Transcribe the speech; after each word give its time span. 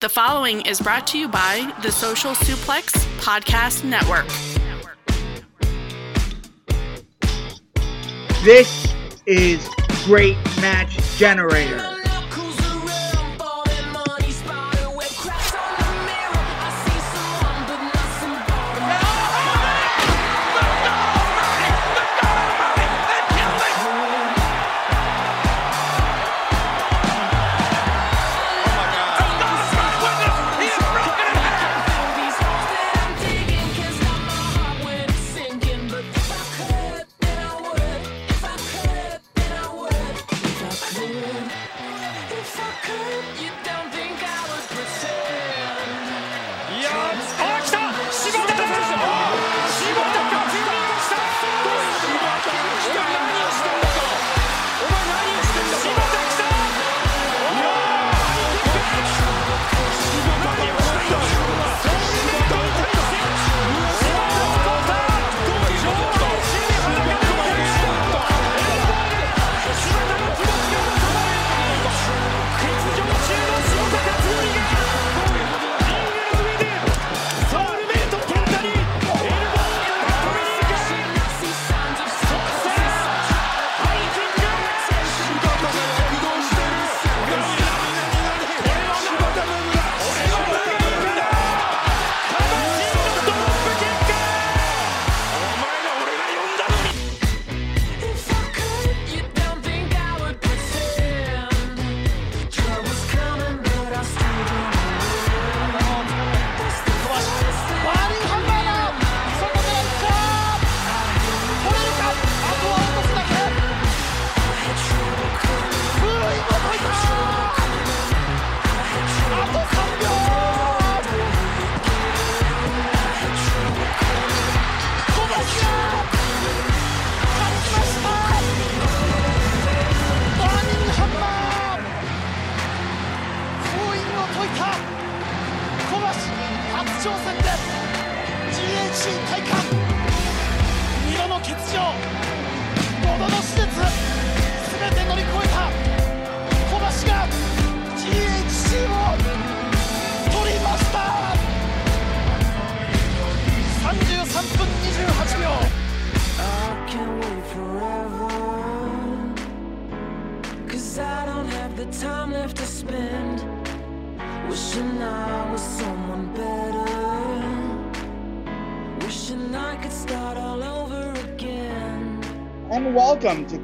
The 0.00 0.08
following 0.08 0.62
is 0.62 0.80
brought 0.80 1.06
to 1.08 1.18
you 1.18 1.28
by 1.28 1.74
the 1.82 1.92
Social 1.92 2.32
Suplex 2.32 3.04
Podcast 3.18 3.84
Network. 3.84 4.26
This 8.42 8.94
is 9.26 9.68
Great 10.06 10.38
Match 10.62 10.96
Generator. 11.18 11.89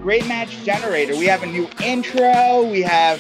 Great 0.07 0.29
Match 0.29 0.63
Generator. 0.63 1.17
We 1.17 1.27
have 1.27 1.43
a 1.43 1.47
new 1.47 1.69
intro, 1.83 2.63
we 2.63 2.81
have 2.83 3.19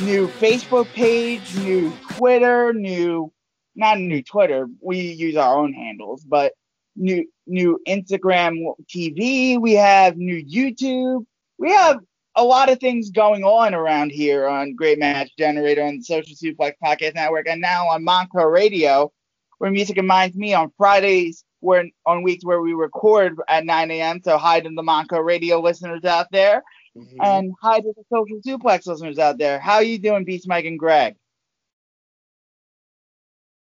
new 0.00 0.26
Facebook 0.26 0.86
page, 0.94 1.54
new 1.58 1.92
Twitter, 2.12 2.72
new 2.72 3.30
not 3.76 3.98
new 3.98 4.22
Twitter. 4.22 4.68
We 4.80 5.00
use 5.00 5.36
our 5.36 5.58
own 5.58 5.74
handles, 5.74 6.24
but 6.24 6.54
new 6.96 7.26
new 7.46 7.78
Instagram 7.86 8.72
TV. 8.86 9.60
We 9.60 9.74
have 9.74 10.16
new 10.16 10.42
YouTube. 10.42 11.26
We 11.58 11.72
have 11.72 11.98
a 12.34 12.42
lot 12.42 12.70
of 12.70 12.80
things 12.80 13.10
going 13.10 13.44
on 13.44 13.74
around 13.74 14.10
here 14.10 14.48
on 14.48 14.76
Great 14.76 14.98
Match 14.98 15.28
Generator 15.38 15.82
on 15.82 15.98
the 15.98 16.04
Social 16.04 16.34
Suplex 16.34 16.72
Podcast 16.82 17.16
Network, 17.16 17.48
and 17.48 17.60
now 17.60 17.86
on 17.86 18.02
Monco 18.02 18.50
Radio, 18.50 19.12
where 19.58 19.70
music 19.70 19.98
reminds 19.98 20.34
me 20.38 20.54
on 20.54 20.72
Fridays 20.78 21.44
we're 21.60 21.84
on 22.06 22.22
weeks 22.22 22.44
where 22.44 22.60
we 22.60 22.72
record 22.72 23.36
at 23.48 23.64
9 23.64 23.90
a.m. 23.90 24.20
So 24.22 24.38
hi 24.38 24.60
to 24.60 24.68
the 24.68 24.82
Monco 24.82 25.24
radio 25.24 25.60
listeners 25.60 26.04
out 26.04 26.26
there, 26.30 26.62
mm-hmm. 26.96 27.20
and 27.20 27.52
hi 27.60 27.80
to 27.80 27.92
the 27.96 28.04
Social 28.12 28.40
Suplex 28.40 28.86
listeners 28.86 29.18
out 29.18 29.38
there. 29.38 29.58
How 29.58 29.80
you 29.80 29.98
doing, 29.98 30.24
Beast 30.24 30.48
Mike 30.48 30.64
and 30.64 30.78
Greg? 30.78 31.16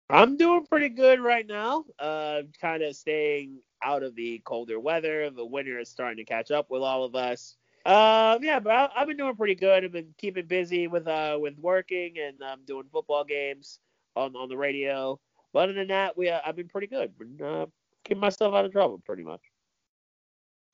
I'm 0.09 0.38
doing 0.38 0.66
pretty 0.66 0.89
good 0.89 1.19
right 1.19 1.45
now. 1.45 1.85
Uh, 2.00 2.41
kind 2.59 2.81
of 2.81 2.95
staying 2.95 3.59
out 3.83 4.01
of 4.03 4.16
the 4.16 4.41
colder 4.44 4.79
weather. 4.79 5.29
The 5.29 5.45
winter 5.45 5.79
is 5.79 5.89
starting 5.89 6.17
to 6.17 6.25
catch 6.25 6.50
up 6.50 6.71
with 6.71 6.81
all 6.81 7.03
of 7.03 7.16
us. 7.16 7.56
Um, 7.85 8.44
yeah, 8.44 8.59
but 8.59 8.71
I, 8.71 8.89
have 8.95 9.07
been 9.07 9.17
doing 9.17 9.35
pretty 9.35 9.56
good. 9.56 9.83
I've 9.83 9.91
been 9.91 10.13
keeping 10.17 10.47
busy 10.47 10.88
with 10.88 11.07
uh 11.07 11.38
with 11.39 11.57
working 11.57 12.16
and 12.19 12.41
um, 12.41 12.59
doing 12.66 12.85
football 12.91 13.23
games 13.23 13.79
on 14.16 14.35
on 14.35 14.50
the 14.50 14.57
radio. 14.57 15.19
But 15.53 15.63
other 15.63 15.73
than 15.73 15.88
that, 15.88 16.17
we 16.17 16.29
uh, 16.29 16.39
I've 16.45 16.56
been 16.56 16.67
pretty 16.67 16.88
good. 16.88 17.17
Been 17.17 17.39
uh, 17.41 17.66
keep 18.06 18.18
myself 18.18 18.54
out 18.54 18.66
of 18.66 18.72
trouble, 18.72 19.02
pretty 19.06 19.24
much. 19.24 19.42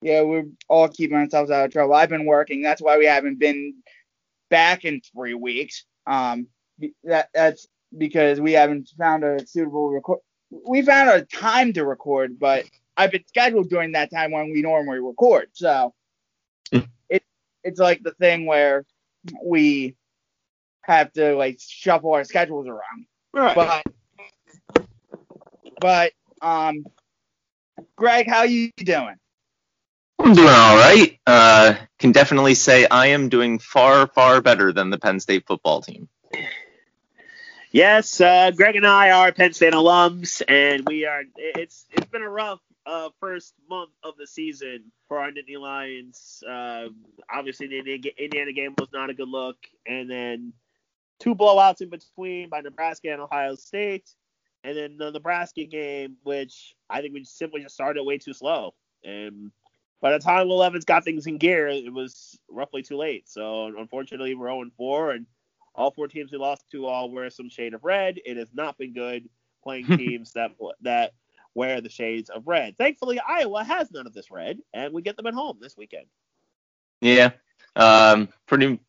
Yeah, 0.02 0.22
we're 0.22 0.46
all 0.68 0.88
keeping 0.88 1.18
ourselves 1.18 1.52
out 1.52 1.66
of 1.66 1.72
trouble. 1.72 1.96
I've 1.96 2.10
been 2.10 2.26
working. 2.26 2.62
That's 2.62 2.82
why 2.82 2.98
we 2.98 3.06
haven't 3.06 3.40
been 3.40 3.76
back 4.50 4.86
in 4.86 5.02
three 5.02 5.34
weeks. 5.34 5.86
Um, 6.06 6.48
that 7.04 7.30
that's 7.34 7.68
because 7.98 8.40
we 8.40 8.54
haven't 8.54 8.90
found 8.98 9.24
a 9.24 9.46
suitable 9.48 9.90
record. 9.90 10.20
We 10.68 10.82
found 10.82 11.10
a 11.10 11.26
time 11.26 11.74
to 11.74 11.86
record, 11.86 12.38
but 12.40 12.66
I've 12.98 13.12
been 13.12 13.26
scheduled 13.28 13.70
during 13.70 13.94
that 13.94 14.12
time 14.12 14.32
when 14.32 14.52
we 14.52 14.62
normally 14.62 15.00
record. 15.00 15.50
So 15.54 15.94
it 16.72 17.24
it's 17.64 17.80
like 17.80 18.04
the 18.04 18.14
thing 18.14 18.46
where 18.46 18.86
we 19.44 19.96
have 20.82 21.12
to 21.14 21.36
like 21.36 21.60
shuffle 21.60 22.14
our 22.14 22.24
schedules 22.24 22.68
around. 22.68 23.06
Right. 23.34 23.56
But 23.56 24.88
but 25.80 26.12
um 26.42 26.86
Greg, 27.96 28.28
how 28.30 28.44
you 28.44 28.72
doing? 28.78 29.16
I'm 30.20 30.34
doing 30.34 30.48
all 30.48 30.78
right. 30.78 31.20
Uh, 31.28 31.76
can 32.00 32.12
definitely 32.12 32.56
say 32.56 32.88
I 32.90 33.08
am 33.08 33.30
doing 33.30 33.60
far, 33.60 34.08
far 34.08 34.42
better 34.42 34.72
than 34.72 34.90
the 34.90 34.98
Penn 34.98 35.20
State 35.20 35.46
football 35.46 35.82
team. 35.82 36.08
Yes, 37.72 38.22
uh, 38.22 38.52
Greg 38.52 38.78
and 38.78 38.88
I 38.88 39.12
are 39.12 39.34
Penn 39.34 39.52
State 39.54 39.74
alums, 39.74 40.42
and 40.48 40.88
we 40.88 41.06
are. 41.06 41.24
It's 41.36 41.86
it's 41.92 42.08
been 42.08 42.22
a 42.22 42.30
rough 42.30 42.62
uh, 42.86 43.10
first 43.20 43.54
month 43.70 43.92
of 44.02 44.16
the 44.18 44.26
season 44.26 44.92
for 45.10 45.20
our 45.20 45.30
Nittany 45.30 45.60
Lions. 45.60 46.42
Uh, 46.48 46.88
obviously, 47.30 47.68
the 47.68 48.14
Indiana 48.18 48.54
game 48.54 48.76
was 48.78 48.88
not 48.94 49.10
a 49.10 49.14
good 49.14 49.28
look, 49.28 49.58
and 49.86 50.10
then 50.10 50.54
two 51.20 51.36
blowouts 51.36 51.82
in 51.82 51.90
between 51.90 52.48
by 52.48 52.62
Nebraska 52.62 53.12
and 53.12 53.22
Ohio 53.22 53.56
State. 53.56 54.10
And 54.66 54.76
then 54.76 54.98
the 54.98 55.12
Nebraska 55.12 55.64
game, 55.66 56.18
which 56.24 56.76
I 56.90 57.00
think 57.00 57.14
we 57.14 57.24
simply 57.24 57.62
just 57.62 57.76
started 57.76 58.04
way 58.04 58.18
too 58.18 58.34
slow. 58.34 58.74
And 59.04 59.52
by 60.02 60.12
the 60.12 60.20
time 60.20 60.48
11's 60.48 60.86
got 60.86 61.04
things 61.04 61.28
in 61.28 61.38
gear, 61.38 61.68
it 61.68 61.94
was 61.94 62.40
roughly 62.50 62.82
too 62.82 62.98
late. 62.98 63.30
So 63.30 63.68
unfortunately, 63.78 64.34
we're 64.34 64.48
0 64.48 64.72
4, 64.76 65.12
and 65.12 65.28
All 65.76 65.92
four 65.92 66.08
teams 66.08 66.32
we 66.32 66.40
lost 66.40 66.70
to 66.72 66.88
all 66.88 67.12
wear 67.12 67.30
some 67.30 67.48
shade 67.48 67.76
of 67.76 67.84
red. 67.84 68.20
It 68.26 68.38
has 68.38 68.50
not 68.56 68.76
been 68.80 68.94
good 68.94 69.30
playing 69.64 69.86
teams 69.98 70.32
that 70.34 70.52
that 70.82 71.12
wear 71.54 71.80
the 71.80 71.90
shades 71.90 72.32
of 72.32 72.48
red. 72.48 72.76
Thankfully, 72.78 73.20
Iowa 73.20 73.64
has 73.64 73.92
none 73.92 74.08
of 74.08 74.14
this 74.14 74.32
red, 74.32 74.60
and 74.74 74.94
we 74.94 75.04
get 75.04 75.16
them 75.16 75.28
at 75.28 75.34
home 75.36 75.60
this 75.62 75.78
weekend. 75.78 76.06
Yeah, 77.02 77.32
um, 77.76 78.30
pretty 78.48 78.80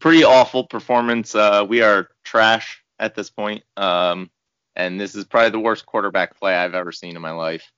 pretty 0.00 0.24
awful 0.24 0.64
performance. 0.64 1.34
Uh, 1.34 1.64
we 1.66 1.80
are 1.80 2.08
trash 2.24 2.84
at 2.98 3.14
this 3.14 3.30
point, 3.30 3.62
um, 3.76 4.30
and 4.76 5.00
this 5.00 5.14
is 5.14 5.24
probably 5.24 5.50
the 5.50 5.60
worst 5.60 5.86
quarterback 5.86 6.38
play 6.38 6.54
I've 6.54 6.74
ever 6.74 6.92
seen 6.92 7.16
in 7.16 7.22
my 7.22 7.30
life. 7.30 7.70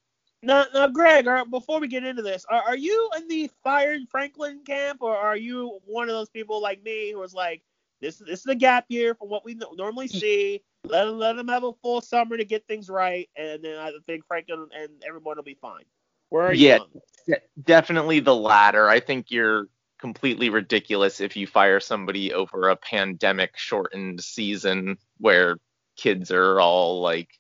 Now, 0.42 0.64
now, 0.72 0.86
Greg, 0.86 1.26
uh, 1.26 1.44
before 1.46 1.80
we 1.80 1.88
get 1.88 2.04
into 2.04 2.22
this, 2.22 2.44
are, 2.48 2.62
are 2.62 2.76
you 2.76 3.10
in 3.16 3.26
the 3.26 3.50
fired 3.64 4.02
Franklin 4.10 4.60
camp, 4.64 4.98
or 5.00 5.16
are 5.16 5.36
you 5.36 5.80
one 5.86 6.08
of 6.08 6.14
those 6.14 6.28
people 6.28 6.60
like 6.60 6.82
me 6.82 7.10
who 7.10 7.18
was 7.18 7.34
like, 7.34 7.62
this 8.00 8.18
this 8.18 8.40
is 8.40 8.46
a 8.46 8.54
gap 8.54 8.84
year 8.88 9.14
from 9.14 9.28
what 9.28 9.44
we 9.44 9.58
normally 9.74 10.08
see. 10.08 10.62
Let 10.84 11.12
let 11.14 11.36
them 11.36 11.48
have 11.48 11.64
a 11.64 11.72
full 11.82 12.00
summer 12.00 12.36
to 12.36 12.44
get 12.44 12.66
things 12.66 12.88
right, 12.88 13.28
and 13.36 13.64
then 13.64 13.78
I 13.78 13.92
think 14.06 14.26
Franklin 14.26 14.68
and 14.74 14.90
everyone 15.06 15.36
will 15.36 15.42
be 15.42 15.58
fine. 15.60 15.84
Where 16.28 16.46
are 16.46 16.52
you? 16.52 16.78
Yeah. 17.26 17.36
definitely 17.62 18.20
the 18.20 18.34
latter. 18.34 18.88
I 18.88 19.00
think 19.00 19.30
you're 19.30 19.68
completely 19.98 20.50
ridiculous 20.50 21.20
if 21.20 21.36
you 21.36 21.46
fire 21.46 21.80
somebody 21.80 22.32
over 22.32 22.68
a 22.68 22.76
pandemic 22.76 23.56
shortened 23.56 24.22
season 24.22 24.98
where 25.18 25.56
kids 25.96 26.30
are 26.30 26.60
all 26.60 27.00
like 27.00 27.30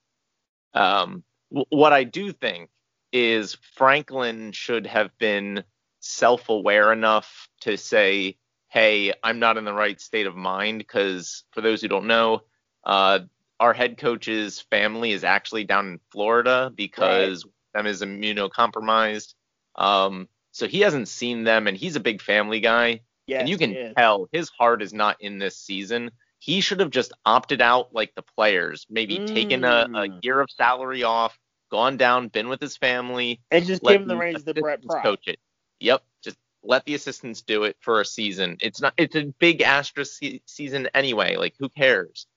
um 0.74 1.22
w- 1.50 1.66
what 1.70 1.92
I 1.92 2.04
do 2.04 2.32
think 2.32 2.70
is 3.12 3.56
Franklin 3.74 4.52
should 4.52 4.86
have 4.86 5.16
been 5.18 5.64
self-aware 6.00 6.92
enough 6.92 7.48
to 7.62 7.76
say, 7.76 8.36
"Hey, 8.68 9.12
I'm 9.22 9.38
not 9.38 9.56
in 9.56 9.64
the 9.64 9.72
right 9.72 10.00
state 10.00 10.26
of 10.26 10.36
mind." 10.36 10.78
Because 10.78 11.44
for 11.52 11.60
those 11.60 11.80
who 11.80 11.88
don't 11.88 12.06
know, 12.06 12.42
uh, 12.84 13.20
our 13.60 13.72
head 13.72 13.96
coach's 13.98 14.60
family 14.60 15.12
is 15.12 15.24
actually 15.24 15.64
down 15.64 15.88
in 15.88 16.00
Florida 16.10 16.70
because 16.74 17.44
them 17.74 17.86
is 17.86 18.02
immunocompromised. 18.02 19.34
Um, 19.76 20.28
so 20.52 20.66
he 20.66 20.80
hasn't 20.80 21.08
seen 21.08 21.44
them, 21.44 21.66
and 21.66 21.76
he's 21.76 21.96
a 21.96 22.00
big 22.00 22.22
family 22.22 22.60
guy, 22.60 23.00
Yes, 23.26 23.40
and 23.40 23.48
you 23.48 23.58
can 23.58 23.94
tell 23.96 24.28
his 24.32 24.48
heart 24.48 24.82
is 24.82 24.92
not 24.92 25.16
in 25.20 25.38
this 25.38 25.58
season. 25.58 26.10
He 26.46 26.60
should 26.60 26.78
have 26.78 26.90
just 26.90 27.12
opted 27.24 27.60
out 27.60 27.92
like 27.92 28.14
the 28.14 28.22
players, 28.22 28.86
maybe 28.88 29.18
taken 29.26 29.64
a, 29.64 29.82
a 29.82 29.86
Mm. 29.88 30.24
year 30.24 30.38
of 30.40 30.48
salary 30.48 31.02
off, 31.02 31.36
gone 31.72 31.96
down, 31.96 32.28
been 32.28 32.48
with 32.48 32.60
his 32.60 32.76
family, 32.76 33.40
and 33.50 33.66
just 33.66 33.82
give 33.82 34.02
him 34.02 34.06
the 34.06 34.16
reins 34.16 34.44
to 34.44 34.54
Brent 34.54 34.86
Pry. 34.86 35.02
coach 35.02 35.26
it. 35.26 35.40
Yep, 35.80 36.04
just 36.22 36.36
let 36.62 36.84
the 36.84 36.94
assistants 36.94 37.42
do 37.42 37.64
it 37.64 37.76
for 37.80 38.00
a 38.00 38.04
season. 38.04 38.58
It's 38.60 38.80
not. 38.80 38.94
It's 38.96 39.16
a 39.16 39.24
big 39.40 39.60
asterisk 39.60 40.18
se- 40.20 40.42
season 40.46 40.88
anyway. 40.94 41.34
Like 41.34 41.54
who 41.58 41.68
cares? 41.68 42.28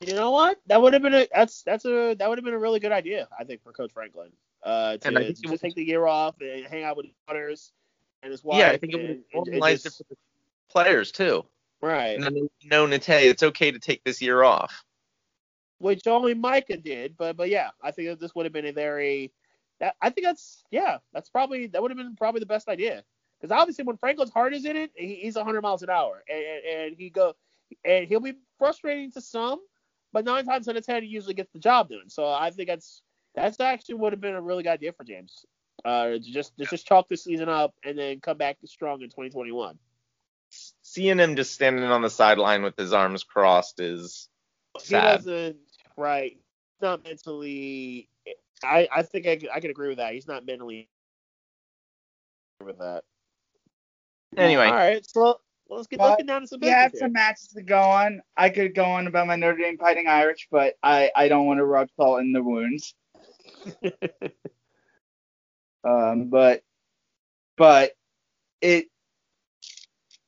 You 0.00 0.14
know 0.14 0.30
what? 0.30 0.56
That 0.66 0.80
would 0.80 0.94
have 0.94 1.02
been 1.02 1.12
a 1.12 1.28
that's 1.34 1.62
that's 1.62 1.84
a 1.84 2.14
that 2.14 2.28
would 2.30 2.38
have 2.38 2.44
been 2.46 2.54
a 2.54 2.58
really 2.58 2.80
good 2.80 2.92
idea, 2.92 3.28
I 3.38 3.44
think, 3.44 3.62
for 3.62 3.72
Coach 3.72 3.92
Franklin. 3.92 4.30
Uh, 4.62 4.96
And 5.04 5.18
I 5.18 5.20
to 5.20 5.26
think 5.26 5.38
it 5.38 5.42
just 5.42 5.52
was- 5.52 5.60
take 5.60 5.74
the 5.74 5.84
year 5.84 6.06
off 6.06 6.36
and 6.40 6.64
hang 6.64 6.84
out 6.84 6.96
with 6.96 7.04
his 7.04 7.14
daughters 7.28 7.72
and 8.22 8.32
his 8.32 8.42
wife. 8.42 8.58
yeah, 8.58 8.70
I 8.70 8.78
think 8.78 8.94
it 8.94 8.96
would 8.96 9.02
have 9.02 9.10
and- 9.10 9.24
and- 9.34 9.54
and 9.62 9.64
it 9.74 9.82
just- 9.82 10.00
players 10.70 11.12
too. 11.12 11.44
Right. 11.82 12.20
They 12.20 12.68
know, 12.68 12.86
Nate, 12.86 13.08
it's 13.08 13.42
okay 13.42 13.70
to 13.70 13.78
take 13.78 14.02
this 14.04 14.20
year 14.20 14.42
off. 14.42 14.84
which 15.78 16.06
only 16.06 16.34
Micah 16.34 16.76
did. 16.76 17.16
But 17.16 17.36
but 17.36 17.48
yeah, 17.48 17.70
I 17.82 17.90
think 17.90 18.08
that 18.08 18.20
this 18.20 18.34
would 18.34 18.46
have 18.46 18.52
been 18.52 18.66
a 18.66 18.72
very 18.72 19.32
that 19.80 19.96
I 20.00 20.10
think 20.10 20.26
that's 20.26 20.62
yeah, 20.70 20.98
that's 21.12 21.30
probably 21.30 21.66
that 21.68 21.82
would 21.82 21.90
have 21.90 21.98
been 21.98 22.14
probably 22.16 22.40
the 22.40 22.46
best 22.46 22.68
idea 22.68 23.02
because 23.40 23.50
obviously 23.50 23.84
when 23.84 23.96
Franklin's 23.96 24.32
heart 24.32 24.54
is 24.54 24.64
in 24.66 24.76
it, 24.76 24.90
he, 24.94 25.16
he's 25.16 25.36
100 25.36 25.62
miles 25.62 25.82
an 25.82 25.90
hour 25.90 26.22
and, 26.28 26.38
and, 26.38 26.82
and 26.82 26.96
he 26.96 27.10
go 27.10 27.34
and 27.84 28.06
he'll 28.06 28.20
be 28.20 28.34
frustrating 28.58 29.10
to 29.12 29.20
some, 29.20 29.60
but 30.12 30.24
nine 30.24 30.44
times 30.44 30.68
out 30.68 30.76
of 30.76 30.84
ten 30.84 31.02
he 31.02 31.08
usually 31.08 31.34
gets 31.34 31.52
the 31.52 31.58
job 31.58 31.88
done. 31.88 32.08
So 32.08 32.28
I 32.28 32.50
think 32.50 32.68
that's 32.68 33.02
that's 33.34 33.58
actually 33.60 33.94
would 33.96 34.12
have 34.12 34.20
been 34.20 34.34
a 34.34 34.42
really 34.42 34.62
good 34.62 34.70
idea 34.70 34.92
for 34.92 35.04
James. 35.04 35.44
Uh, 35.82 36.18
just 36.18 36.54
to 36.58 36.66
just 36.66 36.86
chalk 36.86 37.08
this 37.08 37.24
season 37.24 37.48
up 37.48 37.74
and 37.84 37.96
then 37.96 38.20
come 38.20 38.36
back 38.36 38.58
strong 38.66 39.00
in 39.00 39.08
2021. 39.08 39.78
Seeing 40.90 41.20
him 41.20 41.36
just 41.36 41.54
standing 41.54 41.84
on 41.84 42.02
the 42.02 42.10
sideline 42.10 42.64
with 42.64 42.76
his 42.76 42.92
arms 42.92 43.22
crossed 43.22 43.78
is 43.78 44.28
He 44.82 44.94
sad. 44.94 45.18
wasn't 45.18 45.58
right. 45.96 46.36
Not 46.82 47.04
mentally. 47.04 48.08
I 48.64 48.88
I 48.90 49.02
think 49.02 49.28
I, 49.28 49.38
I 49.54 49.60
can 49.60 49.70
agree 49.70 49.86
with 49.86 49.98
that. 49.98 50.14
He's 50.14 50.26
not 50.26 50.44
mentally 50.44 50.88
with 52.60 52.78
that. 52.78 53.04
Anyway, 54.36 54.66
All 54.66 54.74
right, 54.74 55.06
so 55.06 55.38
let's 55.68 55.86
get 55.86 56.00
Well, 56.00 56.10
let's 56.10 56.24
down 56.24 56.40
to 56.40 56.48
some 56.48 56.58
We 56.58 56.66
have 56.66 56.90
business 56.90 57.02
some 57.02 57.12
matches 57.12 57.48
to 57.50 57.62
go 57.62 57.80
on. 57.80 58.20
I 58.36 58.50
could 58.50 58.74
go 58.74 58.82
on 58.82 59.06
about 59.06 59.28
my 59.28 59.36
Notre 59.36 59.58
Dame 59.58 59.78
Fighting 59.78 60.08
Irish, 60.08 60.48
but 60.50 60.74
I, 60.82 61.12
I 61.14 61.28
don't 61.28 61.46
want 61.46 61.58
to 61.58 61.66
rub 61.66 61.88
salt 61.96 62.18
in 62.18 62.32
the 62.32 62.42
wounds. 62.42 62.96
Um, 65.84 66.28
but 66.28 66.62
but 67.56 67.92
it. 68.60 68.88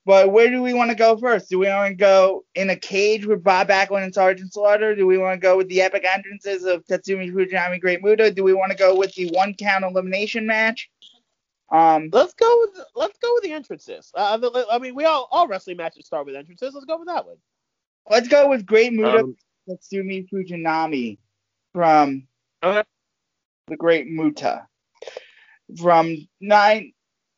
But 0.04 0.32
where 0.32 0.50
do 0.50 0.62
we 0.62 0.74
want 0.74 0.90
to 0.90 0.96
go 0.96 1.16
first? 1.16 1.48
Do 1.48 1.60
we 1.60 1.68
want 1.68 1.90
to 1.90 1.94
go 1.94 2.44
in 2.56 2.70
a 2.70 2.76
cage 2.76 3.24
with 3.24 3.44
Bob 3.44 3.68
Backlund 3.68 4.02
and 4.02 4.12
Sergeant 4.12 4.52
Slaughter? 4.52 4.96
Do 4.96 5.06
we 5.06 5.16
want 5.16 5.40
to 5.40 5.44
go 5.44 5.56
with 5.56 5.68
the 5.68 5.80
epic 5.80 6.04
entrances 6.04 6.64
of 6.64 6.84
Tatsumi 6.86 7.32
Fujinami 7.32 7.80
Great 7.80 8.02
Muta? 8.02 8.30
Do 8.32 8.42
we 8.42 8.52
want 8.52 8.72
to 8.72 8.76
go 8.78 8.96
with 8.96 9.14
the 9.14 9.30
one 9.30 9.54
count 9.54 9.84
elimination 9.84 10.44
match? 10.44 10.90
Um, 11.70 12.10
let's 12.12 12.34
go 12.34 12.58
with 12.60 12.84
let's 12.96 13.16
go 13.18 13.32
with 13.34 13.44
the 13.44 13.52
entrances. 13.52 14.10
Uh, 14.14 14.38
I 14.70 14.78
mean, 14.78 14.94
we 14.94 15.04
all 15.04 15.28
all 15.30 15.46
wrestling 15.46 15.76
matches 15.76 16.06
start 16.06 16.26
with 16.26 16.34
entrances. 16.34 16.74
Let's 16.74 16.84
go 16.84 16.98
with 16.98 17.08
that 17.08 17.24
one. 17.24 17.36
let's 18.10 18.28
go 18.28 18.48
with 18.48 18.66
Great 18.66 18.92
Muta 18.92 19.20
um, 19.20 19.36
Tatsumi 19.68 20.28
Fujinami 20.28 21.18
from 21.72 22.26
Okay. 22.64 22.82
the 23.68 23.76
Great 23.76 24.08
Muta 24.08 24.66
from 25.80 26.16
nine 26.40 26.92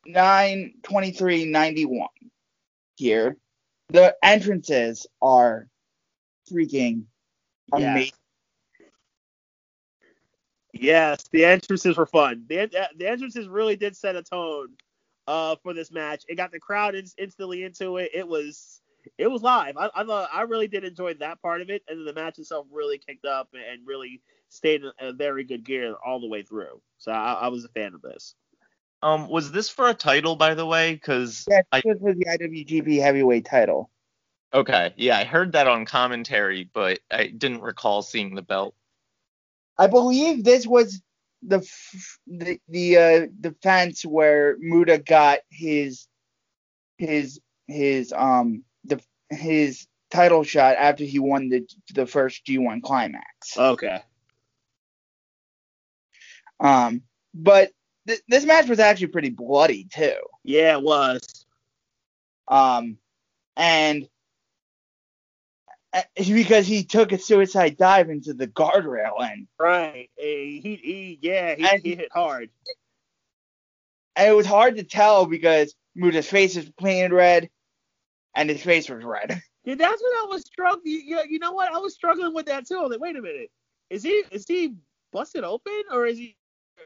nine 0.05 0.73
twenty 0.83 1.11
three 1.11 1.45
ninety 1.45 1.85
one. 1.85 2.09
Here, 2.95 3.37
the 3.89 4.15
entrances 4.23 5.07
are 5.21 5.67
freaking 6.51 7.05
Yeah. 7.75 7.91
amazing. 7.91 8.13
Yes, 10.73 11.23
the 11.31 11.45
entrances 11.45 11.97
were 11.97 12.05
fun. 12.05 12.45
The 12.47 12.69
the 12.97 13.07
entrances 13.09 13.47
really 13.47 13.75
did 13.75 13.95
set 13.95 14.15
a 14.15 14.23
tone 14.23 14.69
uh 15.27 15.55
for 15.63 15.73
this 15.73 15.91
match. 15.91 16.23
It 16.27 16.35
got 16.35 16.51
the 16.51 16.59
crowd 16.59 16.95
in, 16.95 17.05
instantly 17.17 17.63
into 17.63 17.97
it. 17.97 18.11
It 18.13 18.27
was 18.27 18.81
it 19.17 19.27
was 19.27 19.41
live. 19.41 19.77
I 19.77 19.89
I, 19.95 20.03
thought, 20.03 20.29
I 20.33 20.41
really 20.41 20.67
did 20.67 20.83
enjoy 20.83 21.13
that 21.15 21.41
part 21.41 21.61
of 21.61 21.69
it, 21.69 21.83
and 21.87 21.99
then 21.99 22.05
the 22.05 22.13
match 22.13 22.39
itself 22.39 22.67
really 22.71 22.97
kicked 22.97 23.25
up 23.25 23.49
and 23.53 23.87
really 23.87 24.21
stayed 24.49 24.83
in 24.83 24.91
a 24.99 25.13
very 25.13 25.43
good 25.43 25.63
gear 25.63 25.95
all 26.05 26.19
the 26.19 26.27
way 26.27 26.43
through. 26.43 26.81
So 26.97 27.11
I, 27.11 27.33
I 27.33 27.47
was 27.47 27.65
a 27.65 27.69
fan 27.69 27.93
of 27.93 28.01
this. 28.01 28.35
Um, 29.05 29.27
was 29.29 29.51
this 29.51 29.69
for 29.69 29.87
a 29.87 29.93
title, 29.93 30.35
by 30.35 30.55
the 30.55 30.65
way? 30.65 30.95
Because 30.95 31.45
Yes, 31.47 31.63
I 31.71 31.81
this 31.85 31.97
was 31.99 32.15
the 32.17 32.25
IWGP 32.25 32.99
Heavyweight 32.99 33.45
Title. 33.45 33.91
okay, 34.51 34.95
yeah, 34.97 35.15
I 35.19 35.25
heard 35.25 35.51
that 35.51 35.67
on 35.67 35.85
commentary, 35.85 36.67
but 36.73 36.99
I 37.11 37.27
didn't 37.27 37.61
recall 37.61 38.01
seeing 38.01 38.33
the 38.33 38.41
belt. 38.41 38.73
I 39.77 39.85
believe 39.85 40.43
this 40.43 40.65
was 40.65 41.03
the 41.43 41.57
f- 41.57 42.19
the 42.25 42.59
the 42.67 42.97
uh, 42.97 43.27
defense 43.39 44.03
where 44.03 44.57
Muta 44.57 44.97
got 44.97 45.41
his 45.51 46.07
his 46.97 47.39
his 47.67 48.11
um 48.11 48.63
the 48.85 48.99
his 49.29 49.85
title 50.09 50.43
shot 50.43 50.77
after 50.77 51.03
he 51.03 51.19
won 51.19 51.49
the 51.49 51.67
the 51.93 52.07
first 52.07 52.43
G1 52.47 52.81
climax. 52.81 53.55
Okay. 53.55 54.01
Um, 56.59 57.03
but 57.35 57.69
th- 58.07 58.21
this 58.27 58.45
match 58.45 58.67
was 58.67 58.79
actually 58.79 59.07
pretty 59.07 59.29
bloody 59.29 59.85
too. 59.85 60.15
Yeah, 60.43 60.77
it 60.77 60.83
was. 60.83 61.45
Um, 62.47 62.97
and 63.57 64.07
uh, 65.93 66.01
because 66.17 66.67
he 66.67 66.83
took 66.83 67.11
a 67.11 67.17
suicide 67.17 67.77
dive 67.77 68.09
into 68.09 68.33
the 68.33 68.47
guardrail 68.47 69.21
and 69.21 69.47
Right. 69.59 70.09
Eh, 70.19 70.23
He 70.61 70.79
he 70.83 71.19
yeah 71.21 71.55
he, 71.55 71.89
he 71.91 71.95
hit 71.95 72.11
hard. 72.13 72.49
and 74.15 74.29
it 74.29 74.33
was 74.35 74.45
hard 74.45 74.75
to 74.77 74.83
tell 74.83 75.25
because 75.25 75.73
Muta's 75.97 76.29
face 76.29 76.55
was 76.55 76.69
painted 76.71 77.13
red 77.13 77.49
and 78.35 78.49
his 78.49 78.61
face 78.61 78.89
was 78.89 79.03
red. 79.03 79.41
Yeah, 79.63 79.75
that's 79.75 80.01
what 80.01 80.13
I 80.23 80.27
was 80.29 80.43
struggling. 80.43 80.81
You, 80.85 80.99
you, 80.99 81.23
you 81.31 81.39
know 81.39 81.53
what? 81.53 81.73
I 81.73 81.79
was 81.79 81.95
struggling 81.95 82.35
with 82.35 82.45
that 82.45 82.67
too. 82.67 82.77
I 82.77 82.81
was 82.83 82.91
like, 82.91 82.99
wait 82.99 83.15
a 83.15 83.21
minute, 83.21 83.49
is 83.89 84.03
he 84.03 84.23
is 84.31 84.45
he 84.47 84.75
busted 85.11 85.43
open 85.43 85.81
or 85.91 86.05
is 86.05 86.17
he 86.19 86.37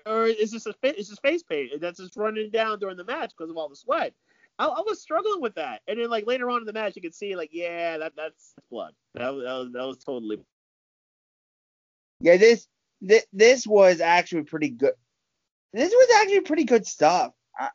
or 0.05 0.25
is 0.25 0.51
this 0.51 0.65
a 0.67 0.73
is 0.83 1.09
his 1.09 1.19
face 1.19 1.43
paint 1.43 1.81
that's 1.81 1.99
just 1.99 2.17
running 2.17 2.49
down 2.51 2.79
during 2.79 2.97
the 2.97 3.03
match 3.03 3.31
because 3.37 3.49
of 3.49 3.57
all 3.57 3.69
the 3.69 3.75
sweat? 3.75 4.13
I, 4.57 4.65
I 4.65 4.81
was 4.81 5.01
struggling 5.01 5.41
with 5.41 5.55
that, 5.55 5.81
and 5.87 5.99
then 5.99 6.09
like 6.09 6.27
later 6.27 6.49
on 6.49 6.61
in 6.61 6.65
the 6.65 6.73
match, 6.73 6.95
you 6.95 7.01
could 7.01 7.15
see 7.15 7.35
like, 7.35 7.49
yeah, 7.53 7.97
that 7.97 8.13
that's 8.15 8.53
blood. 8.69 8.93
That 9.15 9.33
was 9.33 9.43
that 9.43 9.53
was, 9.53 9.71
that 9.73 9.85
was 9.85 9.97
totally. 9.97 10.39
Yeah, 12.19 12.37
this 12.37 12.67
this, 13.01 13.25
this 13.31 13.67
was 13.67 14.01
actually 14.01 14.43
pretty 14.43 14.69
good. 14.69 14.93
This 15.73 15.91
was 15.91 16.07
actually 16.21 16.41
pretty 16.41 16.65
good 16.65 16.85
stuff. 16.85 17.33
I, 17.57 17.69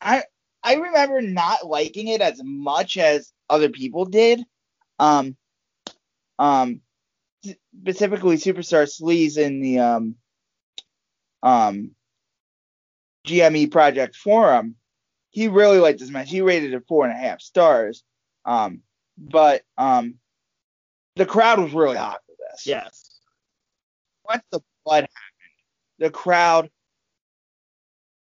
I 0.00 0.24
I 0.62 0.74
remember 0.74 1.22
not 1.22 1.66
liking 1.66 2.08
it 2.08 2.20
as 2.20 2.40
much 2.44 2.98
as 2.98 3.32
other 3.48 3.70
people 3.70 4.04
did. 4.04 4.44
um, 4.98 5.36
um, 6.38 6.80
specifically 7.82 8.36
Superstar 8.36 8.84
Sleaze 8.84 9.38
in 9.38 9.60
the 9.60 9.78
um, 9.78 10.16
um, 11.42 11.92
GME 13.26 13.70
Project 13.70 14.16
Forum, 14.16 14.76
he 15.30 15.48
really 15.48 15.78
liked 15.78 16.00
this 16.00 16.10
match. 16.10 16.30
He 16.30 16.40
rated 16.40 16.72
it 16.72 16.86
four 16.88 17.06
and 17.06 17.14
a 17.14 17.18
half 17.18 17.40
stars. 17.40 18.02
Um, 18.44 18.82
but 19.16 19.62
um, 19.76 20.14
the 21.16 21.26
crowd 21.26 21.58
was 21.58 21.72
really 21.72 21.96
hot 21.96 22.20
for 22.26 22.34
this. 22.50 22.66
Yes. 22.66 23.20
Once 24.24 24.42
the 24.50 24.60
blood 24.84 25.02
happened, 25.02 25.98
the 25.98 26.10
crowd 26.10 26.70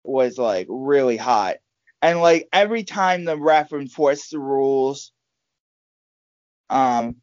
was 0.04 0.38
like 0.38 0.68
really 0.70 1.18
hot. 1.18 1.58
And 2.02 2.22
like 2.22 2.48
every 2.52 2.84
time 2.84 3.26
the 3.26 3.38
ref 3.38 3.74
enforced 3.74 4.32
the 4.32 4.40
rules, 4.40 5.12
um, 6.70 7.18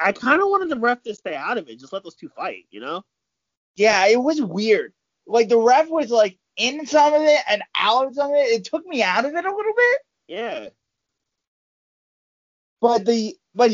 I 0.00 0.12
kind 0.12 0.40
of 0.40 0.48
wanted 0.48 0.70
the 0.70 0.78
ref 0.78 1.02
to 1.02 1.14
stay 1.14 1.34
out 1.34 1.58
of 1.58 1.68
it. 1.68 1.78
Just 1.78 1.92
let 1.92 2.02
those 2.02 2.14
two 2.14 2.28
fight, 2.28 2.66
you 2.70 2.80
know? 2.80 3.02
Yeah, 3.76 4.06
it 4.06 4.22
was 4.22 4.40
weird. 4.40 4.92
Like 5.26 5.48
the 5.48 5.58
ref 5.58 5.88
was 5.88 6.10
like 6.10 6.38
in 6.56 6.86
some 6.86 7.12
of 7.12 7.22
it 7.22 7.40
and 7.48 7.62
out 7.74 8.06
of 8.06 8.14
some 8.14 8.30
of 8.30 8.36
it. 8.36 8.60
It 8.60 8.64
took 8.64 8.86
me 8.86 9.02
out 9.02 9.24
of 9.24 9.34
it 9.34 9.44
a 9.44 9.54
little 9.54 9.72
bit. 9.76 9.98
Yeah. 10.28 10.68
But 12.80 13.04
the 13.04 13.36
but 13.54 13.72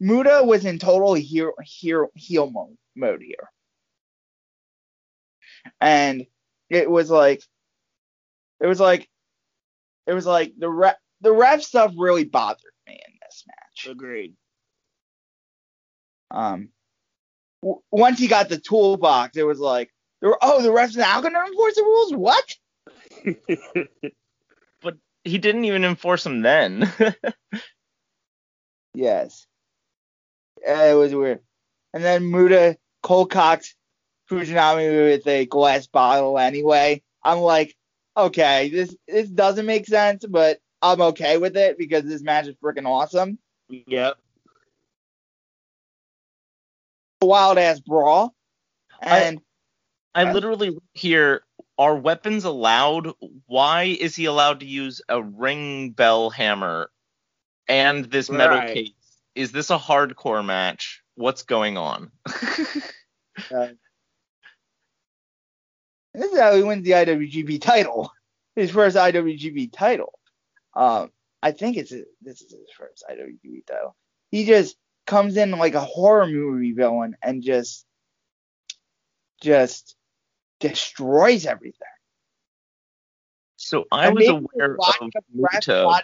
Muta 0.00 0.42
was 0.44 0.64
in 0.64 0.78
total 0.78 1.14
heel 1.14 1.52
heel 1.62 2.08
heel 2.14 2.50
mode, 2.50 2.76
mode 2.96 3.22
here, 3.22 3.50
and 5.80 6.26
it 6.70 6.90
was 6.90 7.10
like 7.10 7.42
it 8.60 8.66
was 8.66 8.80
like 8.80 9.08
it 10.06 10.14
was 10.14 10.26
like 10.26 10.54
the 10.58 10.70
ref 10.70 10.96
the 11.20 11.32
ref 11.32 11.62
stuff 11.62 11.92
really 11.96 12.24
bothered 12.24 12.72
me 12.86 12.94
in 12.94 13.14
this 13.22 13.44
match. 13.46 13.92
Agreed. 13.92 14.34
Um, 16.30 16.70
w- 17.62 17.80
once 17.90 18.18
he 18.18 18.26
got 18.28 18.48
the 18.48 18.58
toolbox, 18.58 19.36
it 19.36 19.44
was 19.44 19.58
like, 19.58 19.92
there 20.20 20.30
were, 20.30 20.38
oh, 20.42 20.62
the 20.62 20.72
ref's 20.72 20.96
now 20.96 21.20
gonna 21.20 21.38
enforce 21.38 21.74
the 21.76 21.82
rules. 21.82 22.14
What? 22.14 22.56
But 24.80 24.96
he 25.24 25.38
didn't 25.38 25.64
even 25.64 25.84
enforce 25.84 26.22
them 26.24 26.42
then. 26.42 26.92
Yes. 28.94 29.46
It 30.56 30.96
was 30.96 31.14
weird. 31.14 31.40
And 31.94 32.02
then 32.02 32.28
Muta 32.28 32.76
cold 33.02 33.30
cocked 33.30 33.76
Fujinami 34.28 35.12
with 35.12 35.26
a 35.26 35.46
glass 35.46 35.86
bottle 35.86 36.36
anyway. 36.36 37.02
I'm 37.22 37.38
like, 37.38 37.76
okay, 38.16 38.68
this 38.68 38.96
this 39.06 39.28
doesn't 39.28 39.66
make 39.66 39.86
sense, 39.86 40.24
but 40.28 40.58
I'm 40.82 41.00
okay 41.00 41.38
with 41.38 41.56
it 41.56 41.78
because 41.78 42.04
this 42.04 42.22
match 42.22 42.48
is 42.48 42.56
freaking 42.56 42.86
awesome. 42.86 43.38
yep. 43.68 44.18
Wild 47.20 47.58
ass 47.58 47.80
brawl. 47.80 48.34
And 49.02 49.40
I 50.14 50.24
literally 50.24 50.70
wrote 50.70 50.82
here 50.94 51.42
are 51.78 51.96
weapons 51.96 52.44
allowed? 52.44 53.12
Why 53.46 53.84
is 53.84 54.16
he 54.16 54.24
allowed 54.24 54.60
to 54.60 54.66
use 54.66 55.00
a 55.08 55.22
ring 55.22 55.90
bell 55.90 56.30
hammer 56.30 56.90
and 57.68 58.04
this 58.06 58.30
metal 58.30 58.58
Right. 58.58 58.74
case? 58.74 58.92
Is 59.34 59.52
this 59.52 59.70
a 59.70 59.78
hardcore 59.78 60.44
match? 60.44 61.02
What's 61.14 61.42
going 61.42 61.76
on? 61.76 62.10
uh, 62.26 63.68
this 66.14 66.32
is 66.32 66.38
how 66.38 66.56
he 66.56 66.62
wins 66.64 66.84
the 66.84 66.92
IWGP 66.92 67.60
title. 67.60 68.12
His 68.56 68.72
first 68.72 68.96
IWGP 68.96 69.72
title. 69.72 70.18
Um, 70.74 71.12
I 71.42 71.52
think 71.52 71.76
it's 71.76 71.90
this 71.90 72.42
is 72.42 72.52
his 72.52 72.70
first 72.76 73.04
IWGP 73.08 73.66
title. 73.66 73.94
He 74.32 74.44
just 74.44 74.76
comes 75.08 75.36
in 75.38 75.50
like 75.52 75.74
a 75.74 75.80
horror 75.80 76.26
movie 76.26 76.72
villain 76.72 77.16
and 77.22 77.42
just 77.42 77.84
just 79.40 79.96
destroys 80.60 81.46
everything. 81.46 81.94
so 83.56 83.86
I 83.90 84.08
And 84.08 84.16
was 84.16 84.28
aware 84.28 84.74
of 84.74 85.10
Muta. 85.32 86.02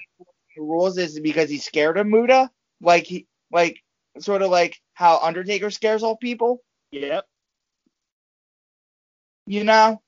the 0.57 0.63
rules 0.63 0.97
is 0.99 1.21
because 1.21 1.51
he's 1.51 1.65
scared 1.65 1.99
of 1.99 2.07
Muta, 2.07 2.51
like 2.81 3.05
he 3.05 3.27
like 3.53 3.79
sort 4.19 4.43
of 4.43 4.51
like 4.51 4.81
how 4.95 5.19
Undertaker 5.19 5.71
scares 5.71 6.03
all 6.03 6.17
people. 6.17 6.63
Yep. 6.91 7.27
you 9.47 9.65
know, 9.65 10.01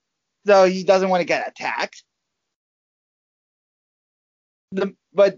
so 0.47 0.65
he 0.65 0.85
doesn't 0.85 1.09
want 1.11 1.21
to 1.21 1.27
get 1.27 1.47
attacked. 1.49 2.03
The 4.73 4.95
but 5.13 5.37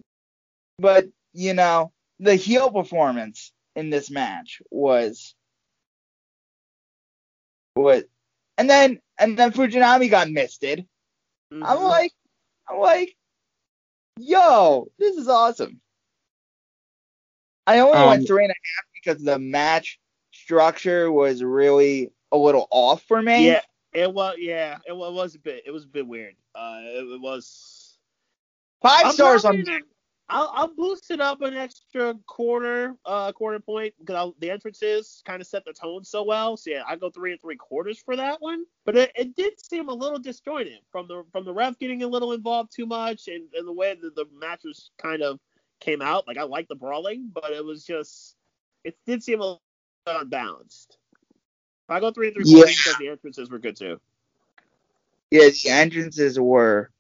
but 0.79 1.07
you 1.33 1.55
know 1.55 1.93
the 2.21 2.35
heel 2.35 2.71
performance 2.71 3.53
in 3.77 3.91
this 3.91 4.11
match 4.11 4.61
was 4.71 5.35
was 7.77 8.05
and 8.57 8.69
then 8.69 9.01
and 9.19 9.39
then 9.39 9.53
Fujinami 9.53 10.11
got 10.11 10.31
misted. 10.31 10.87
I'm 11.53 11.61
Mhm. 11.63 11.83
like 11.89 12.13
I'm 12.69 12.79
like, 12.81 13.17
yo, 14.19 14.89
this 14.99 15.17
is 15.17 15.29
awesome. 15.29 15.81
I 17.67 17.79
only 17.81 17.99
Um, 17.99 18.09
went 18.09 18.27
three 18.27 18.45
and 18.45 18.51
a 18.51 18.55
half 18.55 18.85
because 18.95 19.23
the 19.23 19.39
match 19.39 19.99
structure 20.33 21.11
was 21.13 21.43
really 21.43 22.13
a 22.33 22.37
little 22.37 22.67
off 22.71 23.03
for 23.05 23.23
me. 23.23 23.47
Yeah, 23.47 23.63
it 23.93 24.13
was. 24.13 24.37
Yeah, 24.39 24.79
it 24.87 24.93
wa- 24.93 25.11
was 25.11 25.35
a 25.35 25.39
bit. 25.39 25.63
It 25.67 25.71
was 25.71 25.85
a 25.85 25.89
bit 25.89 26.07
weird. 26.07 26.35
Uh, 26.55 26.81
it, 26.83 27.05
it 27.05 27.21
was. 27.21 27.99
5 28.83 29.07
I'm 29.07 29.13
stars 29.13 29.45
on 29.45 29.63
gonna- 29.63 29.81
I'll, 30.31 30.51
I'll 30.55 30.75
boost 30.75 31.11
it 31.11 31.21
up 31.21 31.41
an 31.41 31.55
extra 31.55 32.15
quarter, 32.27 32.95
uh, 33.07 33.33
quarter 33.33 33.61
point 33.61 33.95
because 33.99 34.35
the 34.41 34.51
entrances 34.51 35.23
kind 35.25 35.41
of 35.41 35.47
set 35.47 35.65
the 35.65 35.73
tone 35.73 36.05
so 36.05 36.23
well. 36.23 36.57
So 36.57 36.71
yeah, 36.71 36.83
I 36.87 36.97
go 36.97 37.11
three 37.11 37.33
and 37.33 37.41
three 37.41 37.57
quarters 37.57 37.99
for 37.99 38.15
that 38.17 38.41
one. 38.41 38.65
But 38.85 38.97
it, 38.97 39.13
it 39.15 39.37
did 39.37 39.55
seem 39.65 39.89
a 39.89 39.95
little 39.95 40.19
disjointed 40.19 40.81
from 40.91 41.09
the 41.09 41.25
from 41.33 41.45
the 41.45 41.53
ref 41.53 41.79
getting 41.79 42.03
a 42.03 42.09
little 42.09 42.33
involved 42.33 42.73
too 42.75 42.87
much 42.87 43.29
and, 43.29 43.45
and 43.55 43.67
the 43.67 43.73
way 43.73 43.95
that 43.95 44.15
the 44.15 44.27
was 44.65 44.91
kind 44.99 45.23
of 45.23 45.41
came 45.81 46.03
out. 46.03 46.27
Like 46.27 46.37
I 46.37 46.43
like 46.43 46.69
the 46.69 46.75
brawling, 46.75 47.31
but 47.33 47.51
it 47.53 47.65
was 47.65 47.85
just 47.85 48.37
it 48.85 48.97
did 49.07 49.23
seem 49.23 49.41
a 49.41 49.45
little 49.45 49.63
unbalanced. 50.07 50.99
I 51.89 52.01
go 52.01 52.11
three 52.11 52.27
and 52.29 52.35
three 52.35 52.45
Yeah. 52.45 52.65
quarters 52.65 52.77
because 52.77 52.99
the 52.99 53.09
entrances 53.09 53.51
were 53.51 53.59
good 53.59 53.77
too. 53.77 53.99
Yeah, 55.31 55.49
the 55.49 55.71
entrances 55.71 56.39
were 56.39 56.91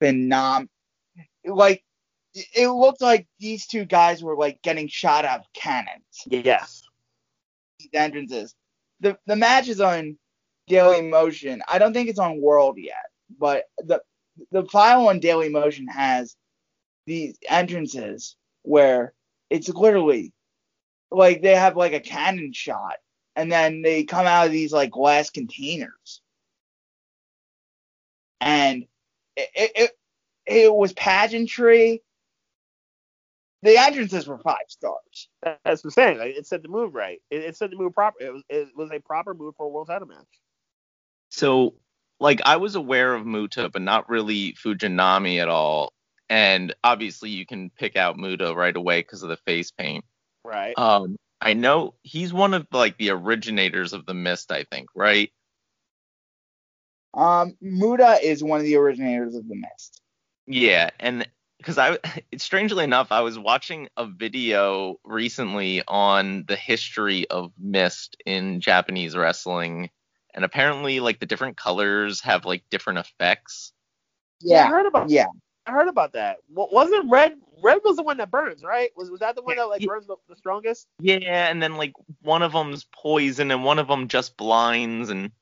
phenomenal. 0.00 0.70
Like 1.44 1.84
it 2.54 2.68
looked 2.68 3.00
like 3.00 3.26
these 3.38 3.66
two 3.66 3.84
guys 3.84 4.22
were 4.22 4.36
like 4.36 4.60
getting 4.62 4.88
shot 4.88 5.24
out 5.24 5.40
of 5.40 5.52
cannons. 5.54 6.22
Yes. 6.26 6.82
These 7.78 7.90
entrances. 7.94 8.54
The 9.00 9.18
the 9.26 9.36
match 9.36 9.68
is 9.68 9.80
on 9.80 10.18
Daily 10.66 11.02
Motion. 11.02 11.62
I 11.68 11.78
don't 11.78 11.92
think 11.92 12.08
it's 12.08 12.18
on 12.18 12.40
World 12.40 12.76
yet, 12.78 13.06
but 13.38 13.64
the 13.78 14.02
the 14.50 14.64
file 14.66 15.08
on 15.08 15.20
Daily 15.20 15.48
Motion 15.48 15.86
has 15.88 16.36
these 17.06 17.38
entrances 17.48 18.36
where 18.62 19.12
it's 19.48 19.68
literally 19.68 20.32
like 21.10 21.40
they 21.40 21.54
have 21.54 21.76
like 21.76 21.92
a 21.92 22.00
cannon 22.00 22.52
shot 22.52 22.96
and 23.36 23.50
then 23.50 23.82
they 23.82 24.04
come 24.04 24.26
out 24.26 24.46
of 24.46 24.52
these 24.52 24.72
like 24.72 24.90
glass 24.90 25.30
containers 25.30 26.20
and 28.40 28.84
it 29.36 29.48
it, 29.54 29.70
it, 29.76 29.90
it 30.46 30.74
was 30.74 30.92
pageantry 30.92 32.02
the 33.66 33.78
entrances 33.78 34.28
were 34.28 34.38
five 34.38 34.66
stars 34.68 35.28
That's 35.42 35.84
what 35.84 35.86
I'm 35.86 35.90
saying. 35.92 36.18
Like, 36.18 36.36
it 36.36 36.46
said 36.46 36.62
the 36.64 36.68
move 36.68 36.94
right. 36.94 37.20
It, 37.30 37.44
it 37.44 37.56
said 37.56 37.72
the 37.72 37.76
move 37.76 37.94
proper. 37.94 38.18
It 38.20 38.32
was 38.32 38.44
it 38.50 38.68
was 38.76 38.90
a 38.92 39.00
proper 39.00 39.34
move 39.34 39.54
for 39.56 39.66
a 39.66 39.70
world 39.70 39.88
title 39.88 40.08
match. 40.08 40.26
So, 41.30 41.74
like, 42.20 42.40
I 42.46 42.56
was 42.56 42.76
aware 42.76 43.14
of 43.14 43.26
Muta, 43.26 43.70
but 43.70 43.82
not 43.82 44.08
really 44.10 44.54
Fujinami 44.54 45.40
at 45.42 45.48
all. 45.48 45.92
And 46.30 46.74
obviously, 46.84 47.30
you 47.30 47.46
can 47.46 47.70
pick 47.70 47.96
out 47.96 48.18
Muta 48.18 48.54
right 48.54 48.76
away 48.76 49.00
because 49.00 49.22
of 49.24 49.30
the 49.30 49.38
face 49.38 49.72
paint. 49.72 50.04
Right. 50.44 50.76
Um, 50.76 51.16
I 51.40 51.54
know 51.54 51.94
he's 52.02 52.32
one 52.32 52.54
of 52.54 52.66
like 52.72 52.98
the 52.98 53.10
originators 53.10 53.92
of 53.94 54.06
the 54.06 54.14
mist, 54.14 54.52
I 54.52 54.64
think, 54.64 54.88
right? 54.96 55.30
um 57.14 57.56
muta 57.60 58.18
is 58.22 58.44
one 58.44 58.60
of 58.60 58.66
the 58.66 58.76
originators 58.76 59.34
of 59.34 59.48
the 59.48 59.56
mist 59.56 60.02
Yeah, 60.46 60.90
and 61.00 61.28
because 61.66 61.78
I, 61.78 61.98
strangely 62.38 62.84
enough, 62.84 63.10
I 63.10 63.20
was 63.20 63.38
watching 63.38 63.88
a 63.96 64.06
video 64.06 65.00
recently 65.04 65.82
on 65.86 66.44
the 66.46 66.54
history 66.54 67.28
of 67.28 67.52
mist 67.58 68.16
in 68.24 68.60
Japanese 68.60 69.16
wrestling, 69.16 69.90
and 70.32 70.44
apparently, 70.44 71.00
like 71.00 71.18
the 71.18 71.26
different 71.26 71.56
colors 71.56 72.20
have 72.20 72.44
like 72.44 72.62
different 72.70 73.00
effects. 73.00 73.72
I 74.44 74.46
yeah 74.46 74.64
I 74.64 74.68
heard 74.68 74.86
about. 74.86 75.10
yeah 75.10 75.26
I 75.66 75.72
heard 75.72 75.88
about 75.88 76.12
that. 76.12 76.36
Wa- 76.48 76.68
Wasn't 76.70 77.10
red? 77.10 77.34
Red 77.60 77.80
was 77.84 77.96
the 77.96 78.04
one 78.04 78.18
that 78.18 78.30
burns, 78.30 78.62
right? 78.62 78.90
Was 78.96 79.10
was 79.10 79.20
that 79.20 79.34
the 79.34 79.42
one 79.42 79.56
that 79.56 79.64
like 79.64 79.84
burns 79.84 80.06
the, 80.06 80.16
the 80.28 80.36
strongest? 80.36 80.86
Yeah, 81.00 81.48
and 81.50 81.60
then 81.60 81.76
like 81.76 81.94
one 82.22 82.42
of 82.42 82.52
them's 82.52 82.84
poison 82.84 83.50
and 83.50 83.64
one 83.64 83.80
of 83.80 83.88
them 83.88 84.06
just 84.06 84.36
blinds 84.36 85.10
and 85.10 85.32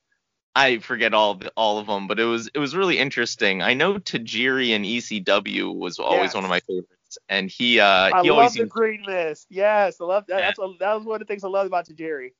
I 0.56 0.78
forget 0.78 1.14
all 1.14 1.34
the, 1.34 1.52
all 1.56 1.78
of 1.78 1.86
them, 1.86 2.06
but 2.06 2.20
it 2.20 2.24
was 2.24 2.48
it 2.54 2.58
was 2.58 2.76
really 2.76 2.98
interesting. 2.98 3.62
I 3.62 3.74
know 3.74 3.94
Tajiri 3.94 4.70
and 4.70 4.84
ECW 4.84 5.74
was 5.74 5.98
always 5.98 6.28
Yes. 6.28 6.34
one 6.34 6.44
of 6.44 6.50
my 6.50 6.60
favorites 6.60 7.18
and 7.28 7.50
he 7.50 7.80
uh 7.80 7.86
I 7.86 8.22
he 8.22 8.30
love 8.30 8.38
always 8.38 8.52
the 8.52 8.60
seems 8.60 8.72
green 8.72 9.02
mist. 9.06 9.46
Yes, 9.50 10.00
I 10.00 10.04
love 10.04 10.26
that. 10.28 10.38
Yeah. 10.38 10.46
That's 10.46 10.58
what, 10.58 10.78
that 10.78 10.94
was 10.94 11.04
one 11.04 11.20
of 11.20 11.26
the 11.26 11.32
things 11.32 11.44
I 11.44 11.48
loved 11.48 11.66
about 11.66 11.86
Tajiri. 11.88 12.30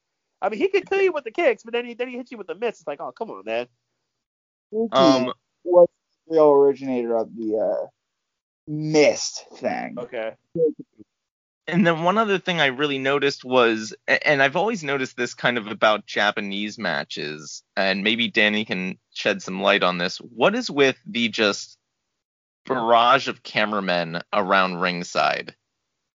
I 0.41 0.49
mean, 0.49 0.61
he 0.61 0.69
could 0.69 0.89
kill 0.89 1.01
you 1.01 1.13
with 1.13 1.25
the 1.25 1.31
kicks, 1.31 1.63
but 1.63 1.73
then 1.73 1.87
he 1.87 1.95
then 1.95 2.09
he 2.09 2.17
hits 2.17 2.31
you 2.31 2.39
with 2.39 2.47
the 2.47 2.55
mist. 2.55 2.81
It's 2.81 2.87
like, 2.87 3.01
oh, 3.01 3.13
come 3.13 3.31
on, 3.31 3.45
man. 3.45 3.67
um 4.93 5.33
was 5.65 5.89
the 6.29 6.35
real 6.35 6.51
originator 6.51 7.17
of 7.17 7.35
the 7.35 7.57
uh, 7.57 7.87
mist 8.69 9.47
thing. 9.57 9.97
Okay. 9.99 10.35
And 11.67 11.87
then 11.87 12.03
one 12.03 12.19
other 12.19 12.39
thing 12.39 12.61
I 12.61 12.67
really 12.67 12.99
noticed 12.99 13.43
was, 13.45 13.95
and 14.07 14.43
I've 14.43 14.57
always 14.57 14.85
noticed 14.85 15.17
this 15.17 15.33
kind 15.33 15.57
of 15.57 15.67
about 15.67 16.05
Japanese 16.07 16.79
matches, 16.79 17.63
and 17.75 18.05
maybe 18.05 18.29
Danny 18.29 18.67
can 18.67 18.99
shed 19.15 19.41
some 19.43 19.63
light 19.63 19.83
on 19.83 19.97
this. 19.97 20.19
What 20.19 20.55
is 20.55 20.71
with 20.71 20.97
the 21.07 21.29
just 21.31 21.79
barrage 22.67 23.29
of 23.29 23.43
cameramen 23.43 24.21
around 24.33 24.81
ringside? 24.81 25.55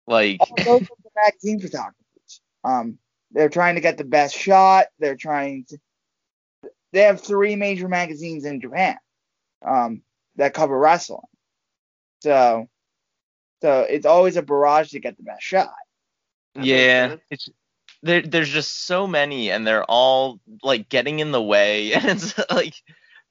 Like, 0.05 0.39
those 0.57 0.81
are 0.81 0.97
the 1.03 1.09
magazine 1.15 1.59
photographers. 1.61 2.41
Um, 2.65 2.97
they're 3.31 3.49
trying 3.49 3.75
to 3.75 3.81
get 3.81 3.97
the 3.97 4.03
best 4.03 4.35
shot. 4.35 4.87
They're 4.99 5.15
trying 5.15 5.65
to. 5.69 5.77
They 6.91 7.01
have 7.01 7.21
three 7.21 7.55
major 7.55 7.87
magazines 7.87 8.43
in 8.43 8.59
Japan, 8.59 8.97
um, 9.65 10.01
that 10.35 10.53
cover 10.53 10.77
wrestling. 10.77 11.21
So, 12.21 12.67
so 13.61 13.81
it's 13.81 14.05
always 14.05 14.37
a 14.37 14.41
barrage 14.41 14.91
to 14.91 14.99
get 14.99 15.17
the 15.17 15.23
best 15.23 15.43
shot. 15.43 15.73
That 16.55 16.65
yeah, 16.65 17.15
it's 17.29 17.49
there. 18.03 18.21
There's 18.21 18.49
just 18.49 18.85
so 18.85 19.07
many, 19.07 19.51
and 19.51 19.65
they're 19.65 19.83
all 19.83 20.39
like 20.63 20.89
getting 20.89 21.19
in 21.19 21.31
the 21.31 21.41
way, 21.41 21.93
and 21.93 22.05
it's 22.05 22.37
like 22.49 22.73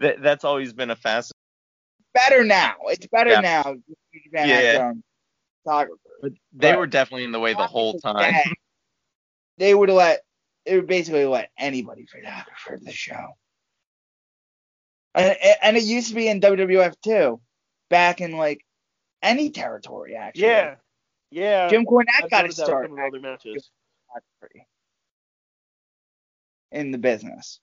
that. 0.00 0.22
That's 0.22 0.44
always 0.44 0.72
been 0.72 0.90
a 0.90 0.96
fast. 0.96 1.32
Better 2.14 2.44
now. 2.44 2.76
It's 2.86 3.06
better 3.06 3.30
Yeah. 3.30 3.40
now. 3.40 3.76
Japan 4.24 4.48
Yeah. 4.48 4.88
own. 4.88 5.02
But 6.22 6.32
they 6.52 6.70
Right. 6.70 6.78
were 6.78 6.86
definitely 6.86 7.24
in 7.24 7.32
the 7.32 7.40
way 7.40 7.52
the 7.54 7.66
whole 7.66 7.98
time. 7.98 8.34
They 9.58 9.74
would 9.74 9.90
let 9.90 10.22
they 10.64 10.76
would 10.76 10.86
basically 10.86 11.24
let 11.24 11.50
anybody 11.58 12.06
photographer 12.06 12.78
the 12.80 12.92
show. 12.92 13.36
And, 15.14 15.36
and 15.62 15.76
it 15.76 15.84
used 15.84 16.08
to 16.08 16.14
be 16.14 16.28
in 16.28 16.40
WWF 16.40 17.00
too, 17.02 17.40
back 17.88 18.20
in 18.20 18.36
like 18.36 18.65
any 19.22 19.50
territory 19.50 20.16
actually. 20.16 20.46
Yeah. 20.46 20.74
Yeah. 21.30 21.68
Jim 21.68 21.84
Cornette 21.84 22.22
I've 22.22 22.30
got 22.30 22.38
to 22.38 22.42
noticed 22.44 22.64
start 22.64 22.88
some 22.88 22.98
other 22.98 23.20
matches. 23.20 23.70
in 26.72 26.90
the 26.90 26.98
business. 26.98 27.60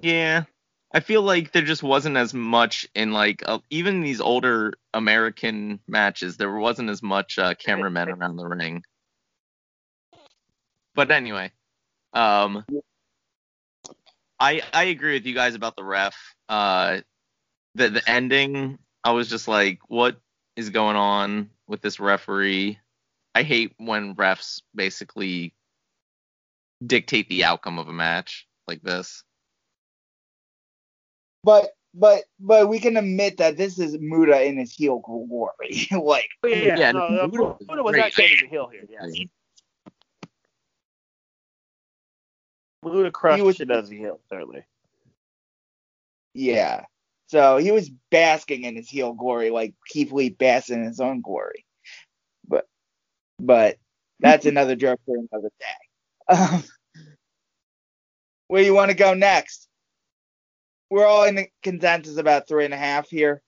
Yeah. 0.00 0.44
I 0.92 1.00
feel 1.00 1.22
like 1.22 1.50
there 1.50 1.62
just 1.62 1.82
wasn't 1.82 2.16
as 2.16 2.32
much 2.32 2.86
in 2.94 3.12
like 3.12 3.42
uh, 3.44 3.58
even 3.68 4.00
these 4.00 4.20
older 4.20 4.74
American 4.92 5.80
matches. 5.88 6.36
There 6.36 6.54
wasn't 6.56 6.88
as 6.88 7.02
much 7.02 7.36
uh, 7.36 7.54
cameramen 7.54 8.08
around 8.10 8.36
the 8.36 8.46
ring. 8.46 8.84
But 10.94 11.10
anyway, 11.10 11.50
um, 12.12 12.64
I 14.38 14.62
I 14.72 14.84
agree 14.84 15.14
with 15.14 15.26
you 15.26 15.34
guys 15.34 15.56
about 15.56 15.74
the 15.74 15.82
ref. 15.82 16.14
Uh, 16.48 17.00
the 17.74 17.88
the 17.88 18.08
ending, 18.08 18.78
I 19.02 19.10
was 19.10 19.28
just 19.28 19.48
like, 19.48 19.80
what 19.88 20.16
is 20.56 20.70
going 20.70 20.96
on 20.96 21.50
with 21.66 21.80
this 21.82 21.98
referee? 22.00 22.78
I 23.34 23.42
hate 23.42 23.74
when 23.78 24.14
refs 24.14 24.62
basically 24.74 25.52
dictate 26.86 27.28
the 27.28 27.44
outcome 27.44 27.78
of 27.78 27.88
a 27.88 27.92
match 27.92 28.46
like 28.68 28.82
this. 28.82 29.24
But 31.42 31.70
but 31.94 32.24
but 32.40 32.68
we 32.68 32.78
can 32.78 32.96
admit 32.96 33.36
that 33.38 33.56
this 33.56 33.78
is 33.78 33.96
Muta 34.00 34.42
in 34.44 34.56
his 34.58 34.72
heel 34.72 34.98
glory. 35.00 35.88
like 35.90 36.28
Oh, 36.42 36.48
yeah, 36.48 36.56
yeah. 36.56 36.76
Yeah, 36.78 36.92
no, 36.92 37.08
no, 37.08 37.16
no, 37.16 37.26
Muta 37.26 37.42
was 37.44 37.56
Muta 37.68 37.82
was 37.82 37.92
great. 37.92 38.00
not 38.00 38.14
good 38.14 38.32
as 38.32 38.42
a 38.42 38.46
heel 38.46 38.68
here. 38.68 38.84
Yeah. 38.88 39.24
Muta 42.84 43.10
crushed 43.10 43.36
He 43.36 43.42
was- 43.42 43.60
it 43.60 43.70
as 43.70 43.90
a 43.90 43.94
heel, 43.94 44.20
certainly. 44.28 44.64
yeah. 46.34 46.84
So 47.34 47.56
he 47.56 47.72
was 47.72 47.90
basking 48.12 48.62
in 48.62 48.76
his 48.76 48.88
heel 48.88 49.12
glory 49.12 49.50
like 49.50 49.74
Keith 49.88 50.12
Lee 50.12 50.28
basking 50.28 50.76
in 50.76 50.84
his 50.84 51.00
own 51.00 51.20
glory. 51.20 51.66
But 52.46 52.64
but 53.40 53.76
that's 54.20 54.46
another 54.46 54.76
joke 54.76 55.00
for 55.04 55.16
another 55.16 55.50
day. 55.58 56.32
Um, 56.32 56.62
where 58.46 58.62
you 58.62 58.72
want 58.72 58.92
to 58.92 58.96
go 58.96 59.14
next? 59.14 59.66
We're 60.90 61.06
all 61.06 61.24
in 61.24 61.34
the 61.34 61.48
consensus 61.64 62.18
about 62.18 62.46
three 62.46 62.66
and 62.66 62.72
a 62.72 62.76
half 62.76 63.10
here. 63.10 63.42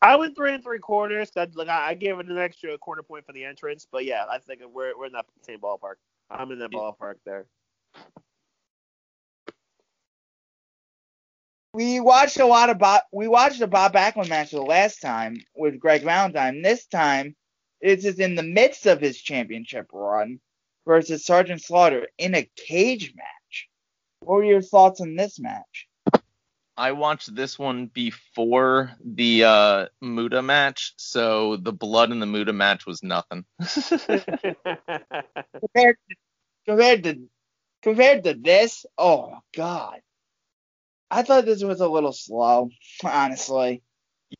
I 0.00 0.14
went 0.14 0.36
three 0.36 0.54
and 0.54 0.62
three 0.62 0.78
quarters. 0.78 1.32
I, 1.36 1.48
like, 1.52 1.66
I 1.66 1.94
gave 1.94 2.20
it 2.20 2.28
an 2.28 2.38
extra 2.38 2.78
quarter 2.78 3.02
point 3.02 3.26
for 3.26 3.32
the 3.32 3.44
entrance, 3.44 3.88
but 3.90 4.04
yeah, 4.04 4.24
I 4.30 4.38
think 4.38 4.60
we're 4.72 4.96
we're 4.96 5.06
in 5.06 5.12
that 5.14 5.26
same 5.42 5.58
ballpark. 5.58 5.96
I'm 6.30 6.52
in 6.52 6.60
that 6.60 6.70
ballpark 6.70 7.16
there. 7.24 7.46
We 11.76 12.00
watched 12.00 12.38
a 12.38 12.46
lot 12.46 12.70
of 12.70 12.78
Bob. 12.78 13.02
We 13.12 13.28
watched 13.28 13.58
the 13.58 13.66
Bob 13.66 13.92
Backlund 13.92 14.30
match 14.30 14.50
the 14.50 14.62
last 14.62 15.02
time 15.02 15.42
with 15.54 15.78
Greg 15.78 16.04
Valentine. 16.04 16.62
This 16.62 16.86
time, 16.86 17.36
it's 17.82 18.02
just 18.02 18.18
in 18.18 18.34
the 18.34 18.42
midst 18.42 18.86
of 18.86 18.98
his 18.98 19.20
championship 19.20 19.88
run 19.92 20.40
versus 20.86 21.26
Sergeant 21.26 21.60
Slaughter 21.60 22.08
in 22.16 22.34
a 22.34 22.48
cage 22.56 23.12
match. 23.14 23.68
What 24.20 24.36
were 24.36 24.44
your 24.44 24.62
thoughts 24.62 25.02
on 25.02 25.16
this 25.16 25.38
match? 25.38 25.86
I 26.78 26.92
watched 26.92 27.34
this 27.34 27.58
one 27.58 27.90
before 27.92 28.92
the 29.04 29.44
uh, 29.44 29.86
Muta 30.00 30.40
match, 30.40 30.94
so 30.96 31.58
the 31.58 31.74
blood 31.74 32.10
in 32.10 32.20
the 32.20 32.26
Muta 32.26 32.54
match 32.54 32.86
was 32.86 33.02
nothing. 33.02 33.44
Compared 33.60 34.24
to, 36.08 36.16
compared 36.66 37.04
to 37.04 37.28
compared 37.82 38.24
to 38.24 38.32
this, 38.32 38.86
oh 38.96 39.40
god, 39.54 40.00
I 41.10 41.22
thought 41.22 41.44
this 41.44 41.62
was 41.62 41.80
a 41.80 41.88
little 41.88 42.12
slow. 42.12 42.70
Honestly, 43.04 43.82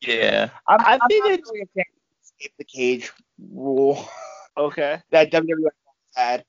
yeah. 0.01 0.49
I'm, 0.67 0.79
I 0.81 0.93
I'm 1.01 1.07
think 1.07 1.23
not 1.25 1.31
it's- 1.33 1.49
really 1.51 1.61
a 1.61 1.67
the 1.75 1.83
escape 2.23 2.53
the 2.57 2.63
cage 2.65 3.11
rule. 3.51 4.07
okay. 4.57 5.01
that 5.11 5.31
WWE 5.31 5.69
had. 6.15 6.43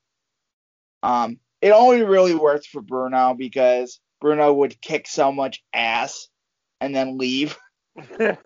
Um, 1.01 1.39
it 1.61 1.71
only 1.71 2.03
really 2.03 2.35
worked 2.35 2.67
for 2.67 2.81
Bruno 2.81 3.33
because 3.33 3.99
Bruno 4.19 4.51
would 4.53 4.81
kick 4.81 5.07
so 5.07 5.31
much 5.31 5.63
ass 5.73 6.27
and 6.81 6.93
then 6.95 7.17
leave. 7.17 7.57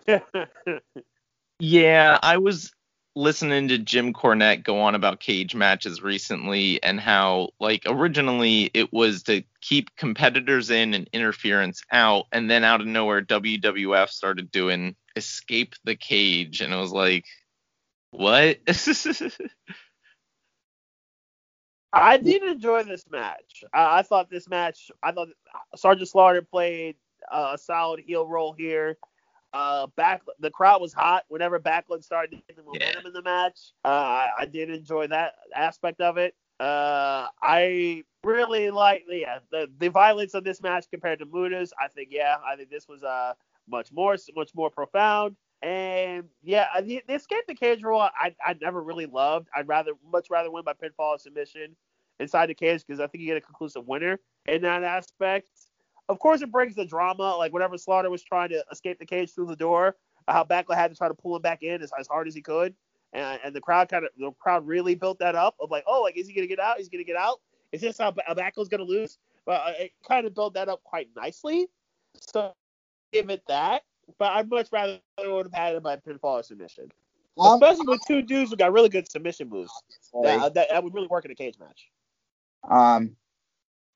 Yeah, 1.60 2.18
I 2.20 2.38
was 2.38 2.72
listening 3.16 3.68
to 3.68 3.78
Jim 3.78 4.12
Cornette 4.12 4.64
go 4.64 4.80
on 4.80 4.94
about 4.94 5.20
cage 5.20 5.54
matches 5.54 6.02
recently 6.02 6.82
and 6.82 6.98
how 6.98 7.50
like 7.60 7.84
originally 7.86 8.70
it 8.74 8.92
was 8.92 9.22
to 9.24 9.42
keep 9.60 9.94
competitors 9.96 10.70
in 10.70 10.94
and 10.94 11.08
interference 11.12 11.82
out 11.92 12.26
and 12.32 12.50
then 12.50 12.64
out 12.64 12.80
of 12.80 12.86
nowhere 12.86 13.22
WWF 13.22 14.08
started 14.08 14.50
doing 14.50 14.96
escape 15.16 15.74
the 15.84 15.94
cage 15.94 16.60
and 16.60 16.72
it 16.72 16.76
was 16.76 16.92
like 16.92 17.24
what? 18.10 18.58
I 21.92 22.16
did 22.16 22.42
enjoy 22.42 22.82
this 22.84 23.04
match. 23.10 23.64
I, 23.72 23.98
I 23.98 24.02
thought 24.02 24.28
this 24.30 24.48
match. 24.48 24.90
I 25.02 25.12
thought 25.12 25.28
Sergeant 25.76 26.08
Slaughter 26.08 26.42
played 26.42 26.96
a 27.30 27.56
solid 27.58 28.00
heel 28.00 28.26
role 28.26 28.52
here. 28.52 28.98
Uh, 29.54 29.86
back 29.96 30.20
the 30.40 30.50
crowd 30.50 30.80
was 30.80 30.92
hot 30.92 31.24
whenever 31.28 31.60
Backlund 31.60 32.02
started 32.02 32.32
to 32.32 32.36
get 32.48 32.56
the 32.56 32.62
momentum 32.64 33.06
in 33.06 33.12
the 33.12 33.22
match. 33.22 33.72
Uh, 33.84 33.88
I, 33.88 34.30
I 34.40 34.46
did 34.46 34.68
enjoy 34.68 35.06
that 35.06 35.34
aspect 35.54 36.00
of 36.00 36.16
it. 36.18 36.34
Uh, 36.58 37.28
I 37.40 38.02
really 38.24 38.70
like 38.70 39.04
yeah 39.08 39.38
the 39.52 39.70
the 39.78 39.90
violence 39.90 40.34
of 40.34 40.42
this 40.42 40.60
match 40.60 40.86
compared 40.90 41.20
to 41.20 41.26
Muta's. 41.26 41.72
I 41.80 41.86
think 41.86 42.08
yeah, 42.10 42.36
I 42.44 42.56
think 42.56 42.68
this 42.68 42.88
was 42.88 43.04
uh 43.04 43.34
much 43.68 43.92
more 43.92 44.16
much 44.34 44.50
more 44.56 44.70
profound. 44.70 45.36
And 45.62 46.24
yeah, 46.42 46.66
the, 46.82 47.02
the 47.06 47.14
escape 47.14 47.44
the 47.46 47.54
cage 47.54 47.84
rule 47.84 48.00
I 48.00 48.34
I 48.44 48.56
never 48.60 48.82
really 48.82 49.06
loved. 49.06 49.48
I'd 49.54 49.68
rather 49.68 49.92
much 50.12 50.30
rather 50.30 50.50
win 50.50 50.64
by 50.64 50.72
pinfall 50.72 51.14
or 51.14 51.18
submission 51.18 51.76
inside 52.18 52.46
the 52.46 52.54
cage 52.54 52.84
because 52.86 52.98
I 52.98 53.06
think 53.06 53.22
you 53.22 53.28
get 53.28 53.36
a 53.36 53.40
conclusive 53.40 53.86
winner 53.86 54.18
in 54.46 54.62
that 54.62 54.82
aspect. 54.82 55.48
Of 56.08 56.18
course, 56.18 56.42
it 56.42 56.52
brings 56.52 56.74
the 56.74 56.84
drama, 56.84 57.36
like 57.36 57.52
whenever 57.52 57.78
Slaughter 57.78 58.10
was 58.10 58.22
trying 58.22 58.50
to 58.50 58.64
escape 58.70 58.98
the 58.98 59.06
cage 59.06 59.32
through 59.32 59.46
the 59.46 59.56
door, 59.56 59.96
how 60.28 60.44
Backlund 60.44 60.76
had 60.76 60.90
to 60.90 60.96
try 60.96 61.08
to 61.08 61.14
pull 61.14 61.34
him 61.36 61.42
back 61.42 61.62
in 61.62 61.82
as, 61.82 61.90
as 61.98 62.06
hard 62.06 62.28
as 62.28 62.34
he 62.34 62.42
could, 62.42 62.74
and, 63.12 63.40
and 63.44 63.54
the 63.54 63.60
crowd 63.60 63.88
kind 63.88 64.04
of 64.04 64.10
the 64.18 64.30
crowd 64.32 64.66
really 64.66 64.94
built 64.94 65.18
that 65.20 65.34
up 65.34 65.54
of 65.60 65.70
like, 65.70 65.84
oh, 65.86 66.02
like 66.02 66.16
is 66.16 66.26
he 66.28 66.34
gonna 66.34 66.46
get 66.46 66.60
out? 66.60 66.76
He's 66.78 66.88
gonna 66.88 67.04
get 67.04 67.16
out. 67.16 67.40
Is 67.72 67.80
this 67.80 67.98
how 67.98 68.10
Ba- 68.10 68.22
Backlund's 68.36 68.68
gonna 68.68 68.84
lose? 68.84 69.18
But 69.46 69.60
uh, 69.62 69.72
it 69.78 69.92
kind 70.06 70.26
of 70.26 70.34
built 70.34 70.54
that 70.54 70.68
up 70.68 70.82
quite 70.84 71.08
nicely. 71.16 71.68
So 72.18 72.52
give 73.12 73.30
it 73.30 73.42
that. 73.48 73.82
But 74.18 74.32
I'd 74.32 74.50
much 74.50 74.68
rather 74.72 74.98
would 75.18 75.46
have 75.46 75.54
had 75.54 75.74
it 75.76 75.82
by 75.82 75.96
pinfall 75.96 76.40
or 76.40 76.42
submission, 76.42 76.90
Um, 77.38 77.54
especially 77.62 77.86
with 77.86 78.00
two 78.06 78.20
dudes 78.20 78.50
who 78.50 78.56
got 78.56 78.72
really 78.72 78.90
good 78.90 79.10
submission 79.10 79.48
moves. 79.48 79.72
That, 80.22 80.54
that, 80.54 80.68
that 80.70 80.84
would 80.84 80.92
really 80.94 81.06
work 81.06 81.24
in 81.24 81.30
a 81.30 81.34
cage 81.34 81.56
match. 81.58 81.88
um, 82.68 83.16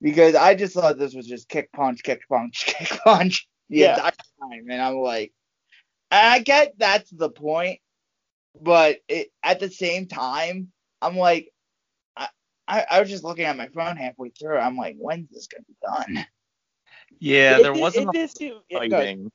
because 0.01 0.35
I 0.35 0.55
just 0.55 0.75
thought 0.75 0.99
this 0.99 1.15
was 1.15 1.27
just 1.27 1.49
kick 1.49 1.71
punch, 1.73 2.03
kick 2.03 2.21
punch, 2.29 2.65
kick 2.67 2.89
punch 3.05 3.47
the 3.69 3.79
Yeah. 3.81 3.95
entire 3.97 4.13
time, 4.41 4.67
and 4.71 4.81
I'm 4.83 4.97
like, 4.99 5.33
I 6.11 6.39
get 6.41 6.75
that's 6.79 7.11
the 7.11 7.31
point, 7.31 7.81
but 8.61 8.99
it, 9.09 9.29
at 9.43 9.61
the 9.61 9.71
same 9.71 10.07
time, 10.07 10.73
I'm 11.03 11.17
like, 11.17 11.53
I, 12.17 12.29
I, 12.67 12.87
I 12.91 13.01
was 13.01 13.11
just 13.11 13.25
looking 13.25 13.45
at 13.45 13.57
my 13.57 13.69
phone 13.69 13.97
halfway 13.97 14.31
through. 14.31 14.59
I'm 14.59 14.77
like, 14.77 14.97
when's 14.99 15.29
this 15.31 15.47
gonna 15.49 15.65
be 15.67 15.77
done? 16.15 16.27
Yeah, 17.21 17.59
It 17.59 17.63
there 17.63 17.73
did- 17.73 17.81
wasn't 17.81 18.05
it 18.07 18.09
a 18.09 18.13
did 18.13 18.31
seem- 18.37 18.61
yeah, 18.71 18.79
go 18.79 18.85
ahead. 18.85 18.91
fighting. 18.91 19.33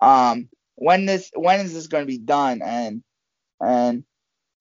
Um, 0.00 0.48
when 0.76 1.04
this, 1.06 1.30
when 1.34 1.60
is 1.60 1.74
this 1.74 1.86
gonna 1.88 2.06
be 2.06 2.18
done? 2.18 2.62
And 2.62 3.02
and 3.60 4.04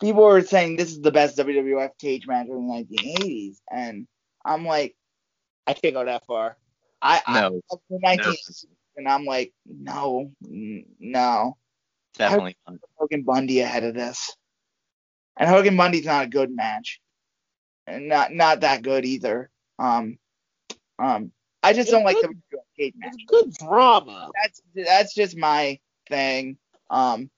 people 0.01 0.23
were 0.23 0.41
saying 0.41 0.75
this 0.75 0.91
is 0.91 0.99
the 1.01 1.11
best 1.11 1.37
WWF 1.37 1.91
cage 1.99 2.27
match 2.27 2.47
of 2.47 2.55
the 2.55 2.61
1980s, 2.61 3.57
and 3.71 4.07
I'm 4.49 4.65
like, 4.65 4.95
I 5.67 5.73
can't 5.73 5.93
go 5.93 6.03
that 6.03 6.25
far. 6.25 6.57
I, 7.01 7.21
I 7.25 7.41
No, 7.41 7.61
love 7.71 7.81
the 7.89 7.99
no, 8.01 8.01
1980s, 8.07 8.65
and 8.97 9.07
I'm 9.07 9.25
like, 9.25 9.53
no, 9.65 10.31
n- 10.43 10.85
no. 10.99 11.57
definitely 12.17 12.57
not. 12.67 12.79
Hogan 12.97 13.23
Bundy 13.23 13.61
ahead 13.61 13.83
of 13.83 13.93
this. 13.93 14.35
And 15.37 15.49
Hogan 15.49 15.77
Bundy's 15.77 16.05
not 16.05 16.25
a 16.25 16.29
good 16.29 16.53
match. 16.53 16.99
And 17.87 18.09
not 18.09 18.33
not 18.33 18.61
that 18.61 18.81
good 18.81 19.05
either. 19.05 19.49
Um 19.79 20.17
um 20.99 21.31
I 21.63 21.73
just 21.73 21.87
It's 21.87 21.91
don't 21.91 22.03
like 22.03 22.17
good. 22.19 22.35
the 22.51 22.59
cage 22.77 22.93
match. 22.97 23.13
It's 23.15 23.25
good 23.25 23.53
drama. 23.53 24.31
That's 24.41 24.61
that's 24.75 25.13
just 25.13 25.37
my 25.37 25.79
thing. 26.09 26.57
Um 26.89 27.29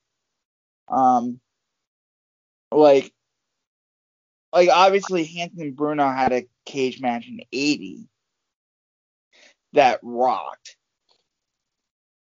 um 0.88 1.40
like 2.72 3.12
like 4.54 4.70
obviously 4.70 5.24
Hansen 5.26 5.62
and 5.62 5.76
Bruno 5.76 6.10
had 6.10 6.32
a 6.32 6.48
cage 6.66 7.00
match 7.02 7.28
in 7.28 7.42
80 7.52 8.08
that 9.74 10.00
rocked. 10.04 10.78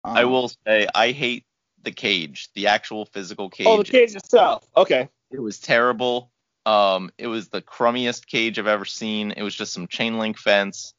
I 0.04 0.24
Um, 0.24 0.32
will 0.32 0.50
say 0.66 0.86
I 0.94 1.12
hate 1.12 1.44
the 1.82 1.92
cage, 1.92 2.48
the 2.54 2.68
actual 2.68 3.06
physical 3.06 3.50
cage. 3.50 3.66
Oh, 3.68 3.78
the 3.78 3.84
cage 3.84 4.14
itself. 4.14 4.66
Okay. 4.76 5.08
It 5.30 5.40
was 5.40 5.58
terrible. 5.58 6.30
Um, 6.66 7.10
it 7.18 7.26
was 7.26 7.48
the 7.48 7.62
crummiest 7.62 8.26
cage 8.26 8.58
I've 8.58 8.66
ever 8.68 8.84
seen. 8.84 9.32
It 9.32 9.42
was 9.42 9.54
just 9.54 9.72
some 9.72 9.88
chain 9.88 10.18
link 10.18 10.38
fence. 10.38 10.94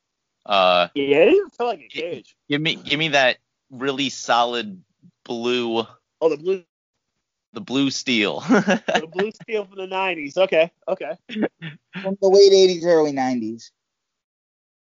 Uh, 0.46 0.90
Yeah, 0.94 1.18
it 1.20 1.30
didn't 1.32 1.50
feel 1.52 1.68
like 1.68 1.80
a 1.82 1.88
cage. 1.88 2.36
give 2.50 2.62
me 2.62 2.76
give 2.76 3.00
me 3.00 3.10
that 3.10 3.38
really 3.72 4.10
solid 4.10 4.84
blue, 5.24 5.86
Oh, 6.20 6.30
the 6.30 6.38
blue, 6.38 6.64
the 7.54 7.62
blue 7.62 7.90
steel. 7.90 8.40
the 8.50 9.10
blue 9.12 9.32
steel 9.32 9.66
from 9.66 9.78
the 9.78 9.88
'90s. 9.88 10.38
Okay, 10.38 10.72
okay. 10.88 11.18
from 12.02 12.18
the 12.22 12.28
late 12.28 12.52
80s 12.52 12.86
early 12.86 13.12
90s. 13.12 13.72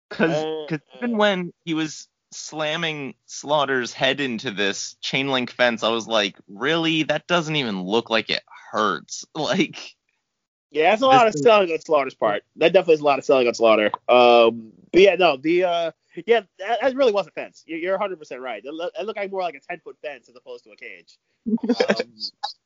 Because 0.09 0.44
Uh, 0.70 0.78
even 0.96 1.16
when 1.16 1.52
he 1.64 1.74
was 1.74 2.09
slamming 2.33 3.14
Slaughter's 3.26 3.92
head 3.92 4.20
into 4.20 4.50
this 4.50 4.96
chain 5.00 5.28
link 5.28 5.50
fence, 5.50 5.83
I 5.83 5.88
was 5.88 6.06
like, 6.06 6.37
really? 6.48 7.04
That 7.04 7.26
doesn't 7.26 7.56
even 7.56 7.83
look 7.83 8.11
like 8.11 8.30
it 8.30 8.42
hurts. 8.70 9.24
Like, 9.35 9.96
Yeah, 10.70 10.90
that's 10.90 11.02
a 11.02 11.06
lot 11.06 11.26
of 11.26 11.33
This 11.33 11.40
is- 11.40 11.44
selling 11.44 11.72
on 11.72 11.80
Slaughter's 11.80 12.14
part. 12.14 12.42
That 12.56 12.72
definitely 12.72 12.94
is 12.94 13.00
a 13.00 13.04
lot 13.04 13.18
of 13.18 13.24
selling 13.24 13.48
on 13.48 13.54
Slaughter. 13.54 13.90
Um, 14.09 14.72
but 14.92 15.02
yeah, 15.02 15.16
no, 15.16 15.37
the 15.37 15.64
uh, 15.64 15.90
yeah, 16.26 16.42
that, 16.59 16.78
that 16.80 16.94
really 16.94 17.12
was 17.12 17.26
a 17.26 17.30
fence. 17.30 17.62
You're, 17.66 17.78
you're 17.78 17.92
100 17.92 18.18
percent 18.18 18.40
right. 18.40 18.64
It, 18.64 18.72
look, 18.72 18.92
it 18.98 19.04
looked 19.04 19.18
like 19.18 19.30
more 19.30 19.42
like 19.42 19.54
a 19.54 19.61
10 19.61 19.80
foot 19.80 19.96
fence 20.02 20.28
as 20.28 20.37
opposed 20.37 20.64
to 20.64 20.70
a 20.70 20.76
cage. 20.76 21.18
Um, 21.88 22.14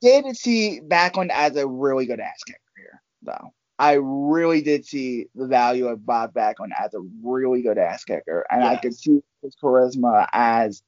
did 0.03 0.37
see 0.37 0.81
Backlund 0.87 1.31
as 1.31 1.57
a 1.57 1.67
really 1.67 2.05
good 2.05 2.21
ass 2.21 2.43
kicker 2.45 2.59
here, 2.77 3.01
though. 3.23 3.55
I 3.79 3.95
really 3.95 4.61
did 4.61 4.85
see 4.85 5.27
the 5.35 5.47
value 5.47 5.87
of 5.87 6.05
Bob 6.05 6.35
Backlund 6.35 6.71
as 6.79 6.93
a 6.95 7.01
really 7.23 7.63
good 7.63 7.79
ass 7.79 8.05
kicker, 8.05 8.47
and 8.51 8.63
I 8.63 8.77
could 8.77 8.95
see 8.95 9.23
his 9.43 9.57
charisma 9.63 10.29
as 10.33 10.83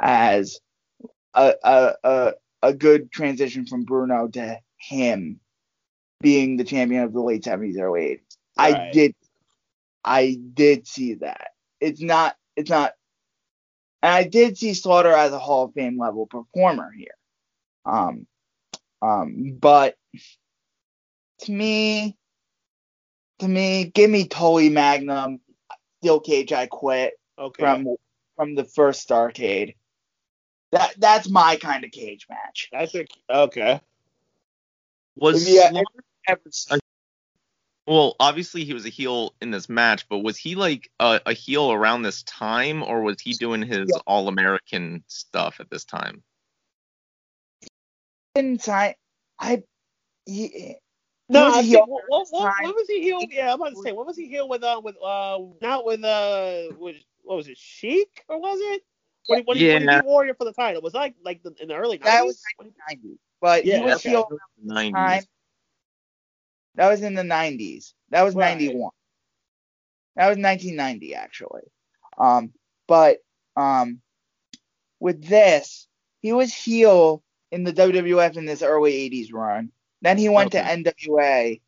as 0.00 0.58
a 1.34 1.54
a 1.62 1.92
a, 2.02 2.32
a 2.62 2.74
good 2.74 3.12
transition 3.12 3.66
from 3.66 3.84
Bruno 3.84 4.28
to 4.28 4.58
him 4.76 5.38
being 6.22 6.56
the 6.56 6.64
champion 6.64 7.02
of 7.02 7.12
the 7.12 7.20
late 7.20 7.44
seventies, 7.44 7.78
early 7.78 8.04
eighties. 8.04 8.38
I 8.56 8.90
did 8.92 9.14
I 10.04 10.38
did 10.54 10.86
see 10.86 11.14
that. 11.14 11.48
It's 11.80 12.00
not 12.00 12.36
it's 12.56 12.70
not 12.70 12.94
and 14.02 14.12
I 14.12 14.24
did 14.24 14.56
see 14.56 14.74
Slaughter 14.74 15.12
as 15.12 15.32
a 15.32 15.38
Hall 15.38 15.64
of 15.64 15.74
Fame 15.74 15.98
level 15.98 16.26
performer 16.26 16.90
here. 16.96 17.14
Um 17.84 18.26
um 19.02 19.56
but 19.60 19.96
to 21.40 21.52
me 21.52 22.16
to 23.40 23.48
me, 23.48 23.86
give 23.86 24.08
me 24.08 24.28
Tully 24.28 24.68
Magnum, 24.68 25.40
Steel 25.98 26.20
Cage 26.20 26.52
I 26.52 26.66
quit 26.66 27.14
okay. 27.38 27.60
from 27.60 27.96
from 28.36 28.54
the 28.54 28.64
first 28.64 29.08
Starrcade. 29.08 29.74
That 30.70 30.94
that's 30.98 31.28
my 31.28 31.56
kind 31.56 31.84
of 31.84 31.90
cage 31.90 32.26
match. 32.30 32.70
I 32.72 32.86
think 32.86 33.08
okay. 33.28 33.80
was 35.16 35.48
Yeah, 35.48 35.70
Slaughter 35.70 36.04
ever 36.28 36.40
seen. 36.50 36.78
Well, 37.86 38.14
obviously 38.20 38.64
he 38.64 38.74
was 38.74 38.86
a 38.86 38.90
heel 38.90 39.34
in 39.40 39.50
this 39.50 39.68
match, 39.68 40.08
but 40.08 40.18
was 40.18 40.36
he 40.36 40.54
like 40.54 40.90
a, 41.00 41.20
a 41.26 41.32
heel 41.32 41.72
around 41.72 42.02
this 42.02 42.22
time, 42.22 42.82
or 42.82 43.02
was 43.02 43.20
he 43.20 43.32
doing 43.32 43.62
his 43.62 43.90
yeah. 43.92 44.00
All 44.06 44.28
American 44.28 45.02
stuff 45.08 45.56
at 45.58 45.68
this 45.68 45.84
time? 45.84 46.22
I, 48.36 48.94
I, 49.38 49.62
he, 50.24 50.76
no, 51.28 51.46
was 51.46 51.56
I 51.56 51.62
think, 51.62 51.88
what, 51.88 52.04
what, 52.08 52.26
what, 52.30 52.74
was 52.74 52.86
he 52.88 53.02
heel? 53.02 53.20
Yeah, 53.30 53.52
I'm 53.52 53.60
about 53.60 53.74
to 53.74 53.82
say, 53.82 53.92
what 53.92 54.06
was 54.06 54.16
he 54.16 54.28
heel 54.28 54.48
with? 54.48 54.62
Uh, 54.62 54.80
with 54.82 54.96
uh, 55.04 55.38
not 55.60 55.84
with 55.84 56.04
uh, 56.04 56.74
with 56.78 56.96
what 57.22 57.36
was 57.36 57.48
it, 57.48 57.58
Sheik 57.58 58.24
or 58.28 58.40
was 58.40 58.58
it? 58.60 58.82
When, 59.26 59.38
yeah. 59.38 59.44
when, 59.46 59.56
he, 59.56 59.86
when 59.86 59.88
he 59.88 60.00
Warrior 60.06 60.34
for 60.34 60.44
the 60.44 60.52
title 60.52 60.82
was 60.82 60.94
like 60.94 61.14
like 61.24 61.42
the, 61.42 61.54
in 61.60 61.68
the 61.68 61.74
early 61.74 61.98
90s. 61.98 62.04
That 62.04 62.24
was 62.24 62.42
90s, 62.60 63.16
but 63.40 63.64
yeah, 63.64 63.78
he 63.78 63.84
was 63.84 64.02
heel 64.02 64.28
90s. 64.64 65.26
That 66.76 66.88
was 66.88 67.02
in 67.02 67.14
the 67.14 67.22
90s. 67.22 67.92
That 68.10 68.22
was 68.22 68.34
Right. 68.34 68.50
91. 68.58 68.90
That 70.16 70.28
was 70.28 70.38
1990 70.38 71.14
actually. 71.14 71.62
Um, 72.18 72.52
but 72.86 73.18
um, 73.56 74.00
with 75.00 75.24
this, 75.26 75.88
he 76.20 76.32
was 76.32 76.52
heel 76.54 77.22
in 77.50 77.64
the 77.64 77.72
WWF 77.72 78.36
in 78.36 78.44
this 78.46 78.62
early 78.62 78.92
80s 79.10 79.32
run. 79.32 79.72
Then 80.02 80.18
he 80.18 80.28
went 80.28 80.54
Okay. 80.54 80.62
to 80.62 80.90
NWA 80.92 81.60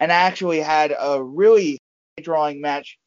and 0.00 0.12
actually 0.12 0.60
had 0.60 0.94
a 0.98 1.22
really 1.22 1.80
drawing 2.20 2.60
match, 2.60 2.98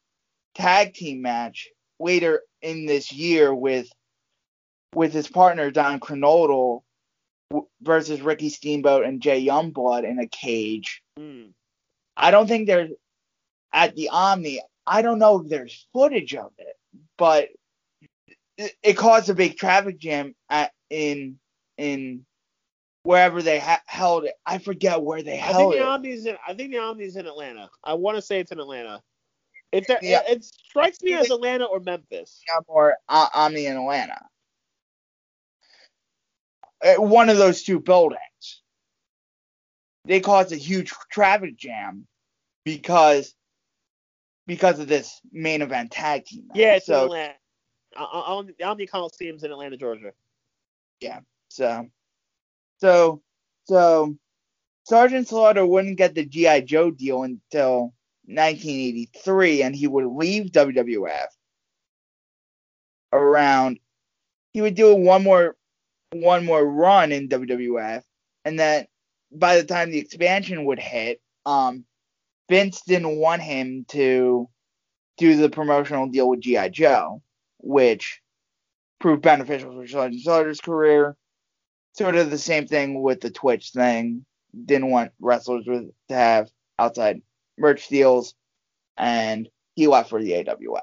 tag 0.54 0.94
team 0.94 1.22
match 1.22 1.68
later 1.98 2.42
in 2.62 2.86
this 2.86 3.12
year 3.12 3.54
with 3.54 3.88
with 4.94 5.12
his 5.12 5.28
partner 5.28 5.70
Don 5.70 6.00
Kernodle 6.00 6.82
w- 7.50 7.68
versus 7.82 8.22
Ricky 8.22 8.48
Steamboat 8.48 9.04
and 9.04 9.20
Jay 9.20 9.44
Youngblood 9.44 10.04
in 10.08 10.18
a 10.18 10.26
cage. 10.26 11.02
Mm. 11.18 11.52
I 12.16 12.30
don't 12.30 12.46
think 12.46 12.66
there's 12.66 12.90
at 13.72 13.94
the 13.96 14.08
Omni. 14.10 14.60
I 14.86 15.02
don't 15.02 15.18
know 15.18 15.40
if 15.40 15.48
there's 15.48 15.86
footage 15.92 16.34
of 16.34 16.52
it, 16.58 16.76
but 17.16 17.48
it, 18.56 18.74
it 18.82 18.94
caused 18.94 19.28
a 19.28 19.34
big 19.34 19.56
traffic 19.56 19.98
jam 19.98 20.34
at 20.48 20.72
in 20.90 21.38
in 21.76 22.24
wherever 23.02 23.42
they 23.42 23.58
ha- 23.58 23.82
held 23.86 24.24
it. 24.24 24.34
I 24.44 24.58
forget 24.58 25.02
where 25.02 25.22
they 25.22 25.36
held 25.36 25.56
it. 25.56 25.56
I 25.56 25.58
think 25.58 25.72
the 25.72 25.78
it. 25.78 25.86
Omni's 25.86 26.26
in 26.26 26.36
I 26.46 26.54
think 26.54 26.70
the 26.72 26.78
Omni's 26.78 27.16
in 27.16 27.26
Atlanta. 27.26 27.70
I 27.84 27.94
want 27.94 28.16
to 28.16 28.22
say 28.22 28.40
it's 28.40 28.52
in 28.52 28.60
Atlanta. 28.60 29.02
It, 29.70 29.84
it, 29.88 29.98
Yeah. 30.02 30.22
it 30.26 30.44
strikes 30.44 31.02
me 31.02 31.12
as 31.12 31.30
Atlanta 31.30 31.66
or 31.66 31.80
Memphis. 31.80 32.42
Yeah, 32.48 32.60
or 32.66 32.96
uh, 33.08 33.28
Omni 33.34 33.66
in 33.66 33.76
Atlanta. 33.76 34.24
Uh, 36.82 36.94
One 36.94 37.28
of 37.28 37.36
those 37.36 37.62
two 37.62 37.78
buildings. 37.78 38.20
They 40.08 40.20
caused 40.20 40.52
a 40.52 40.56
huge 40.56 40.90
traffic 41.10 41.56
jam 41.56 42.06
because 42.64 43.34
because 44.46 44.78
of 44.80 44.88
this 44.88 45.20
main 45.30 45.60
event 45.60 45.90
tag 45.90 46.24
team. 46.24 46.48
match. 46.48 46.56
Yeah, 46.56 46.76
it's 46.76 46.88
in 46.88 46.94
so 46.94 47.04
Atlanta. 47.04 47.34
Uh, 47.94 48.42
uh, 48.64 48.74
the 48.74 48.86
Coliseum's 48.86 49.44
in 49.44 49.52
Atlanta, 49.52 49.76
Georgia. 49.76 50.12
Yeah. 51.00 51.20
So, 51.48 51.88
so, 52.78 53.20
so, 53.64 54.16
Sergeant 54.84 55.28
Slaughter 55.28 55.66
wouldn't 55.66 55.98
get 55.98 56.14
the 56.14 56.24
GI 56.24 56.62
Joe 56.62 56.90
deal 56.90 57.24
until 57.24 57.92
1983, 58.24 59.62
and 59.62 59.76
he 59.76 59.86
would 59.86 60.06
leave 60.06 60.52
WWF 60.52 61.26
around. 63.12 63.78
He 64.54 64.62
would 64.62 64.74
do 64.74 64.94
one 64.94 65.22
more, 65.22 65.56
one 66.12 66.46
more 66.46 66.64
run 66.64 67.12
in 67.12 67.28
WWF, 67.28 68.02
and 68.46 68.58
then 68.58 68.86
by 69.30 69.56
the 69.56 69.64
time 69.64 69.90
the 69.90 69.98
expansion 69.98 70.64
would 70.64 70.78
hit, 70.78 71.20
um, 71.46 71.84
Vince 72.48 72.82
didn't 72.82 73.16
want 73.16 73.42
him 73.42 73.84
to 73.88 74.48
do 75.18 75.36
the 75.36 75.50
promotional 75.50 76.08
deal 76.08 76.28
with 76.28 76.40
GI 76.40 76.70
Joe, 76.70 77.22
which 77.58 78.20
proved 79.00 79.22
beneficial 79.22 79.72
for 79.72 79.86
Sergeant 79.86 80.22
Slaughter's 80.22 80.60
career 80.60 81.16
sort 81.98 82.14
of 82.14 82.30
the 82.30 82.38
same 82.38 82.66
thing 82.66 83.02
with 83.02 83.20
the 83.20 83.30
Twitch 83.30 83.70
thing. 83.70 84.24
Didn't 84.64 84.90
want 84.90 85.12
wrestlers 85.20 85.66
with, 85.66 85.90
to 86.08 86.14
have 86.14 86.48
outside 86.78 87.20
merch 87.58 87.88
deals, 87.88 88.34
and 88.96 89.48
he 89.74 89.88
left 89.88 90.08
for 90.08 90.22
the 90.22 90.36
AWA. 90.36 90.82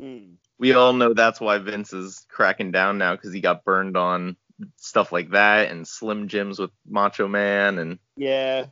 Mm. 0.00 0.34
We 0.58 0.72
all 0.72 0.92
know 0.92 1.12
that's 1.12 1.40
why 1.40 1.58
Vince 1.58 1.92
is 1.92 2.24
cracking 2.30 2.70
down 2.70 2.96
now 2.96 3.14
because 3.14 3.32
he 3.32 3.40
got 3.40 3.64
burned 3.64 3.96
on 3.96 4.36
stuff 4.76 5.12
like 5.12 5.30
that, 5.30 5.70
and 5.70 5.86
Slim 5.86 6.28
Jims 6.28 6.58
with 6.58 6.70
Macho 6.88 7.28
Man, 7.28 7.78
and 7.78 7.98
Yeah. 8.16 8.66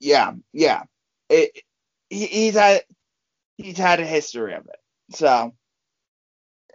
Yeah, 0.00 0.32
yeah. 0.52 0.84
It, 1.28 1.62
he, 2.10 2.26
he's 2.26 2.54
had 2.54 2.82
he's 3.56 3.78
had 3.78 4.00
a 4.00 4.06
history 4.06 4.54
of 4.54 4.66
it. 4.66 5.16
So, 5.16 5.54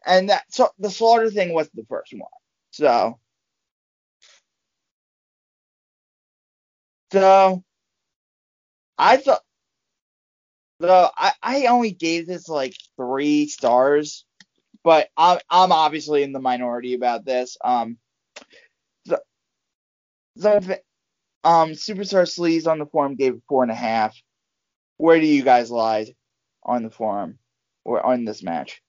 and 0.06 0.30
that 0.30 0.44
so 0.50 0.70
the 0.80 0.90
slaughter 0.90 1.30
thing 1.30 1.54
was 1.54 1.70
the 1.74 1.86
first 1.90 2.14
one. 2.14 2.30
So, 2.72 3.20
so 7.12 7.64
I 8.98 9.18
thought 9.18 9.42
though 10.80 11.10
I, 11.16 11.34
I 11.42 11.66
only 11.68 11.92
gave 11.92 12.28
this 12.28 12.48
like 12.50 12.76
three 12.98 13.48
stars, 13.48 14.26
but 14.84 15.10
I'm 15.18 15.40
I'm 15.50 15.72
obviously 15.72 16.24
in 16.24 16.34
the 16.34 16.40
minority 16.40 16.94
about 16.94 17.26
this. 17.26 17.58
Um, 17.64 17.98
the 19.06 19.22
the 20.36 20.82
um 21.44 21.72
Superstar 21.72 22.24
Sleaze 22.28 22.68
on 22.68 22.80
the 22.80 22.86
forum 22.86 23.16
gave 23.16 23.36
it 23.36 23.44
four 23.48 23.64
and 23.64 23.72
a 23.72 23.76
half. 23.76 24.16
Where 24.98 25.20
do 25.20 25.26
you 25.26 25.44
guys 25.44 25.72
lie 25.72 26.14
on 26.64 26.84
the 26.84 26.92
forum 26.92 27.40
or 27.84 28.06
on 28.06 28.26
this 28.26 28.44
match? 28.44 28.82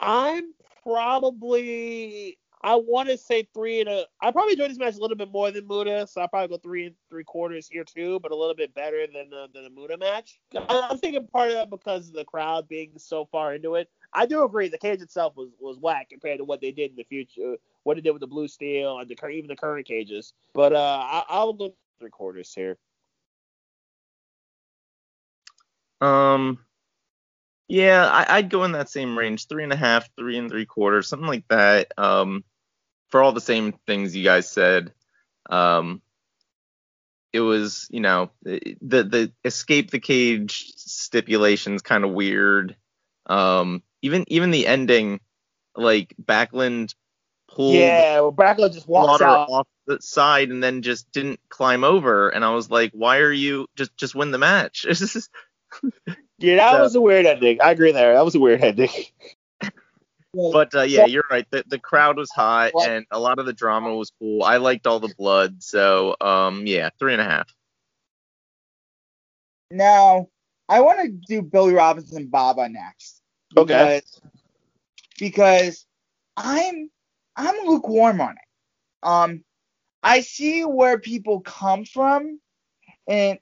I'm 0.00 0.52
probably 0.82 2.38
I 2.66 2.74
want 2.74 3.08
to 3.08 3.16
say 3.16 3.46
three 3.54 3.78
and 3.78 3.88
a. 3.88 4.06
I 4.20 4.32
probably 4.32 4.54
enjoyed 4.54 4.70
this 4.70 4.78
match 4.78 4.96
a 4.96 5.00
little 5.00 5.16
bit 5.16 5.30
more 5.30 5.52
than 5.52 5.68
Muta, 5.68 6.04
so 6.08 6.20
I 6.20 6.26
probably 6.26 6.48
go 6.48 6.60
three 6.60 6.86
and 6.86 6.96
three 7.08 7.22
quarters 7.22 7.68
here 7.70 7.84
too, 7.84 8.18
but 8.18 8.32
a 8.32 8.36
little 8.36 8.56
bit 8.56 8.74
better 8.74 9.06
than 9.06 9.30
the, 9.30 9.46
than 9.54 9.62
the 9.62 9.70
Muta 9.70 9.96
match. 9.96 10.40
I'm 10.68 10.98
thinking 10.98 11.28
part 11.28 11.50
of 11.50 11.54
that 11.54 11.70
because 11.70 12.08
of 12.08 12.14
the 12.14 12.24
crowd 12.24 12.66
being 12.66 12.90
so 12.96 13.24
far 13.24 13.54
into 13.54 13.76
it. 13.76 13.88
I 14.12 14.26
do 14.26 14.42
agree 14.42 14.66
the 14.66 14.78
cage 14.78 15.00
itself 15.00 15.36
was 15.36 15.50
was 15.60 15.78
whack 15.78 16.08
compared 16.10 16.38
to 16.38 16.44
what 16.44 16.60
they 16.60 16.72
did 16.72 16.90
in 16.90 16.96
the 16.96 17.04
future, 17.04 17.54
what 17.84 17.94
they 17.94 18.00
did 18.00 18.10
with 18.10 18.20
the 18.20 18.26
blue 18.26 18.48
steel 18.48 18.98
and 18.98 19.08
the 19.08 19.28
even 19.28 19.46
the 19.46 19.54
current 19.54 19.86
cages. 19.86 20.32
But 20.52 20.72
uh, 20.72 21.06
I, 21.08 21.22
I'll 21.28 21.52
go 21.52 21.72
three 22.00 22.10
quarters 22.10 22.52
here. 22.52 22.78
Um, 26.00 26.58
yeah, 27.68 28.08
I, 28.08 28.38
I'd 28.38 28.50
go 28.50 28.64
in 28.64 28.72
that 28.72 28.90
same 28.90 29.16
range, 29.16 29.46
three 29.46 29.62
and 29.62 29.72
a 29.72 29.76
half, 29.76 30.08
three 30.16 30.36
and 30.36 30.50
three 30.50 30.66
quarters, 30.66 31.06
something 31.06 31.28
like 31.28 31.46
that. 31.46 31.92
Um, 31.96 32.42
for 33.16 33.22
all 33.22 33.32
the 33.32 33.40
same 33.40 33.72
things 33.86 34.14
you 34.14 34.22
guys 34.22 34.46
said. 34.50 34.92
Um, 35.48 36.02
it 37.32 37.40
was, 37.40 37.86
you 37.90 38.00
know, 38.00 38.30
the 38.42 38.76
the 38.82 39.32
escape 39.42 39.90
the 39.90 40.00
cage 40.00 40.74
stipulations 40.76 41.80
kind 41.80 42.04
of 42.04 42.10
weird. 42.10 42.76
Um, 43.24 43.82
even 44.02 44.26
even 44.28 44.50
the 44.50 44.66
ending, 44.66 45.20
like 45.74 46.14
Backlund 46.22 46.94
pulled 47.48 47.74
Yeah, 47.74 48.20
well, 48.20 48.32
Backlund 48.34 48.74
just 48.74 48.86
walks 48.86 49.22
out. 49.22 49.48
off 49.48 49.66
the 49.86 49.98
side 50.02 50.50
and 50.50 50.62
then 50.62 50.82
just 50.82 51.10
didn't 51.12 51.40
climb 51.48 51.84
over, 51.84 52.28
and 52.28 52.44
I 52.44 52.50
was 52.54 52.70
like, 52.70 52.90
why 52.92 53.18
are 53.20 53.32
you 53.32 53.66
just 53.76 53.96
just 53.96 54.14
win 54.14 54.30
the 54.30 54.38
match? 54.38 54.84
Yeah, 56.38 56.56
that 56.56 56.72
So- 56.72 56.82
was 56.82 56.94
a 56.94 57.00
weird 57.00 57.24
ending. 57.24 57.62
I 57.62 57.70
agree 57.70 57.92
there. 57.92 58.12
That 58.12 58.24
was 58.26 58.34
a 58.34 58.40
weird 58.40 58.62
ending. 58.62 58.90
But 60.52 60.74
uh, 60.74 60.82
yeah, 60.82 61.06
you're 61.06 61.24
right. 61.30 61.46
The, 61.50 61.64
the 61.66 61.78
crowd 61.78 62.16
was 62.16 62.30
hot 62.30 62.72
and 62.76 63.06
a 63.10 63.18
lot 63.18 63.38
of 63.38 63.46
the 63.46 63.52
drama 63.52 63.94
was 63.94 64.12
cool. 64.18 64.42
I 64.42 64.58
liked 64.58 64.86
all 64.86 65.00
the 65.00 65.14
blood, 65.16 65.62
so 65.62 66.16
um, 66.20 66.66
yeah, 66.66 66.90
three 66.98 67.12
and 67.12 67.22
a 67.22 67.24
half. 67.24 67.52
Now, 69.70 70.28
I 70.68 70.80
want 70.80 71.00
to 71.00 71.08
do 71.08 71.42
Billy 71.42 71.74
Robinson 71.74 72.26
Baba 72.26 72.68
next. 72.68 73.22
Okay. 73.56 74.02
Because, 74.02 74.20
because 75.18 75.86
I'm 76.36 76.90
I'm 77.36 77.66
lukewarm 77.66 78.20
on 78.20 78.32
it. 78.32 79.06
Um, 79.06 79.44
I 80.02 80.20
see 80.20 80.64
where 80.64 80.98
people 80.98 81.40
come 81.40 81.84
from, 81.84 82.40
and 83.08 83.38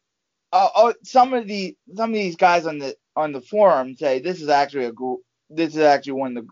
uh, 0.52 0.68
uh, 0.74 0.92
some 1.02 1.34
of 1.34 1.46
the 1.46 1.76
some 1.94 2.10
of 2.10 2.14
these 2.14 2.36
guys 2.36 2.66
on 2.66 2.78
the 2.78 2.96
on 3.16 3.32
the 3.32 3.40
forum 3.40 3.96
say 3.96 4.20
this 4.20 4.40
is 4.40 4.48
actually 4.48 4.86
a 4.86 4.92
gr- 4.92 5.22
this 5.50 5.74
is 5.74 5.80
actually 5.80 6.12
one 6.12 6.36
of 6.36 6.46
the 6.46 6.50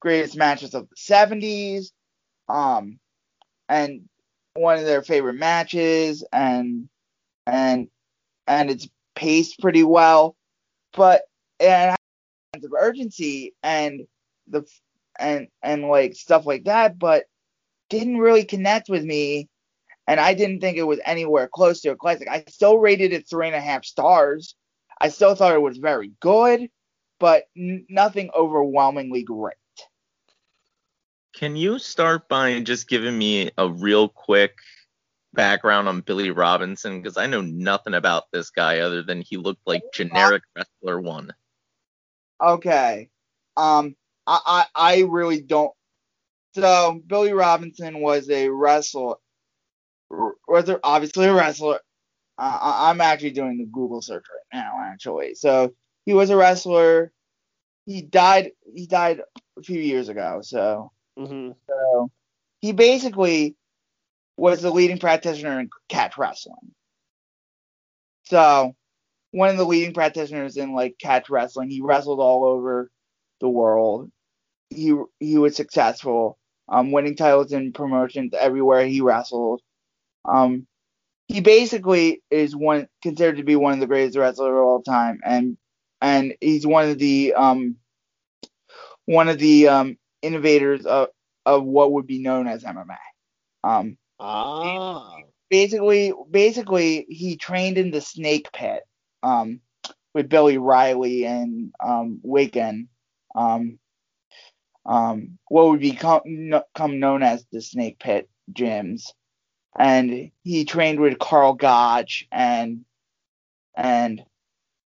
greatest 0.00 0.36
matches 0.36 0.74
of 0.74 0.88
the 0.88 0.96
70s, 0.96 1.92
um, 2.48 2.98
and 3.68 4.02
one 4.54 4.78
of 4.78 4.84
their 4.86 5.02
favorite 5.02 5.34
matches, 5.34 6.24
and 6.32 6.88
and 7.46 7.88
and 8.46 8.70
it's 8.70 8.88
paced 9.16 9.60
pretty 9.60 9.84
well, 9.84 10.36
but 10.96 11.22
and 11.60 11.96
sense 12.54 12.64
of 12.66 12.72
urgency 12.78 13.54
and 13.62 14.02
the 14.48 14.64
and 15.18 15.48
and 15.62 15.84
like 15.88 16.14
stuff 16.14 16.46
like 16.46 16.64
that, 16.64 16.98
but 16.98 17.24
didn't 17.90 18.18
really 18.18 18.44
connect 18.44 18.88
with 18.88 19.04
me, 19.04 19.48
and 20.08 20.20
I 20.20 20.34
didn't 20.34 20.60
think 20.60 20.78
it 20.78 20.84
was 20.84 21.00
anywhere 21.06 21.48
close 21.52 21.80
to 21.82 21.90
a 21.90 21.96
classic. 21.96 22.28
I 22.30 22.44
still 22.48 22.78
rated 22.78 23.12
it 23.12 23.28
three 23.28 23.48
and 23.48 23.56
a 23.56 23.60
half 23.60 23.84
stars. 23.84 24.54
I 25.00 25.08
still 25.10 25.34
thought 25.36 25.54
it 25.54 25.62
was 25.62 25.78
very 25.78 26.12
good, 26.20 26.68
but 27.20 27.44
n- 27.56 27.86
nothing 27.90 28.30
overwhelmingly 28.36 29.24
great. 29.24 29.56
Can 31.40 31.56
you 31.56 31.78
start 31.78 32.28
by 32.28 32.60
just 32.60 32.86
giving 32.86 33.16
me 33.16 33.50
a 33.56 33.66
real 33.66 34.10
quick 34.10 34.58
background 35.32 35.88
on 35.88 36.02
Billy 36.02 36.30
Robinson? 36.30 37.00
Because 37.00 37.16
I 37.16 37.28
know 37.28 37.40
nothing 37.40 37.94
about 37.94 38.24
this 38.30 38.50
guy 38.50 38.80
other 38.80 39.02
than 39.02 39.22
he 39.22 39.38
looked 39.38 39.66
like 39.66 39.82
generic 39.94 40.42
wrestler 40.54 41.00
one. 41.00 41.32
Okay. 42.42 43.08
Um, 43.56 43.96
I, 44.26 44.40
I, 44.44 44.66
I 44.74 45.00
really 45.08 45.40
don't. 45.40 45.72
So 46.54 47.00
Billy 47.06 47.32
Robinson 47.32 48.00
was 48.02 48.28
a 48.28 48.50
wrestler. 48.50 49.14
Was 50.10 50.70
obviously 50.84 51.24
a 51.24 51.32
wrestler. 51.32 51.80
Uh, 52.36 52.58
I- 52.60 52.90
I'm 52.90 53.00
actually 53.00 53.30
doing 53.30 53.56
the 53.56 53.64
Google 53.64 54.02
search 54.02 54.26
right 54.30 54.60
now, 54.60 54.78
actually. 54.92 55.36
So 55.36 55.72
he 56.04 56.12
was 56.12 56.28
a 56.28 56.36
wrestler. 56.36 57.12
He 57.86 58.02
died. 58.02 58.52
He 58.74 58.86
died 58.86 59.22
a 59.58 59.62
few 59.62 59.80
years 59.80 60.10
ago. 60.10 60.40
So 60.42 60.92
hmm 61.18 61.50
so 61.68 62.10
he 62.60 62.72
basically 62.72 63.56
was 64.36 64.62
the 64.62 64.70
leading 64.70 64.98
practitioner 64.98 65.60
in 65.60 65.68
catch 65.88 66.16
wrestling. 66.16 66.74
So 68.24 68.74
one 69.32 69.50
of 69.50 69.56
the 69.56 69.64
leading 69.66 69.94
practitioners 69.94 70.56
in 70.56 70.74
like 70.74 70.96
catch 71.00 71.28
wrestling. 71.30 71.70
He 71.70 71.82
wrestled 71.82 72.20
all 72.20 72.44
over 72.44 72.90
the 73.40 73.48
world. 73.48 74.10
He 74.70 74.94
he 75.18 75.38
was 75.38 75.56
successful, 75.56 76.38
um, 76.68 76.92
winning 76.92 77.16
titles 77.16 77.52
in 77.52 77.72
promotions 77.72 78.32
everywhere 78.38 78.86
he 78.86 79.00
wrestled. 79.00 79.60
Um, 80.24 80.66
he 81.28 81.40
basically 81.40 82.22
is 82.30 82.56
one 82.56 82.88
considered 83.02 83.36
to 83.36 83.44
be 83.44 83.56
one 83.56 83.74
of 83.74 83.80
the 83.80 83.86
greatest 83.86 84.16
wrestlers 84.18 84.50
of 84.50 84.56
all 84.56 84.82
time, 84.82 85.20
and 85.24 85.56
and 86.00 86.34
he's 86.40 86.66
one 86.66 86.88
of 86.88 86.98
the 86.98 87.34
um 87.34 87.76
one 89.06 89.28
of 89.28 89.38
the 89.38 89.68
um 89.68 89.96
innovators 90.22 90.86
of 90.86 91.08
of 91.46 91.64
what 91.64 91.92
would 91.92 92.06
be 92.06 92.20
known 92.20 92.46
as 92.46 92.64
MMA. 92.64 92.98
Um, 93.64 93.96
Ah. 94.18 95.22
basically 95.50 96.12
basically 96.30 97.06
he 97.08 97.36
trained 97.36 97.78
in 97.78 97.90
the 97.90 98.00
snake 98.00 98.50
pit 98.52 98.82
um 99.22 99.60
with 100.14 100.28
Billy 100.28 100.58
Riley 100.58 101.26
and 101.26 101.72
um 101.84 102.20
Wigan 102.22 102.88
um 103.34 103.78
um 104.86 105.38
what 105.48 105.68
would 105.68 105.80
become 105.80 106.20
kn- 106.24 106.62
come 106.74 107.00
known 107.00 107.22
as 107.22 107.44
the 107.52 107.60
snake 107.60 107.98
pit 107.98 108.28
gyms 108.52 109.12
and 109.78 110.30
he 110.42 110.64
trained 110.64 111.00
with 111.00 111.18
Karl 111.18 111.54
Gotch 111.54 112.26
and 112.32 112.84
and 113.76 114.22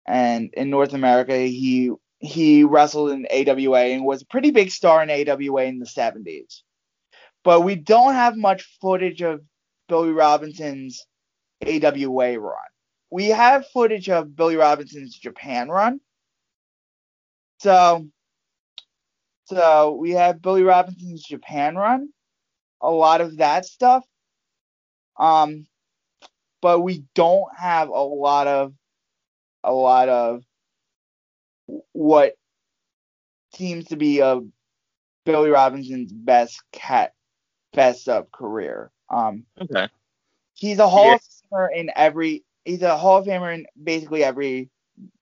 and 0.08 0.52
in 0.54 0.70
North 0.70 0.94
America 0.94 1.38
he 1.38 1.92
he 2.24 2.64
wrestled 2.64 3.12
in 3.12 3.28
AWA 3.32 3.80
and 3.80 4.06
was 4.06 4.22
a 4.22 4.26
pretty 4.26 4.52
big 4.52 4.72
star 4.72 5.04
in 5.04 5.10
AWA 5.10 5.66
in 5.66 5.80
the 5.80 5.86
70s 5.86 6.62
but 7.44 7.62
we 7.62 7.76
don't 7.76 8.14
have 8.14 8.38
much 8.38 8.78
footage 8.82 9.22
of 9.22 9.42
Billy 9.88 10.12
Robinson's 10.12 11.06
AWA 11.66 12.40
run. 12.40 12.58
We 13.12 13.28
have 13.28 13.68
footage 13.68 14.10
of 14.10 14.36
Billy 14.36 14.56
Robinson's 14.56 15.18
Japan 15.18 15.70
run. 15.70 16.00
So, 17.60 18.08
so 19.46 19.98
we 20.00 20.12
have 20.12 20.42
Billy 20.42 20.64
Robinson's 20.64 21.24
Japan 21.24 21.76
run, 21.76 22.10
a 22.82 22.90
lot 22.90 23.22
of 23.22 23.38
that 23.38 23.66
stuff. 23.66 24.04
Um, 25.20 25.68
but 26.62 26.80
we 26.80 27.04
don't 27.14 27.48
have 27.58 27.90
a 27.90 27.92
lot 27.92 28.48
of, 28.48 28.74
a 29.64 29.74
lot 29.74 30.10
of 30.10 30.44
what 31.92 32.36
seems 33.56 33.86
to 33.86 33.96
be 33.96 34.20
a 34.20 34.42
Billy 35.26 35.50
Robinson's 35.50 36.12
best 36.12 36.62
cat, 36.72 37.14
best 37.74 38.10
of 38.10 38.32
career. 38.32 38.92
Um, 39.10 39.46
Okay. 39.62 39.88
he's 40.54 40.80
a 40.80 40.88
Hall 40.88 41.06
Yeah. 41.06 41.14
of 41.16 41.22
Famer 41.52 41.68
in 41.76 41.92
every. 41.96 42.44
He's 42.66 42.82
a 42.82 42.98
Hall 42.98 43.18
of 43.20 43.26
Famer 43.26 43.54
in 43.54 43.66
basically 43.82 44.24
every 44.24 44.70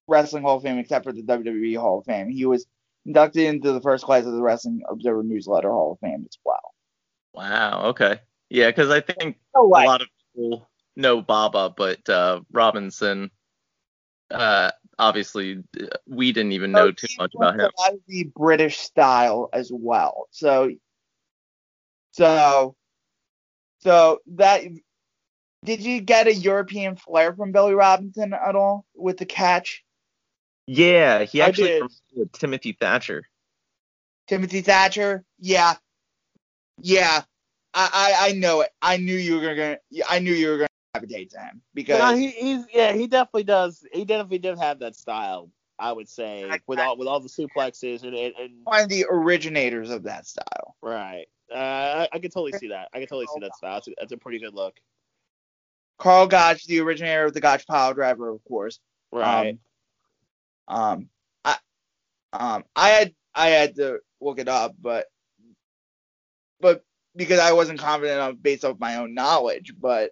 wrestling 0.07 0.43
Hall 0.43 0.57
of 0.57 0.63
Fame 0.63 0.77
except 0.77 1.05
for 1.05 1.11
the 1.13 1.23
WWE 1.23 1.79
Hall 1.79 1.99
of 1.99 2.05
Fame. 2.05 2.29
He 2.29 2.45
was 2.45 2.65
inducted 3.05 3.43
into 3.45 3.71
the 3.71 3.81
first 3.81 4.03
class 4.05 4.25
of 4.25 4.33
the 4.33 4.41
Wrestling 4.41 4.81
Observer 4.89 5.23
Newsletter 5.23 5.71
Hall 5.71 5.93
of 5.93 5.99
Fame 5.99 6.25
as 6.29 6.37
well. 6.43 6.73
Wow. 7.33 7.85
Okay. 7.87 8.19
Yeah, 8.49 8.67
because 8.67 8.89
I 8.89 8.99
think 8.99 9.37
a 9.55 9.61
lot 9.61 10.01
of 10.01 10.07
people 10.35 10.69
know 10.95 11.21
Baba, 11.21 11.73
but 11.75 12.07
uh, 12.09 12.41
Robinson, 12.51 13.31
uh, 14.29 14.71
obviously, 15.01 15.63
uh, 15.79 15.87
we 16.07 16.31
didn't 16.31 16.53
even 16.53 16.71
know 16.71 16.91
too 16.91 17.07
much 17.17 17.33
about 17.35 17.55
him. 17.55 17.61
A 17.77 17.81
lot 17.81 17.93
of 17.93 17.99
the 18.07 18.23
British 18.35 18.79
style 18.79 19.49
as 19.51 19.69
well. 19.73 20.27
So, 20.31 20.71
so, 22.11 22.75
so 23.79 24.19
that 24.35 24.63
did 25.65 25.81
you 25.81 26.01
get 26.01 26.27
a 26.27 26.33
European 26.33 26.95
flair 26.95 27.33
from 27.33 27.51
Billy 27.51 27.73
Robinson 27.73 28.33
at 28.33 28.55
all 28.55 28.85
with 28.95 29.17
the 29.17 29.25
catch? 29.25 29.83
Yeah, 30.67 31.23
he 31.23 31.41
actually 31.41 31.67
did. 31.69 31.73
reminds 31.75 32.01
me 32.15 32.21
of 32.21 32.31
Timothy 32.31 32.77
Thatcher. 32.79 33.23
Timothy 34.27 34.61
Thatcher? 34.61 35.25
Yeah, 35.39 35.75
yeah. 36.79 37.23
I, 37.73 37.89
I 37.93 38.29
I 38.29 38.31
know 38.33 38.61
it. 38.61 38.69
I 38.81 38.97
knew 38.97 39.15
you 39.15 39.39
were 39.39 39.55
gonna. 39.55 39.77
I 40.09 40.19
knew 40.19 40.33
you 40.33 40.49
were 40.49 40.57
gonna 40.57 40.67
gravitate 40.93 41.31
to 41.31 41.39
him 41.39 41.61
because 41.73 41.99
No, 41.99 42.15
he, 42.15 42.29
he's 42.29 42.65
yeah, 42.73 42.93
he 42.93 43.07
definitely 43.07 43.43
does. 43.43 43.85
He 43.93 44.05
definitely 44.05 44.39
did 44.39 44.57
have 44.57 44.79
that 44.79 44.95
style. 44.95 45.49
I 45.79 45.91
would 45.91 46.07
say 46.07 46.47
with 46.67 46.79
all 46.79 46.95
with 46.95 47.07
all 47.07 47.19
the 47.19 47.29
suplexes 47.29 48.03
and 48.03 48.13
and, 48.13 48.33
and 48.39 48.53
one 48.63 48.83
of 48.83 48.89
the 48.89 49.05
originators 49.09 49.89
of 49.89 50.03
that 50.03 50.27
style. 50.27 50.75
right. 50.81 51.25
Uh, 51.51 51.57
I, 51.57 52.07
I 52.13 52.19
can 52.19 52.31
totally 52.31 52.53
see 52.53 52.69
that. 52.69 52.87
I 52.93 52.99
can 52.99 53.07
totally 53.07 53.27
see 53.27 53.41
that 53.41 53.55
style. 53.55 53.73
That's 53.73 53.87
a, 53.89 53.91
that's 53.99 54.11
a 54.13 54.17
pretty 54.17 54.39
good 54.39 54.53
look. 54.53 54.79
Karl 55.97 56.25
Gotch, 56.25 56.65
the 56.65 56.79
originator 56.79 57.25
of 57.25 57.33
the 57.33 57.41
Gotch 57.41 57.67
pile 57.67 57.93
driver, 57.93 58.29
of 58.29 58.41
course. 58.45 58.79
Right. 59.11 59.57
Um, 60.67 60.77
um, 60.81 61.09
I, 61.43 61.57
um, 62.31 62.63
I 62.75 62.89
had 62.89 63.13
I 63.35 63.47
had 63.49 63.75
to 63.75 63.99
look 64.21 64.39
it 64.39 64.47
up, 64.47 64.75
but 64.79 65.07
but 66.61 66.85
because 67.15 67.39
I 67.39 67.51
wasn't 67.51 67.79
confident 67.79 68.15
enough 68.15 68.35
based 68.41 68.63
off 68.63 68.79
my 68.79 68.95
own 68.95 69.13
knowledge, 69.13 69.73
but 69.77 70.11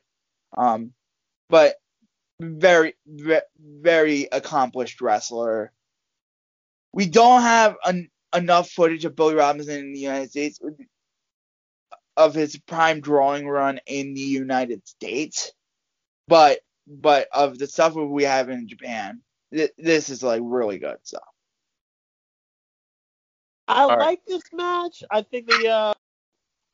um, 0.58 0.94
but 1.50 1.76
very 2.40 2.96
very 3.60 4.28
accomplished 4.32 5.02
wrestler. 5.02 5.72
We 6.94 7.06
don't 7.08 7.42
have 7.42 7.76
en- 7.86 8.10
enough 8.36 8.70
footage 8.70 9.06
of 9.06 9.16
Billy 9.16 9.36
Robinson 9.36 9.80
in 9.80 9.94
the 9.94 10.00
United 10.00 10.30
States 10.30 10.60
of 12.18 12.34
his 12.34 12.58
prime 12.58 13.02
drawing 13.02 13.48
run 13.48 13.80
in 13.86 14.14
the 14.14 14.22
United 14.22 14.88
States, 14.88 15.52
but 16.28 16.60
but 16.88 17.28
of 17.34 17.58
the 17.58 17.68
stuff 17.68 17.96
we 17.96 18.24
have 18.24 18.50
in 18.50 18.68
Japan, 18.68 19.22
th- 19.54 19.72
this 19.78 20.10
is 20.10 20.24
like 20.24 20.42
really 20.44 20.80
good 20.80 20.98
stuff. 21.04 21.24
I 23.68 23.86
right. 23.86 24.00
like 24.00 24.26
this 24.26 24.42
match. 24.52 25.04
I 25.12 25.22
think 25.22 25.48
the 25.48 25.70
uh, 25.70 25.94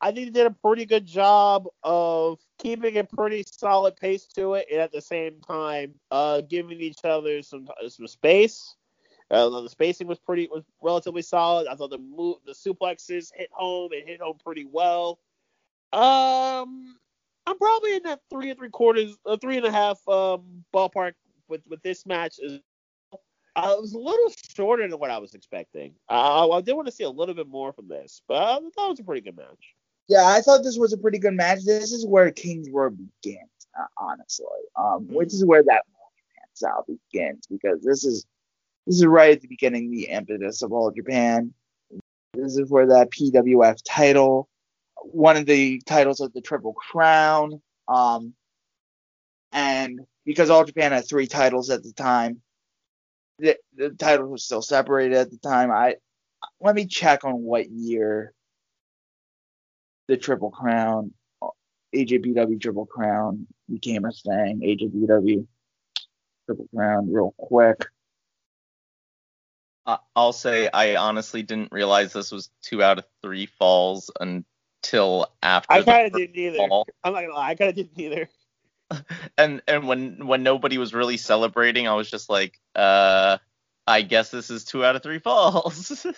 I 0.06 0.12
think 0.12 0.32
they 0.32 0.40
did 0.40 0.46
a 0.46 0.54
pretty 0.54 0.86
good 0.86 1.04
job 1.04 1.66
of 1.82 2.38
keeping 2.60 2.96
a 2.96 3.02
pretty 3.02 3.44
solid 3.50 3.96
pace 3.96 4.24
to 4.36 4.54
it, 4.54 4.68
and 4.70 4.80
at 4.80 4.92
the 4.92 5.00
same 5.00 5.40
time, 5.40 5.94
uh, 6.12 6.42
giving 6.42 6.80
each 6.80 7.00
other 7.02 7.42
some 7.42 7.68
some 7.88 8.06
space. 8.06 8.76
Uh, 9.32 9.48
the 9.48 9.68
spacing 9.68 10.06
was 10.06 10.20
pretty 10.20 10.46
was 10.46 10.62
relatively 10.80 11.22
solid. 11.22 11.66
I 11.66 11.74
thought 11.74 11.90
the 11.90 11.98
move 11.98 12.36
the 12.46 12.52
suplexes 12.52 13.32
hit 13.34 13.48
home 13.50 13.90
and 13.90 14.06
hit 14.06 14.20
home 14.20 14.38
pretty 14.44 14.64
well. 14.64 15.18
Um, 15.92 16.96
I'm 17.44 17.58
probably 17.58 17.96
in 17.96 18.04
that 18.04 18.20
three 18.30 18.50
and 18.50 18.58
three 18.60 18.70
quarters, 18.70 19.16
uh, 19.26 19.36
three 19.38 19.56
and 19.56 19.66
a 19.66 19.72
half 19.72 19.98
um 20.06 20.64
ballpark 20.72 21.14
with 21.48 21.62
with 21.68 21.82
this 21.82 22.06
match. 22.06 22.36
It 22.38 22.62
was 23.56 23.92
a 23.92 23.98
little 23.98 24.32
shorter 24.54 24.86
than 24.86 25.00
what 25.00 25.10
I 25.10 25.18
was 25.18 25.34
expecting. 25.34 25.94
Uh, 26.08 26.48
I 26.48 26.60
did 26.60 26.74
want 26.74 26.86
to 26.86 26.92
see 26.92 27.02
a 27.02 27.10
little 27.10 27.34
bit 27.34 27.48
more 27.48 27.72
from 27.72 27.88
this, 27.88 28.22
but 28.28 28.36
I 28.36 28.54
thought 28.76 28.86
it 28.86 28.90
was 28.90 29.00
a 29.00 29.04
pretty 29.04 29.22
good 29.22 29.36
match. 29.36 29.75
Yeah, 30.08 30.24
I 30.24 30.40
thought 30.40 30.62
this 30.62 30.78
was 30.78 30.92
a 30.92 30.98
pretty 30.98 31.18
good 31.18 31.34
match. 31.34 31.64
This 31.64 31.92
is 31.92 32.06
where 32.06 32.30
King's 32.30 32.70
Road 32.70 32.96
begins, 33.22 33.50
uh, 33.78 33.86
honestly. 33.98 34.46
Um, 34.76 35.08
which 35.08 35.34
is 35.34 35.44
where 35.44 35.64
that 35.64 35.82
Japan 36.16 36.48
style 36.54 36.84
begins 36.86 37.46
because 37.46 37.82
this 37.82 38.04
is 38.04 38.26
this 38.86 38.96
is 38.96 39.06
right 39.06 39.32
at 39.32 39.40
the 39.40 39.48
beginning, 39.48 39.90
the 39.90 40.08
impetus 40.08 40.62
of 40.62 40.72
all 40.72 40.92
Japan. 40.92 41.52
This 42.34 42.56
is 42.56 42.70
where 42.70 42.86
that 42.86 43.10
PWF 43.10 43.80
title, 43.84 44.48
one 45.02 45.36
of 45.36 45.46
the 45.46 45.80
titles 45.86 46.20
of 46.20 46.32
the 46.32 46.40
Triple 46.40 46.74
Crown, 46.74 47.60
um, 47.88 48.34
and 49.52 50.00
because 50.24 50.50
All 50.50 50.64
Japan 50.64 50.92
had 50.92 51.08
three 51.08 51.26
titles 51.26 51.70
at 51.70 51.82
the 51.82 51.92
time, 51.92 52.42
the, 53.38 53.56
the 53.74 53.90
titles 53.90 54.30
were 54.30 54.38
still 54.38 54.62
separated 54.62 55.16
at 55.16 55.30
the 55.30 55.38
time. 55.38 55.70
I 55.70 55.96
let 56.60 56.74
me 56.74 56.86
check 56.86 57.24
on 57.24 57.42
what 57.42 57.68
year 57.70 58.32
the 60.08 60.16
Triple 60.16 60.50
Crown, 60.50 61.12
AJPW 61.94 62.60
Triple 62.60 62.86
Crown 62.86 63.46
became 63.70 64.04
a 64.04 64.12
thing. 64.12 64.60
AJPW 64.60 65.46
Triple 66.46 66.68
Crown, 66.74 67.12
real 67.12 67.34
quick. 67.36 67.86
I- 69.86 69.98
I'll 70.14 70.32
say 70.32 70.68
I 70.72 70.96
honestly 70.96 71.42
didn't 71.42 71.72
realize 71.72 72.12
this 72.12 72.32
was 72.32 72.50
two 72.62 72.82
out 72.82 72.98
of 72.98 73.04
three 73.22 73.46
falls 73.46 74.10
until 74.20 75.28
after 75.42 75.72
I 75.72 75.80
the 75.80 75.84
kind 75.86 76.06
of 76.06 76.12
first 76.12 76.20
didn't 76.32 76.36
either. 76.36 76.68
fall. 76.68 76.86
I'm 77.04 77.12
not 77.12 77.20
gonna 77.22 77.34
lie, 77.34 77.50
I 77.50 77.54
kind 77.54 77.70
of 77.70 77.76
didn't 77.76 77.98
either. 77.98 78.28
And 79.36 79.60
and 79.66 79.86
when 79.88 80.26
when 80.28 80.42
nobody 80.44 80.78
was 80.78 80.94
really 80.94 81.16
celebrating, 81.16 81.88
I 81.88 81.94
was 81.94 82.08
just 82.08 82.30
like, 82.30 82.58
uh, 82.76 83.38
I 83.86 84.02
guess 84.02 84.30
this 84.30 84.48
is 84.48 84.64
two 84.64 84.84
out 84.84 84.94
of 84.96 85.02
three 85.02 85.18
falls. 85.18 86.06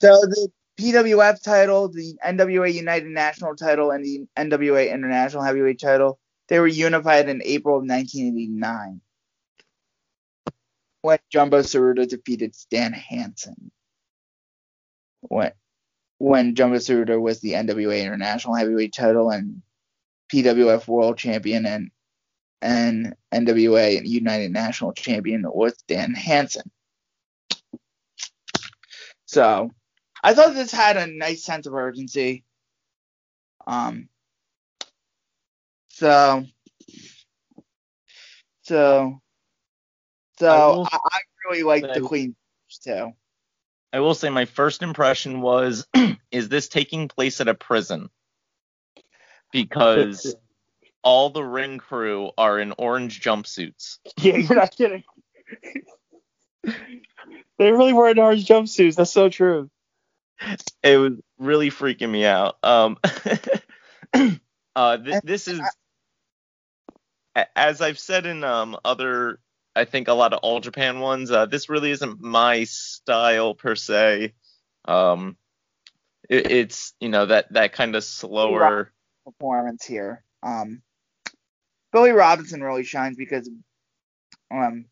So 0.00 0.20
the 0.22 0.50
PWF 0.78 1.42
title, 1.42 1.88
the 1.88 2.14
NWA 2.24 2.72
United 2.72 3.08
National 3.08 3.54
title, 3.54 3.90
and 3.90 4.04
the 4.04 4.26
NWA 4.36 4.90
International 4.90 5.42
Heavyweight 5.42 5.80
title, 5.80 6.18
they 6.48 6.58
were 6.58 6.66
unified 6.66 7.28
in 7.28 7.42
April 7.44 7.76
of 7.76 7.82
1989 7.82 9.00
when 11.02 11.18
Jumbo 11.30 11.60
Tsuruta 11.60 12.08
defeated 12.08 12.54
Stan 12.54 12.92
Hansen. 12.92 13.70
When 15.20 15.52
when 16.18 16.54
Jumbo 16.54 16.76
Tsuruta 16.76 17.20
was 17.20 17.40
the 17.40 17.52
NWA 17.52 18.00
International 18.00 18.54
Heavyweight 18.54 18.92
title 18.92 19.30
and 19.30 19.62
PWF 20.32 20.86
World 20.88 21.18
Champion 21.18 21.66
and 21.66 21.90
and 22.62 23.16
NWA 23.32 24.06
United 24.06 24.52
National 24.52 24.92
Champion 24.92 25.44
was 25.44 25.76
Stan 25.78 26.14
Hansen. 26.14 26.70
So 29.26 29.70
I 30.22 30.34
thought 30.34 30.54
this 30.54 30.72
had 30.72 30.96
a 30.96 31.06
nice 31.06 31.42
sense 31.42 31.66
of 31.66 31.74
urgency. 31.74 32.44
Um. 33.66 34.08
So. 35.88 36.46
So. 38.62 39.20
I 40.40 40.56
So 40.56 40.70
will 40.70 40.88
I, 40.90 40.98
I 41.04 41.18
really 41.46 41.62
like 41.62 41.92
the 41.92 42.00
clean 42.00 42.36
too. 42.82 43.12
I 43.92 44.00
will 44.00 44.14
say 44.14 44.30
my 44.30 44.46
first 44.46 44.82
impression 44.82 45.40
was, 45.42 45.86
is 46.30 46.48
this 46.48 46.68
taking 46.68 47.08
place 47.08 47.40
at 47.40 47.48
a 47.48 47.54
prison? 47.54 48.08
Because 49.52 50.34
all 51.02 51.30
the 51.30 51.44
ring 51.44 51.78
crew 51.78 52.30
are 52.38 52.58
in 52.58 52.72
orange 52.78 53.20
jumpsuits. 53.20 53.98
Yeah, 54.18 54.36
you're 54.36 54.56
not 54.56 54.74
kidding. 54.74 55.04
they 56.64 57.70
really 57.70 57.92
were 57.92 58.08
in 58.08 58.18
orange 58.18 58.46
jumpsuits. 58.46 58.96
That's 58.96 59.10
so 59.10 59.28
true. 59.28 59.70
It 60.82 60.96
was 60.96 61.12
really 61.38 61.70
freaking 61.70 62.10
me 62.10 62.24
out. 62.24 62.56
Um, 62.64 62.98
uh, 64.74 64.96
th- 64.98 65.22
this 65.22 65.46
is, 65.46 65.60
as 67.54 67.80
I've 67.80 68.00
said 68.00 68.26
in 68.26 68.42
um 68.42 68.76
other, 68.84 69.38
I 69.76 69.84
think 69.84 70.08
a 70.08 70.14
lot 70.14 70.32
of 70.32 70.40
All 70.42 70.58
Japan 70.58 70.98
ones. 70.98 71.30
Uh, 71.30 71.46
this 71.46 71.68
really 71.68 71.92
isn't 71.92 72.20
my 72.20 72.64
style 72.64 73.54
per 73.54 73.76
se. 73.76 74.34
Um, 74.84 75.36
it, 76.28 76.50
it's 76.50 76.94
you 76.98 77.08
know 77.08 77.26
that 77.26 77.52
that 77.52 77.72
kind 77.72 77.94
of 77.94 78.02
slower. 78.02 78.92
performance 79.24 79.84
here. 79.84 80.24
Um, 80.42 80.82
Billy 81.92 82.10
Robinson 82.10 82.62
really 82.62 82.84
shines 82.84 83.16
because 83.16 83.48
um, 84.50 84.86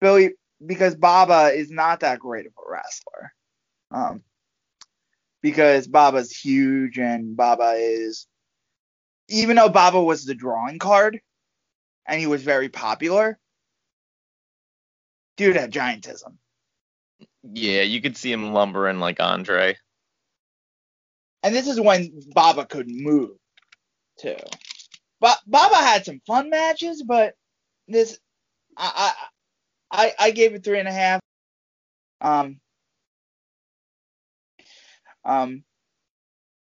Billy 0.00 0.30
because 0.64 0.94
Baba 0.94 1.50
is 1.54 1.70
not 1.70 2.00
that 2.00 2.18
great 2.18 2.46
of 2.46 2.52
a 2.52 2.70
wrestler. 2.70 3.32
Um, 3.90 4.22
because 5.46 5.86
Baba's 5.86 6.36
huge 6.36 6.98
and 6.98 7.36
Baba 7.36 7.74
is 7.78 8.26
even 9.28 9.54
though 9.54 9.68
Baba 9.68 10.02
was 10.02 10.24
the 10.24 10.34
drawing 10.34 10.80
card 10.80 11.20
and 12.04 12.18
he 12.18 12.26
was 12.26 12.42
very 12.42 12.68
popular, 12.68 13.38
dude 15.36 15.54
had 15.54 15.72
giantism. 15.72 16.38
Yeah, 17.44 17.82
you 17.82 18.00
could 18.02 18.16
see 18.16 18.32
him 18.32 18.52
lumbering 18.52 18.98
like 18.98 19.20
Andre. 19.20 19.76
And 21.44 21.54
this 21.54 21.68
is 21.68 21.80
when 21.80 22.10
Baba 22.34 22.66
could 22.66 22.90
move 22.90 23.36
too. 24.18 24.34
But 25.20 25.38
Baba 25.46 25.76
had 25.76 26.04
some 26.04 26.20
fun 26.26 26.50
matches, 26.50 27.04
but 27.04 27.34
this 27.86 28.18
I 28.76 29.12
I 29.92 30.06
I, 30.06 30.14
I 30.26 30.30
gave 30.32 30.54
it 30.54 30.64
three 30.64 30.80
and 30.80 30.88
a 30.88 30.92
half. 30.92 31.20
Um 32.20 32.58
Um, 35.26 35.64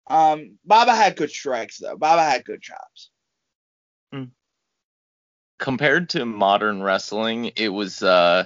um, 0.07 0.57
Baba 0.65 0.93
had 0.93 1.15
good 1.15 1.31
strikes 1.31 1.77
though. 1.79 1.97
Baba 1.97 2.23
had 2.23 2.45
good 2.45 2.61
chops. 2.61 3.09
compared 5.61 6.09
to 6.09 6.25
modern 6.25 6.81
wrestling, 6.81 7.51
it 7.55 7.69
was 7.69 8.03
uh 8.03 8.45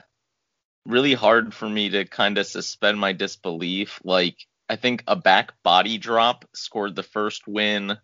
really 0.86 1.16
hard 1.16 1.52
for 1.52 1.68
me 1.68 1.90
to 1.90 2.06
kind 2.06 2.38
of 2.38 2.46
suspend 2.46 3.00
my 3.00 3.14
disbelief. 3.14 4.00
Like 4.04 4.38
I 4.70 4.76
think 4.76 5.04
a 5.08 5.16
back 5.16 5.54
body 5.64 5.98
drop 5.98 6.46
scored 6.54 6.96
the 6.96 7.04
first 7.04 7.48
win. 7.48 7.98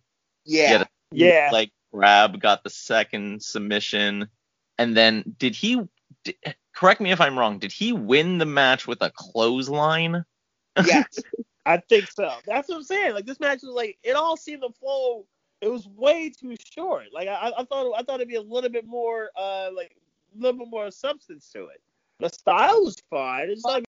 Yeah. 0.45 0.86
Yeah. 1.12 1.28
Yeah. 1.28 1.49
Like 1.52 1.72
grab 1.93 2.41
got 2.41 2.64
the 2.64 2.72
second 2.72 3.43
submission, 3.43 4.30
and 4.80 4.97
then 4.97 5.36
did 5.38 5.56
he? 5.56 5.82
Did, 6.24 6.36
correct 6.74 7.02
me 7.02 7.12
if 7.12 7.22
I'm 7.22 7.38
wrong. 7.38 7.60
Did 7.60 7.72
he 7.72 7.93
win 7.93 8.38
the 8.38 8.45
match 8.45 8.88
with 8.88 9.02
a 9.02 9.12
clothesline? 9.14 10.24
Yes. 10.86 11.20
I 11.66 11.78
think 11.78 12.10
so. 12.10 12.32
That's 12.46 12.70
what 12.70 12.78
I'm 12.78 12.84
saying. 12.84 13.14
Like 13.14 13.26
this 13.26 13.40
match 13.40 13.60
was 13.62 13.74
like 13.74 13.98
it 14.04 14.16
all 14.16 14.36
seemed 14.36 14.64
to 14.64 14.74
flow. 14.80 15.26
It 15.62 15.68
was 15.68 15.88
way 15.88 16.32
too 16.32 16.56
short. 16.74 17.06
Like 17.14 17.28
I, 17.28 17.52
I 17.56 17.64
thought 17.66 17.94
I 17.96 18.02
thought 18.04 18.16
it'd 18.16 18.28
be 18.28 18.36
a 18.36 18.42
little 18.42 18.70
bit 18.70 18.86
more 18.86 19.30
uh 19.36 19.70
like 19.76 19.96
a 20.36 20.42
little 20.42 20.60
bit 20.60 20.70
more 20.70 20.90
substance 20.90 21.50
to 21.54 21.66
it. 21.66 21.82
The 22.20 22.30
style 22.30 22.84
was 22.84 22.98
fine. 23.10 23.50
It's 23.50 23.64
like 23.64 23.84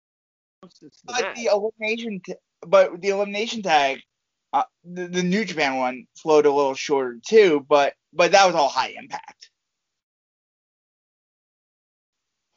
But 1.05 1.35
the 1.35 1.45
elimination, 1.45 2.21
t- 2.25 2.35
but 2.61 3.01
the 3.01 3.09
elimination 3.09 3.61
tag, 3.61 4.01
uh, 4.53 4.63
the, 4.83 5.07
the 5.07 5.23
New 5.23 5.45
Japan 5.45 5.77
one 5.77 6.05
flowed 6.15 6.45
a 6.45 6.51
little 6.51 6.75
shorter 6.75 7.19
too. 7.25 7.65
But 7.69 7.93
but 8.13 8.31
that 8.31 8.45
was 8.45 8.55
all 8.55 8.69
high 8.69 8.93
impact. 8.97 9.51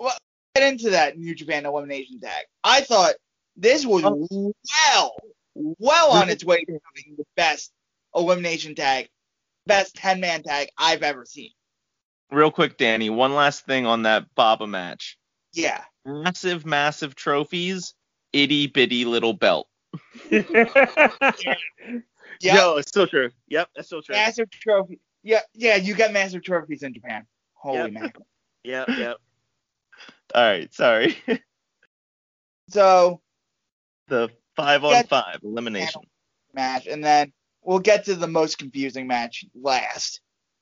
Well, 0.00 0.16
get 0.54 0.72
into 0.72 0.90
that 0.90 1.18
New 1.18 1.34
Japan 1.34 1.66
elimination 1.66 2.18
tag. 2.18 2.44
I 2.64 2.80
thought 2.80 3.14
this 3.56 3.84
was 3.86 4.04
oh. 4.04 4.26
well, 4.30 5.16
well 5.54 6.10
on 6.12 6.30
its 6.30 6.44
way 6.44 6.64
to 6.64 6.66
becoming 6.66 7.16
the 7.16 7.24
best 7.36 7.72
elimination 8.14 8.74
tag, 8.74 9.08
best 9.66 9.94
ten 9.94 10.20
man 10.20 10.42
tag 10.42 10.68
I've 10.78 11.02
ever 11.02 11.24
seen. 11.24 11.50
Real 12.30 12.50
quick, 12.50 12.78
Danny. 12.78 13.10
One 13.10 13.34
last 13.34 13.66
thing 13.66 13.86
on 13.86 14.02
that 14.02 14.34
Baba 14.34 14.66
match. 14.66 15.18
Yeah. 15.52 15.82
Massive, 16.04 16.64
massive 16.64 17.14
trophies. 17.14 17.94
Itty 18.32 18.66
bitty 18.68 19.04
little 19.04 19.34
belt. 19.34 19.68
Yeah. 22.42 22.56
Yo, 22.56 22.76
it's 22.78 22.88
still 22.88 23.06
true. 23.06 23.30
Yep, 23.48 23.68
that's 23.74 23.86
still 23.86 24.02
true. 24.02 24.16
Massive 24.16 24.50
trophy. 24.50 24.98
Yeah, 25.22 25.40
yeah, 25.54 25.76
you 25.76 25.94
got 25.94 26.12
massive 26.12 26.42
trophies 26.42 26.82
in 26.82 26.92
Japan. 26.92 27.24
Holy 27.54 27.78
Yep. 27.78 27.92
mackerel. 27.92 28.26
Yep, 28.64 28.88
yep. 28.88 29.16
All 30.34 30.42
right, 30.42 30.72
sorry. 30.74 31.16
So 32.68 33.20
the 34.12 34.30
five 34.56 34.84
on 34.84 35.04
five 35.04 35.38
elimination. 35.42 36.02
match, 36.52 36.86
and 36.86 37.02
then 37.02 37.32
we'll 37.62 37.78
get 37.78 38.04
to 38.04 38.14
the 38.14 38.26
most 38.26 38.58
confusing 38.58 39.06
match 39.06 39.44
last, 39.54 40.20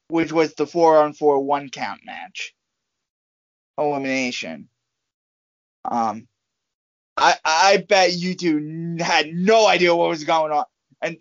which 0.08 0.32
was 0.32 0.54
the 0.54 0.66
four 0.66 1.02
on 1.02 1.12
four 1.12 1.40
one 1.40 1.68
count 1.68 2.02
match. 2.04 2.54
Elimination. 3.76 4.68
Um, 5.84 6.28
I 7.16 7.36
I 7.44 7.76
bet 7.88 8.12
you 8.12 8.34
two 8.34 8.96
had 9.00 9.32
no 9.34 9.66
idea 9.66 9.94
what 9.94 10.10
was 10.10 10.22
going 10.24 10.52
on, 10.52 10.64
and 11.02 11.16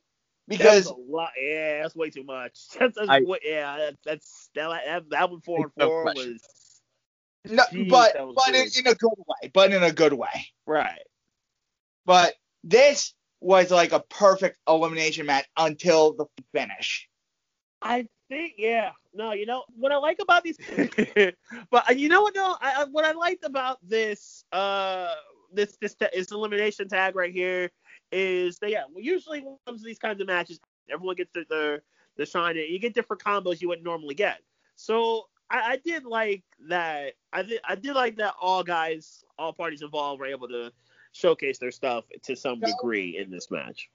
Because 0.47 0.86
because 0.86 0.86
a 0.88 0.93
lot. 0.93 1.32
Yeah, 1.41 1.82
that's 1.82 1.95
way 1.95 2.11
too 2.11 2.23
much. 2.23 2.59
That's, 2.80 2.95
that's 2.95 3.09
I- 3.09 3.21
way, 3.21 3.39
yeah, 3.43 3.77
that, 3.77 3.95
that's 4.05 4.49
that, 4.53 4.82
that 4.86 5.09
that 5.09 5.32
one 5.32 5.41
four 5.41 5.65
and 5.65 5.71
No 5.77 5.88
four 5.88 6.01
question. 6.03 6.34
was 6.34 6.82
no, 7.45 7.63
Jeez, 7.73 7.89
but 7.89 8.15
but 8.36 8.53
in, 8.53 8.67
in 8.77 8.88
a 8.88 8.93
good 8.93 9.17
way, 9.17 9.49
but 9.51 9.73
in 9.73 9.82
a 9.82 9.91
good 9.91 10.13
way. 10.13 10.47
right. 10.67 10.99
But 12.10 12.34
this 12.64 13.14
was 13.39 13.70
like 13.70 13.91
a 13.91 13.99
perfect 13.99 14.57
elimination 14.68 15.28
match 15.28 15.45
until 15.55 16.14
the 16.14 16.26
finish. 16.55 17.07
I 17.84 18.07
think 18.30 18.53
yeah. 18.57 18.93
No, 19.14 19.34
you 19.34 19.45
know 19.45 19.64
what 19.76 19.91
I 19.91 19.97
like 19.97 20.18
about 20.20 20.43
these, 20.43 20.57
but 21.70 21.88
uh, 21.88 21.93
you 21.93 22.10
know 22.10 22.24
what? 22.24 22.34
No, 22.34 22.57
I, 22.60 22.86
what 22.89 23.05
I 23.05 23.12
liked 23.12 23.45
about 23.45 23.78
this 23.88 24.43
uh 24.51 25.14
this 25.53 25.78
this 25.82 25.95
this 26.12 26.32
elimination 26.32 26.89
tag 26.89 27.16
right 27.16 27.32
here 27.32 27.70
is 28.12 28.57
that 28.57 28.72
yeah. 28.72 28.86
Well, 28.91 29.03
usually 29.03 29.41
when 29.41 29.53
it 29.53 29.60
comes 29.68 29.82
to 29.82 29.86
these 29.86 29.99
kinds 29.99 30.20
of 30.20 30.26
matches, 30.26 30.60
everyone 30.91 31.16
gets 31.16 31.32
their 31.32 31.45
their, 31.47 31.84
their 32.18 32.26
shine. 32.26 32.57
and 32.57 32.70
You 32.70 32.80
get 32.80 32.95
different 32.95 33.22
combos 33.22 33.62
you 33.62 33.68
wouldn't 33.68 33.86
normally 33.86 34.16
get. 34.16 34.39
So 34.78 35.26
I, 35.51 35.74
I 35.74 35.78
did 35.86 36.05
like 36.05 36.43
that. 36.70 37.14
I 37.32 37.43
did 37.43 37.62
I 37.68 37.76
did 37.76 37.93
like 37.93 38.16
that 38.16 38.34
all 38.41 38.64
guys, 38.64 39.24
all 39.38 39.53
parties 39.53 39.84
involved 39.84 40.20
were 40.20 40.26
able 40.26 40.47
to 40.47 40.72
showcase 41.12 41.57
their 41.60 41.72
stuff 41.72 42.05
to 42.24 42.36
some 42.36 42.60
No. 42.60 42.68
degree 42.68 43.18
in 43.18 43.30
this 43.32 43.49
match. 43.51 43.89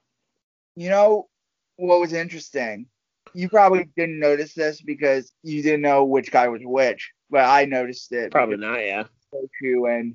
You 0.76 0.90
know 0.90 1.28
what 1.76 2.00
was 2.00 2.12
interesting? 2.12 2.86
You 3.32 3.48
probably 3.48 3.88
didn't 3.96 4.18
notice 4.20 4.54
this 4.54 4.80
because 4.80 5.32
you 5.42 5.62
didn't 5.62 5.80
know 5.82 6.04
which 6.04 6.30
guy 6.30 6.48
was 6.48 6.60
which, 6.64 7.12
but 7.30 7.44
I 7.44 7.64
noticed 7.64 8.12
it. 8.12 8.30
Probably 8.30 8.56
not, 8.58 8.78
yeah. 8.78 9.04
Choshu 9.32 9.98
and 9.98 10.14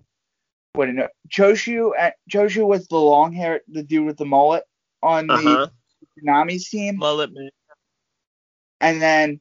what 0.74 0.86
did 0.86 0.98
Choshu 1.30 1.92
and 2.00 2.14
Choshu 2.32 2.66
was 2.66 2.88
the 2.88 2.98
long 2.98 3.34
hair, 3.34 3.62
the 3.68 3.84
dude 3.84 4.06
with 4.06 4.18
the 4.18 4.26
mullet 4.26 4.64
on 5.02 5.30
Uh 5.30 5.38
huh. 5.42 5.68
the 6.16 6.22
Konami's 6.22 6.70
team, 6.70 6.98
Mullet 6.98 7.32
man. 7.34 7.50
and 8.80 9.02
then 9.02 9.40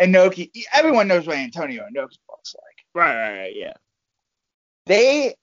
Inoki. 0.00 0.50
Everyone 0.72 1.06
knows 1.06 1.26
what 1.26 1.36
Antonio 1.36 1.82
Inoki 1.84 2.16
looks 2.28 2.54
like. 2.54 2.84
Right, 2.94 3.14
right, 3.14 3.38
right, 3.38 3.56
yeah. 3.56 3.74
They 4.86 5.34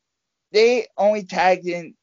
they 0.52 0.88
only 0.98 1.24
tagged 1.24 1.68
in 1.68 1.94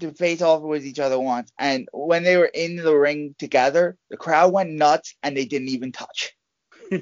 to 0.00 0.12
face 0.12 0.42
off 0.42 0.62
with 0.62 0.84
each 0.84 0.98
other 0.98 1.18
once, 1.18 1.50
and 1.58 1.88
when 1.92 2.22
they 2.22 2.36
were 2.36 2.50
in 2.52 2.76
the 2.76 2.94
ring 2.94 3.34
together, 3.38 3.96
the 4.10 4.16
crowd 4.16 4.52
went 4.52 4.70
nuts 4.70 5.14
and 5.22 5.36
they 5.36 5.44
didn't 5.44 5.68
even 5.68 5.92
touch. 5.92 6.36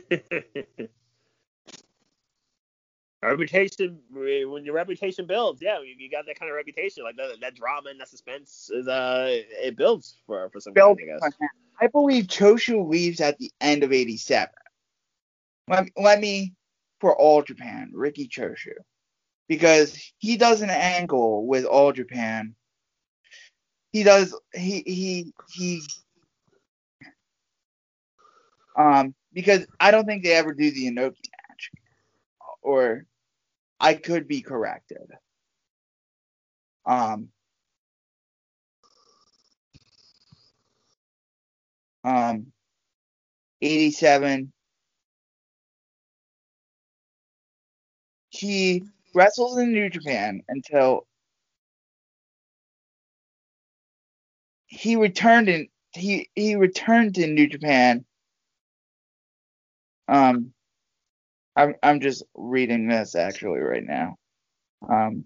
reputation 3.24 3.98
when 4.10 4.64
your 4.64 4.74
reputation 4.74 5.26
builds, 5.26 5.60
yeah, 5.62 5.80
you, 5.80 5.94
you 5.98 6.10
got 6.10 6.26
that 6.26 6.38
kind 6.38 6.50
of 6.50 6.56
reputation, 6.56 7.04
like 7.04 7.16
that, 7.16 7.40
that 7.40 7.54
drama 7.54 7.90
and 7.90 8.00
that 8.00 8.08
suspense 8.08 8.70
is 8.72 8.86
uh 8.88 9.26
it 9.28 9.76
builds 9.76 10.18
for 10.26 10.48
for 10.50 10.60
some 10.60 10.72
Build 10.72 10.98
I 11.02 11.28
guess. 11.28 11.32
I 11.80 11.88
believe 11.88 12.26
Choshu 12.26 12.88
leaves 12.88 13.20
at 13.20 13.38
the 13.38 13.50
end 13.60 13.82
of 13.82 13.92
87. 13.92 14.48
Let, 15.66 15.88
let 15.96 16.20
me, 16.20 16.54
for 17.00 17.16
All 17.16 17.42
Japan, 17.42 17.90
Riki 17.92 18.28
Choshu. 18.28 18.74
Because 19.48 19.96
he 20.18 20.36
does 20.36 20.62
an 20.62 20.70
angle 20.70 21.46
with 21.46 21.64
All 21.64 21.92
Japan. 21.92 22.54
He 23.92 24.02
does, 24.02 24.34
he, 24.54 24.82
he, 24.86 25.32
he, 25.52 25.82
um, 28.76 29.14
because 29.32 29.66
I 29.78 29.90
don't 29.90 30.06
think 30.06 30.22
they 30.24 30.32
ever 30.34 30.52
do 30.54 30.70
the 30.70 30.86
Inoki 30.86 31.16
match. 31.48 31.70
Or 32.62 33.04
I 33.80 33.94
could 33.94 34.26
be 34.28 34.40
corrected. 34.42 35.06
Um, 36.86 37.28
um, 42.04 42.52
87. 43.60 44.52
He 48.30 48.84
wrestles 49.14 49.58
in 49.58 49.72
New 49.72 49.90
Japan 49.90 50.42
until 50.48 51.06
he 54.66 54.96
returned 54.96 55.48
in 55.48 55.68
he 55.92 56.30
he 56.34 56.56
returned 56.56 57.16
to 57.16 57.26
New 57.26 57.48
Japan. 57.48 58.04
Um, 60.08 60.52
I'm 61.56 61.74
I'm 61.82 62.00
just 62.00 62.24
reading 62.34 62.88
this 62.88 63.14
actually 63.16 63.60
right 63.60 63.84
now. 63.84 64.16
Um. 64.88 65.24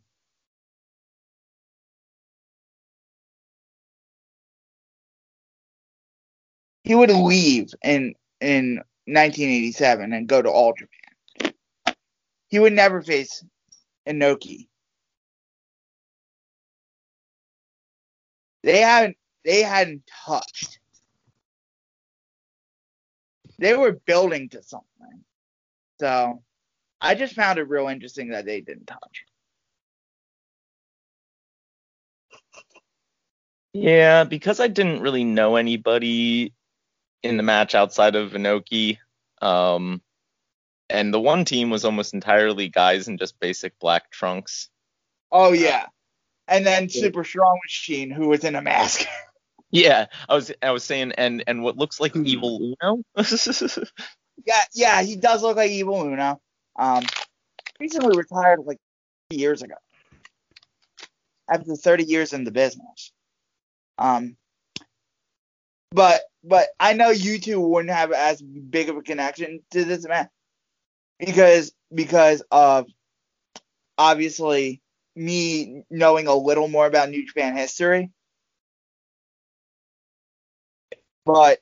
he 6.85 6.95
would 6.95 7.11
leave 7.11 7.75
in 7.85 8.15
in 8.41 8.77
1987 9.07 10.13
and 10.13 10.29
go 10.29 10.41
to 10.43 10.51
All 10.51 10.73
Japan. 10.75 10.89
He 12.49 12.59
would 12.59 12.75
never 12.75 13.03
face 13.03 13.45
Inoki. 14.09 14.69
They 18.63 18.81
hadn't 18.81 19.17
they 19.45 19.63
hadn't 19.63 20.03
touched. 20.27 20.81
They 23.59 23.75
were 23.77 23.93
building 23.93 24.49
to 24.51 24.63
something. 24.63 25.25
So 26.01 26.43
I 27.01 27.15
just 27.15 27.35
found 27.35 27.59
it 27.59 27.69
real 27.69 27.89
interesting 27.89 28.31
that 28.31 28.45
they 28.45 28.61
didn't 28.61 28.87
touch. 28.87 29.25
Yeah, 33.73 34.25
because 34.25 34.61
I 34.61 34.69
didn't 34.69 35.03
really 35.03 35.25
know 35.25 35.57
anybody 35.57 36.53
in 37.23 37.37
the 37.37 37.43
match 37.43 37.75
outside 37.75 38.17
of 38.17 38.33
Inoki. 38.33 38.99
Um, 39.43 40.03
and 40.91 41.13
the 41.13 41.21
one 41.21 41.45
team 41.45 41.71
was 41.71 41.85
almost 41.85 42.15
entirely 42.15 42.69
guys 42.69 43.09
in 43.09 43.19
just 43.19 43.39
basic 43.41 43.79
black 43.79 44.11
trunks. 44.11 44.69
Oh 45.31 45.53
yeah. 45.53 45.87
And 46.47 46.67
then 46.67 46.89
Super 46.89 47.25
Strong 47.25 47.59
Machine 47.65 48.11
who 48.11 48.29
was 48.29 48.45
in 48.45 48.55
a 48.55 48.63
mask. 48.63 49.07
Yeah, 49.71 50.07
I 50.31 50.35
was 50.35 50.51
I 50.63 50.71
was 50.71 50.83
saying, 50.83 51.13
and 51.19 51.45
and 51.47 51.63
what 51.63 51.77
looks 51.77 52.01
like 52.01 52.13
Hmm. 52.13 52.27
evil 52.27 52.75
Uno. 52.83 53.03
Yeah, 54.47 54.65
yeah, 54.73 55.03
he 55.03 55.17
does 55.17 55.43
look 55.43 55.57
like 55.57 55.71
Evil 55.71 56.01
Uno. 56.01 56.41
Um, 56.79 57.05
recently 57.81 58.17
retired 58.17 58.61
like 58.65 58.79
years 59.31 59.63
ago. 59.63 59.75
After 61.51 61.75
30 61.75 62.05
years 62.05 62.33
in 62.33 62.45
the 62.45 62.51
business. 62.51 63.13
Um, 63.99 64.37
but 65.91 66.23
but 66.45 66.69
I 66.79 66.93
know 66.93 67.11
you 67.11 67.39
two 67.39 67.61
wouldn't 67.61 67.93
have 67.93 68.13
as 68.13 68.41
big 68.41 68.89
of 68.89 68.97
a 68.97 69.03
connection 69.03 69.61
to 69.73 69.85
this 69.85 70.07
man 70.07 70.29
because 71.19 71.73
because 71.93 72.43
of 72.51 72.87
obviously 73.97 74.81
me 75.17 75.83
knowing 75.91 76.27
a 76.27 76.35
little 76.35 76.69
more 76.69 76.87
about 76.87 77.11
New 77.11 77.27
Japan 77.27 77.57
history. 77.57 78.11
But 81.25 81.59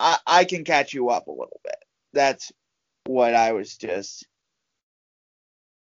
I 0.00 0.18
I 0.26 0.44
can 0.44 0.64
catch 0.64 0.94
you 0.94 1.10
up 1.10 1.26
a 1.26 1.30
little 1.30 1.60
bit. 1.62 1.76
That's 2.12 2.50
what 3.06 3.34
I 3.34 3.52
was 3.52 3.76
just. 3.76 4.26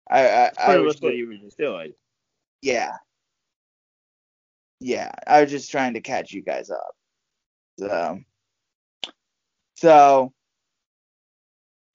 I 0.09 0.27
I, 0.27 0.51
I 0.59 0.77
was 0.77 1.01
what 1.01 1.15
you 1.15 1.27
were 1.27 1.35
just 1.35 1.57
doing. 1.57 1.93
yeah. 2.61 2.91
Yeah, 4.81 5.11
I 5.25 5.41
was 5.41 5.49
just 5.49 5.71
trying 5.71 5.93
to 5.93 6.01
catch 6.01 6.33
you 6.33 6.43
guys 6.43 6.69
up. 6.69 6.95
So, 7.79 8.19
so, 9.75 10.33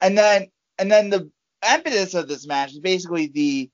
and 0.01 0.16
then 0.16 0.49
and 0.81 0.91
then 0.91 1.11
the 1.11 1.31
impetus 1.70 2.14
of 2.14 2.26
this 2.26 2.47
match 2.47 2.72
is 2.72 2.81
basically 2.81 3.28
the 3.28 3.70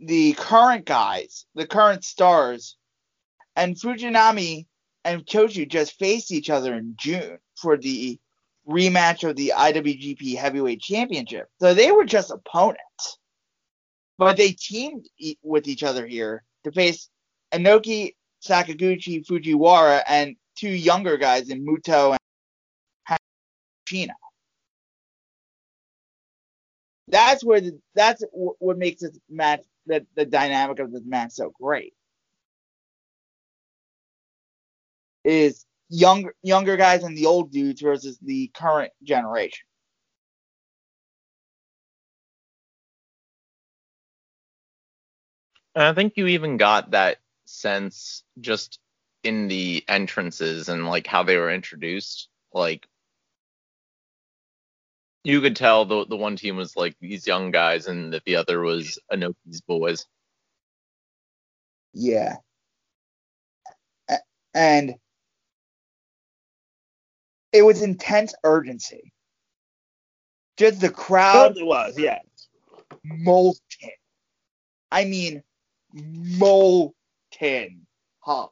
the 0.00 0.32
current 0.34 0.84
guys, 0.84 1.46
the 1.54 1.66
current 1.66 2.04
stars, 2.04 2.76
and 3.54 3.76
Fujinami 3.76 4.66
and 5.04 5.24
Choshu 5.24 5.68
just 5.68 5.96
faced 5.98 6.32
each 6.32 6.50
other 6.50 6.74
in 6.74 6.96
June 6.98 7.38
for 7.56 7.76
the 7.76 8.18
rematch 8.68 9.28
of 9.28 9.36
the 9.36 9.52
IWGP 9.56 10.36
Heavyweight 10.36 10.80
Championship. 10.80 11.46
So 11.60 11.72
they 11.72 11.92
were 11.92 12.04
just 12.04 12.32
opponents, 12.32 13.18
but 14.18 14.36
they 14.36 14.50
teamed 14.50 15.06
with 15.42 15.68
each 15.68 15.84
other 15.84 16.04
here 16.06 16.42
to 16.64 16.72
face 16.72 17.08
Inoki, 17.52 18.14
Sakaguchi, 18.44 19.24
Fujiwara, 19.24 20.02
and 20.08 20.34
two 20.56 20.70
younger 20.70 21.16
guys 21.16 21.50
in 21.50 21.64
Muto 21.64 22.16
and 23.08 23.18
Hashina. 23.88 24.14
That's 27.08 27.44
where 27.44 27.60
the, 27.60 27.78
that's 27.94 28.22
what 28.32 28.78
makes 28.78 29.02
this 29.02 29.18
match 29.28 29.62
the, 29.86 30.06
the 30.16 30.24
dynamic 30.24 30.78
of 30.78 30.92
this 30.92 31.04
match 31.04 31.32
so 31.32 31.52
great. 31.60 31.94
Is 35.24 35.64
younger 35.88 36.34
younger 36.42 36.76
guys 36.76 37.02
and 37.02 37.16
the 37.16 37.26
old 37.26 37.50
dudes 37.50 37.80
versus 37.80 38.18
the 38.22 38.50
current 38.54 38.92
generation. 39.02 39.66
And 45.74 45.84
I 45.84 45.92
think 45.92 46.14
you 46.16 46.28
even 46.28 46.56
got 46.56 46.92
that 46.92 47.18
sense 47.46 48.22
just 48.40 48.78
in 49.22 49.48
the 49.48 49.84
entrances 49.88 50.68
and 50.68 50.86
like 50.86 51.06
how 51.06 51.22
they 51.22 51.36
were 51.36 51.50
introduced. 51.50 52.28
Like 52.52 52.86
you 55.24 55.40
could 55.40 55.56
tell 55.56 55.84
the 55.86 56.06
the 56.06 56.16
one 56.16 56.36
team 56.36 56.56
was 56.56 56.76
like 56.76 56.94
these 57.00 57.26
young 57.26 57.50
guys 57.50 57.86
and 57.86 58.12
that 58.12 58.24
the 58.24 58.36
other 58.36 58.60
was 58.60 58.98
Inoki's 59.10 59.62
boys. 59.62 60.06
Yeah. 61.94 62.36
And 64.54 64.94
it 67.52 67.62
was 67.62 67.82
intense 67.82 68.34
urgency. 68.44 69.12
Just 70.56 70.80
the 70.80 70.90
crowd 70.90 71.48
Totally 71.48 71.64
was, 71.64 71.98
yeah. 71.98 72.18
molten. 73.04 73.56
I 74.92 75.04
mean, 75.04 75.42
molten 75.92 77.86
hot. 78.20 78.50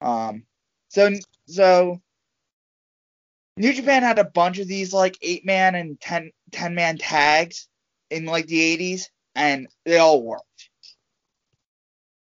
Um, 0.00 0.44
so 0.88 1.10
so 1.46 2.00
New 3.56 3.72
Japan 3.74 4.02
had 4.02 4.18
a 4.18 4.24
bunch 4.24 4.58
of 4.58 4.68
these 4.68 4.92
like 4.92 5.18
eight 5.22 5.44
man 5.44 5.74
and 5.74 6.00
10, 6.00 6.30
10 6.52 6.74
man 6.74 6.98
tags 6.98 7.68
in 8.10 8.24
like 8.24 8.46
the 8.46 8.60
80s, 8.78 9.10
and 9.34 9.68
they 9.84 9.98
all 9.98 10.22
worked. 10.22 10.70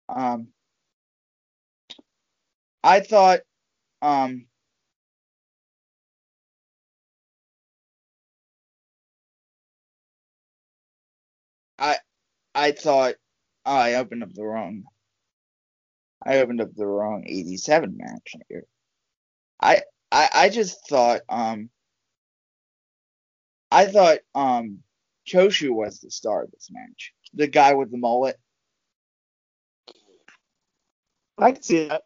Um, 0.09 0.49
I 2.83 3.01
thought, 3.01 3.41
um, 4.01 4.47
I 11.79 11.97
I 12.55 12.71
thought 12.73 13.15
oh, 13.65 13.75
I 13.75 13.95
opened 13.95 14.23
up 14.23 14.33
the 14.33 14.43
wrong. 14.45 14.85
I 16.25 16.39
opened 16.39 16.61
up 16.61 16.73
the 16.75 16.85
wrong 16.85 17.23
87 17.27 17.97
match 17.97 18.35
here. 18.49 18.65
I 19.61 19.81
I 20.11 20.29
I 20.33 20.49
just 20.49 20.87
thought 20.87 21.21
um 21.29 21.69
I 23.71 23.85
thought 23.87 24.19
um 24.35 24.79
Choshu 25.27 25.71
was 25.71 25.99
the 25.99 26.11
star 26.11 26.43
of 26.43 26.51
this 26.51 26.69
match. 26.71 27.13
The 27.33 27.47
guy 27.47 27.73
with 27.73 27.91
the 27.91 27.97
mullet. 27.97 28.37
I 31.37 31.51
can 31.53 31.61
see 31.63 31.87
that. 31.87 32.03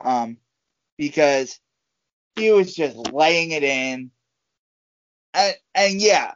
Um 0.00 0.38
because 0.98 1.60
he 2.36 2.50
was 2.52 2.74
just 2.74 2.96
laying 3.12 3.50
it 3.52 3.64
in. 3.64 4.10
And 5.34 5.56
and 5.74 6.00
yeah, 6.00 6.32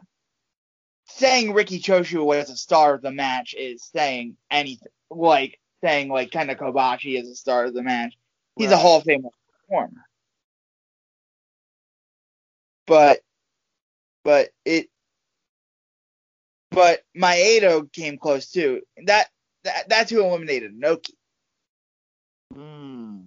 saying 1.08 1.52
Riki 1.52 1.80
Choshu 1.80 2.24
was 2.24 2.50
a 2.50 2.56
star 2.56 2.94
of 2.94 3.02
the 3.02 3.12
match 3.12 3.54
is 3.58 3.84
saying 3.84 4.36
anything. 4.50 4.88
Like 5.10 5.58
saying 5.82 6.08
like 6.08 6.30
Kenta 6.30 6.56
Kobashi 6.58 7.20
is 7.20 7.28
a 7.28 7.34
star 7.34 7.64
of 7.66 7.74
the 7.74 7.82
match. 7.82 8.14
He's 8.56 8.70
a 8.70 8.74
Right. 8.74 8.80
Hall 8.82 8.98
of 8.98 9.04
Fame 9.04 9.26
performer. 9.68 10.04
But 12.86 13.20
but 14.24 14.50
it 14.64 14.88
but 16.70 17.02
Maeda 17.16 17.90
came 17.92 18.18
close 18.18 18.50
too. 18.50 18.82
That 19.06 19.28
that 19.64 19.88
that's 19.88 20.10
who 20.10 20.22
eliminated 20.22 20.78
Noki 20.78 21.12
Mm. 22.54 23.26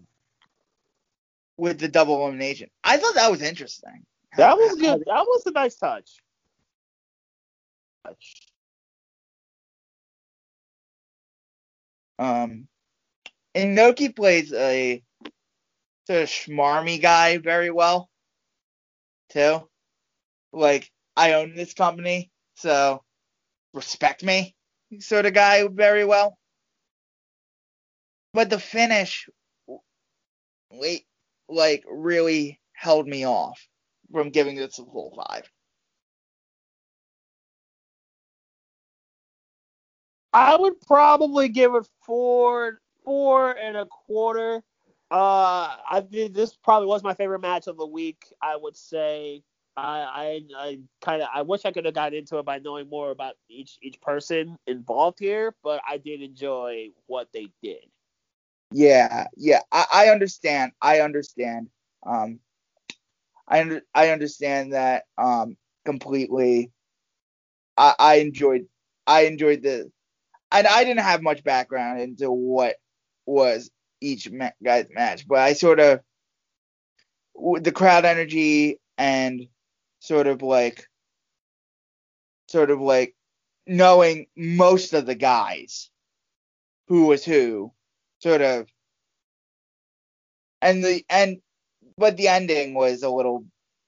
with 1.57 1.79
the 1.79 1.87
double 1.87 2.21
elimination. 2.23 2.69
I 2.83 2.97
thought 2.97 3.13
that 3.15 3.29
was 3.29 3.41
interesting. 3.43 4.03
That 4.35 4.57
was 4.57 4.75
good. 4.79 5.03
That 5.05 5.25
was 5.27 5.43
a 5.45 5.51
nice 5.51 5.75
touch. 5.75 6.09
Touch. 8.03 8.50
Um, 12.21 12.67
and 13.55 13.75
Noki 13.75 14.15
plays 14.15 14.53
a 14.53 15.01
sort 16.05 16.21
of 16.21 16.29
schmarmy 16.29 17.01
guy 17.01 17.39
very 17.39 17.71
well, 17.71 18.09
too. 19.31 19.67
Like, 20.53 20.91
I 21.17 21.33
own 21.33 21.55
this 21.55 21.73
company, 21.73 22.29
so 22.53 23.03
respect 23.73 24.23
me, 24.23 24.55
sort 24.99 25.25
of 25.25 25.33
guy 25.33 25.67
very 25.67 26.05
well. 26.05 26.37
But 28.33 28.51
the 28.51 28.59
finish, 28.59 29.27
wait, 30.71 31.07
like, 31.49 31.83
really 31.91 32.61
held 32.73 33.07
me 33.07 33.25
off 33.25 33.67
from 34.11 34.29
giving 34.29 34.57
this 34.57 34.77
a 34.77 34.85
full 34.85 35.11
five. 35.15 35.49
I 40.33 40.55
would 40.55 40.79
probably 40.81 41.49
give 41.49 41.75
it 41.75 41.87
four, 42.05 42.79
four 43.03 43.51
and 43.51 43.77
a 43.77 43.85
quarter. 43.85 44.63
Uh, 45.09 45.75
I 45.89 46.05
think 46.09 46.33
this 46.33 46.55
probably 46.55 46.87
was 46.87 47.03
my 47.03 47.13
favorite 47.13 47.41
match 47.41 47.67
of 47.67 47.77
the 47.77 47.87
week. 47.87 48.25
I 48.41 48.55
would 48.55 48.77
say. 48.77 49.43
I 49.77 50.01
I, 50.01 50.41
I 50.57 50.79
kind 51.01 51.21
of 51.21 51.29
I 51.33 51.43
wish 51.43 51.63
I 51.63 51.71
could 51.71 51.85
have 51.85 51.93
gotten 51.93 52.19
into 52.19 52.37
it 52.39 52.45
by 52.45 52.59
knowing 52.59 52.89
more 52.89 53.11
about 53.11 53.35
each 53.49 53.77
each 53.81 54.01
person 54.01 54.57
involved 54.67 55.17
here, 55.19 55.55
but 55.63 55.81
I 55.89 55.97
did 55.97 56.21
enjoy 56.21 56.89
what 57.07 57.29
they 57.33 57.47
did. 57.63 57.85
Yeah, 58.71 59.27
yeah, 59.37 59.61
I, 59.71 59.85
I 59.93 60.07
understand. 60.09 60.73
I 60.81 60.99
understand. 60.99 61.69
Um, 62.05 62.39
I 63.47 63.61
under, 63.61 63.81
I 63.93 64.09
understand 64.09 64.73
that 64.73 65.05
um 65.17 65.57
completely. 65.85 66.71
I 67.77 67.95
I 67.97 68.15
enjoyed 68.15 68.67
I 69.07 69.21
enjoyed 69.21 69.63
the, 69.63 69.91
and 70.51 70.67
I 70.67 70.83
didn't 70.83 71.03
have 71.03 71.21
much 71.21 71.43
background 71.43 72.01
into 72.01 72.29
what 72.31 72.75
was 73.25 73.69
each 74.01 74.29
ma- 74.29 74.51
guy's 74.63 74.87
match, 74.91 75.27
but 75.27 75.39
I 75.39 75.53
sort 75.53 75.79
of 75.79 76.01
the 77.61 77.71
crowd 77.71 78.05
energy 78.05 78.79
and 78.97 79.47
sort 79.99 80.27
of 80.27 80.41
like 80.41 80.85
sort 82.49 82.69
of 82.69 82.81
like 82.81 83.15
knowing 83.65 84.27
most 84.35 84.93
of 84.93 85.05
the 85.05 85.15
guys 85.15 85.89
who 86.87 87.05
was 87.07 87.23
who, 87.23 87.71
sort 88.19 88.41
of. 88.41 88.67
And 90.61 90.83
the 90.83 91.03
and 91.09 91.37
but 91.97 92.17
the 92.17 92.27
ending 92.27 92.73
was 92.73 93.03
a 93.03 93.09
little 93.09 93.45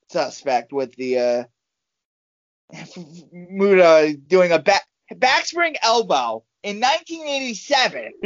suspect 0.09 0.72
with 0.72 0.95
the 0.95 1.20
uh 1.20 1.43
Muta 3.32 4.16
doing 4.28 4.51
a 4.51 4.59
back 4.59 4.84
backspring 5.14 5.76
elbow 5.84 6.43
in 6.64 6.80
1987. 6.80 8.11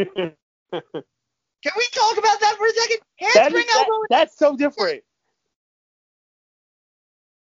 Can 1.63 1.73
we 1.75 1.87
talk 1.91 2.17
about 2.17 2.39
that 2.39 2.55
for 2.57 2.67
a 2.67 2.71
second? 2.71 2.97
Handspring 3.17 3.63
is, 3.63 3.73
that, 3.73 3.87
elbow. 3.87 4.05
that's 4.09 4.37
so 4.37 4.55
different. 4.55 5.03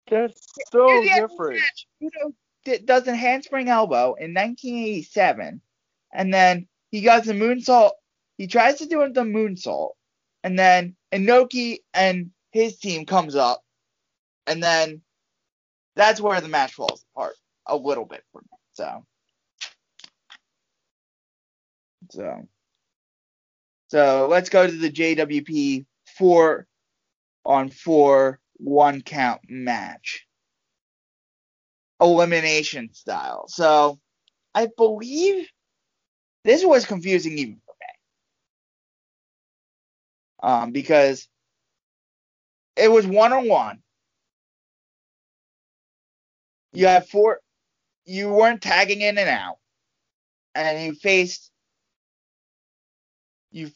That's 0.09 0.47
so 0.71 0.85
Near 0.85 1.01
the 1.01 1.11
end 1.11 1.23
of 1.23 1.29
the 1.29 1.35
different. 1.35 1.61
Muto 2.01 2.85
does 2.85 3.07
a 3.07 3.15
handspring 3.15 3.69
elbow 3.69 4.15
in 4.15 4.33
1987, 4.33 5.61
and 6.11 6.33
then 6.33 6.67
he 6.91 7.01
does 7.01 7.25
the 7.25 7.33
moonsault. 7.33 7.91
He 8.37 8.47
tries 8.47 8.79
to 8.79 8.87
do 8.87 8.99
the 9.13 9.21
moonsault, 9.21 9.91
and 10.43 10.57
then 10.57 10.95
Inoki 11.11 11.79
and 11.93 12.31
his 12.51 12.77
team 12.77 13.05
comes 13.05 13.35
up, 13.35 13.63
and 14.47 14.61
then 14.63 15.01
that's 15.95 16.19
where 16.19 16.41
the 16.41 16.47
match 16.47 16.73
falls 16.73 17.05
apart 17.13 17.35
a 17.67 17.77
little 17.77 18.05
bit 18.05 18.23
for 18.31 18.41
me. 18.41 18.57
So, 18.73 19.05
so, 22.09 22.47
so 23.89 24.27
let's 24.29 24.49
go 24.49 24.65
to 24.65 24.75
the 24.75 24.91
JWP 24.91 25.85
four 26.17 26.67
on 27.45 27.69
four 27.69 28.39
one 28.57 29.01
count 29.01 29.41
match. 29.47 30.25
Elimination 32.01 32.93
style. 32.93 33.45
So 33.49 33.99
I 34.55 34.67
believe 34.77 35.47
this 36.45 36.65
was 36.65 36.85
confusing 36.85 37.37
even 37.37 37.61
for 37.65 37.75
me. 37.79 37.87
Um, 40.41 40.71
because 40.71 41.27
it 42.75 42.89
was 42.89 43.05
one 43.05 43.33
on 43.33 43.47
one. 43.47 43.79
You 46.71 46.87
have 46.87 47.09
four 47.09 47.41
you 48.05 48.29
weren't 48.29 48.61
tagging 48.61 49.01
in 49.01 49.17
and 49.17 49.29
out. 49.29 49.57
And 50.55 50.83
you 50.83 50.95
faced 50.95 51.48
you 53.51 53.71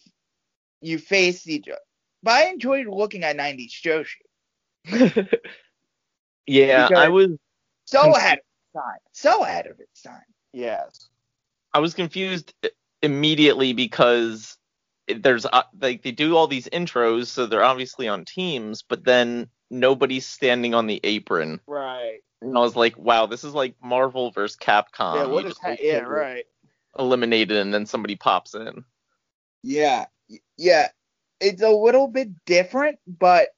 you 0.82 0.97
faced 0.97 1.47
each 1.47 1.67
other. 1.67 1.80
But 2.21 2.32
I 2.34 2.45
enjoyed 2.49 2.88
looking 2.88 3.24
at 3.24 3.38
90s 3.38 3.71
Joshi. 3.84 4.07
yeah, 6.45 6.88
Because- 6.88 7.03
I 7.03 7.09
was 7.09 7.30
So 7.86 8.15
ahead 8.15 8.39
of 8.39 8.43
its 8.43 8.74
time. 8.74 8.99
So 9.11 9.43
ahead 9.43 9.67
of 9.67 9.80
its 9.80 10.01
time. 10.01 10.21
Yes. 10.53 11.09
I 11.74 11.80
was 11.80 11.93
confused 11.93 12.53
immediately 13.01 13.74
because 13.74 14.57
there's 15.07 15.45
uh, 15.45 15.63
like 15.82 16.01
they 16.03 16.11
do 16.11 16.38
all 16.38 16.47
these 16.47 16.67
intros, 16.69 17.28
so 17.28 17.45
they're 17.45 17.63
obviously 17.63 18.07
on 18.07 18.26
teams, 18.26 18.84
but 18.84 19.03
then 19.03 19.47
nobody's 19.69 20.26
standing 20.26 20.74
on 20.76 20.88
the 20.88 20.99
apron. 21.03 21.59
Right. 21.67 22.19
And 22.41 22.55
I 22.57 22.61
was 22.61 22.76
like, 22.76 22.97
wow, 22.97 23.26
this 23.26 23.43
is 23.43 23.53
like 23.53 23.76
Marvel 23.84 24.32
versus 24.32 24.55
Capcom. 24.57 25.15
yeah. 25.15 25.24
You 25.24 25.30
What 25.30 25.45
is 25.45 25.51
just, 25.53 25.61
ha- 25.61 25.76
Yeah. 25.82 25.99
Right. 25.99 26.45
Eliminated 26.97 27.57
and 27.57 27.74
then 27.74 27.86
somebody 27.86 28.15
pops 28.15 28.53
in. 28.53 28.86
Yeah. 29.64 30.05
Yeah. 30.57 30.89
It's 31.39 31.61
a 31.61 31.70
little 31.70 32.07
bit 32.07 32.45
different, 32.45 32.99
but 33.07 33.49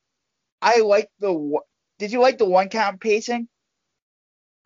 I 0.61 0.79
like 0.81 1.09
the 1.19 1.31
one- 1.33 1.63
Did 1.99 2.11
you 2.11 2.19
like 2.19 2.37
the 2.37 2.45
one 2.45 2.69
count 2.69 2.99
pacing? 2.99 3.47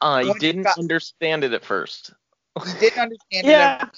I 0.01 0.25
Once 0.25 0.39
didn't 0.39 0.63
got- 0.63 0.77
understand 0.77 1.43
it 1.43 1.53
at 1.53 1.65
first. 1.65 2.13
You 2.65 2.73
didn't 2.79 2.99
understand 2.99 3.47
it. 3.47 3.49
Yeah. 3.49 3.89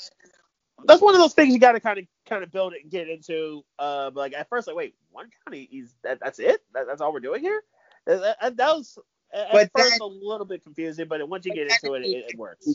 That's 0.85 1.01
one 1.01 1.13
of 1.13 1.21
those 1.21 1.33
things 1.35 1.53
you 1.53 1.59
got 1.59 1.73
to 1.73 1.79
kind 1.79 1.99
of 1.99 2.05
kind 2.27 2.43
of 2.43 2.51
build 2.51 2.73
it 2.73 2.81
and 2.83 2.91
get 2.91 3.07
into. 3.07 3.63
Uh, 3.77 4.09
but 4.09 4.19
like 4.19 4.33
at 4.33 4.49
first, 4.49 4.67
like 4.67 4.75
wait, 4.75 4.95
one 5.11 5.29
county 5.45 5.63
is 5.63 5.93
that 6.03 6.19
that's 6.19 6.39
it? 6.39 6.61
That, 6.73 6.87
that's 6.87 7.01
all 7.01 7.13
we're 7.13 7.19
doing 7.19 7.41
here? 7.41 7.61
Uh, 8.07 8.17
That, 8.17 8.37
that, 8.41 8.57
that 8.57 8.75
was 8.75 8.97
at 9.33 9.51
But 9.51 9.69
first 9.75 9.91
then- 9.91 10.01
a 10.01 10.05
little 10.05 10.45
bit 10.45 10.63
confusing, 10.63 11.07
but 11.07 11.27
once 11.29 11.45
you 11.45 11.53
get 11.53 11.71
into 11.71 11.93
it, 11.93 12.03
it, 12.03 12.25
it 12.31 12.37
works. 12.37 12.67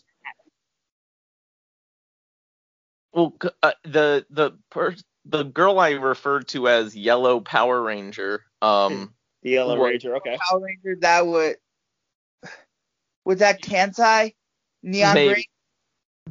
Well, 3.16 3.34
uh, 3.62 3.72
the 3.82 4.26
the 4.28 4.52
per- 4.70 4.94
the 5.24 5.42
girl 5.42 5.80
I 5.80 5.92
referred 5.92 6.48
to 6.48 6.68
as 6.68 6.94
Yellow 6.94 7.40
Power 7.40 7.80
Ranger, 7.80 8.42
um, 8.60 9.14
The 9.42 9.52
Yellow 9.52 9.78
What? 9.78 9.86
Ranger, 9.86 10.16
okay. 10.16 10.36
Power 10.38 10.60
Ranger, 10.60 10.96
that 11.00 11.26
would. 11.26 11.56
Was 13.24 13.38
that 13.38 13.62
Kansai? 13.62 14.34
Neon 14.82 15.14
Maybe. 15.14 15.32
Green? 15.32 15.44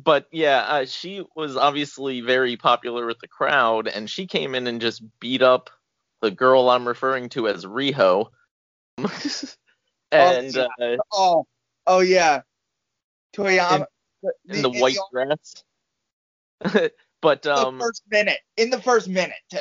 but 0.03 0.27
yeah, 0.31 0.59
uh, 0.59 0.85
she 0.85 1.23
was 1.35 1.57
obviously 1.57 2.21
very 2.21 2.55
popular 2.55 3.07
with 3.07 3.19
the 3.19 3.27
crowd, 3.27 3.87
and 3.87 4.07
she 4.07 4.27
came 4.27 4.53
in 4.53 4.67
and 4.67 4.79
just 4.79 5.01
beat 5.19 5.41
up 5.41 5.71
the 6.21 6.31
girl 6.31 6.69
I'm 6.69 6.87
referring 6.87 7.29
to 7.29 7.47
as 7.47 7.65
Riho. 7.65 8.27
and 10.11 10.55
yeah. 10.55 10.67
uh, 10.79 10.97
Oh, 11.11 11.47
oh 11.87 11.99
yeah. 11.99 12.41
Toyama. 13.35 13.87
in 14.47 14.61
the 14.61 14.69
white 14.69 14.97
dress. 15.11 15.63
but 17.21 17.45
um, 17.47 17.79
first 17.79 18.03
minute. 18.09 18.39
In 18.57 18.69
the 18.69 18.81
first 18.81 19.07
minute 19.07 19.33
too. 19.51 19.59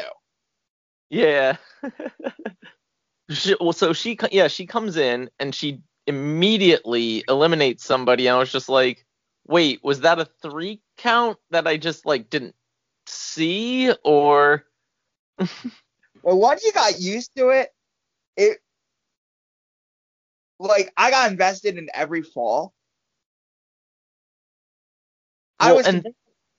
Yeah. 1.11 1.57
she, 3.31 3.57
well, 3.61 3.73
so 3.73 3.93
she 3.93 4.19
yeah 4.33 4.49
she 4.49 4.67
comes 4.67 4.97
in 4.97 5.31
and 5.39 5.55
she 5.55 5.81
immediately 6.07 7.25
eliminates 7.29 7.85
somebody. 7.85 8.27
And 8.27 8.37
I 8.37 8.39
was 8.39 8.53
just 8.53 8.69
like, 8.69 9.05
wait, 9.47 9.81
was 9.83 10.01
that 10.01 10.19
a 10.19 10.29
three 10.43 10.81
count 10.97 11.39
that 11.51 11.67
I 11.67 11.77
just 11.77 12.07
like 12.07 12.31
didn't 12.31 12.55
see 13.07 13.93
or? 14.05 14.65
Well, 16.23 16.39
once 16.39 16.65
you 16.65 16.73
got 16.73 16.99
used 17.01 17.37
to 17.37 17.51
it, 17.51 17.69
it 18.39 18.59
like 20.59 20.91
I 20.97 21.11
got 21.11 21.31
invested 21.31 21.77
in 21.77 21.89
every 21.93 22.23
fall. 22.23 22.73
I 25.61 25.73
was 25.73 25.87
and 25.87 26.07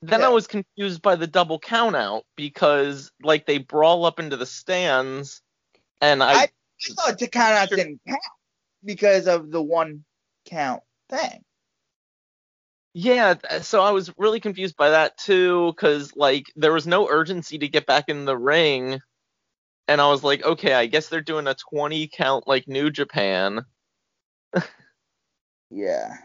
then 0.07 0.23
I 0.23 0.29
was 0.29 0.47
confused 0.47 1.01
by 1.01 1.15
the 1.15 1.27
double 1.27 1.59
count 1.59 1.95
out 1.95 2.25
because 2.35 3.11
like 3.23 3.45
they 3.45 3.59
brawl 3.59 4.05
up 4.05 4.19
into 4.19 4.37
the 4.37 4.45
stands 4.45 5.41
and 6.01 6.21
I, 6.21 6.33
I- 6.33 6.49
thought 6.95 7.19
to 7.19 7.27
count 7.27 7.53
out 7.53 7.69
didn't 7.69 8.01
count 8.07 8.19
because 8.83 9.27
of 9.27 9.51
the 9.51 9.61
one 9.61 10.03
count 10.45 10.83
thing. 11.09 11.43
Yeah, 12.93 13.35
so 13.61 13.81
I 13.81 13.91
was 13.91 14.11
really 14.17 14.39
confused 14.39 14.77
by 14.77 14.91
that 14.91 15.17
too, 15.17 15.73
because 15.73 16.15
like 16.15 16.45
there 16.55 16.71
was 16.71 16.87
no 16.87 17.09
urgency 17.09 17.57
to 17.57 17.67
get 17.67 17.85
back 17.85 18.05
in 18.07 18.23
the 18.23 18.37
ring, 18.37 19.01
and 19.87 19.99
I 19.99 20.07
was 20.09 20.23
like, 20.23 20.43
okay, 20.43 20.73
I 20.73 20.85
guess 20.85 21.09
they're 21.09 21.19
doing 21.21 21.47
a 21.47 21.55
20 21.71 22.07
count 22.07 22.47
like 22.47 22.67
New 22.67 22.89
Japan. 22.89 23.65
Yeah. 25.71 26.15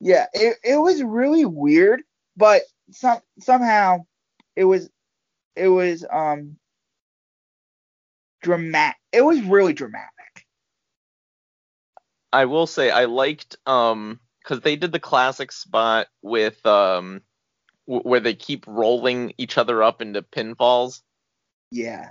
Yeah, 0.00 0.26
it 0.32 0.56
it 0.64 0.76
was 0.76 1.02
really 1.02 1.44
weird, 1.44 2.02
but 2.38 2.62
some 2.92 3.20
somehow 3.40 4.06
it 4.56 4.64
was 4.64 4.88
it 5.56 5.68
was 5.68 6.04
um 6.10 6.56
dramatic. 8.42 8.96
It 9.12 9.22
was 9.22 9.42
really 9.42 9.74
dramatic. 9.74 10.08
I 12.32 12.44
will 12.46 12.66
say 12.66 12.90
I 12.90 13.06
liked 13.06 13.56
um 13.66 14.20
because 14.42 14.60
they 14.60 14.76
did 14.76 14.92
the 14.92 15.00
classic 15.00 15.52
spot 15.52 16.08
with 16.22 16.64
um 16.66 17.22
w- 17.86 18.02
where 18.08 18.20
they 18.20 18.34
keep 18.34 18.66
rolling 18.66 19.34
each 19.38 19.58
other 19.58 19.82
up 19.82 20.02
into 20.02 20.22
pinfalls, 20.22 21.02
Yeah. 21.70 22.10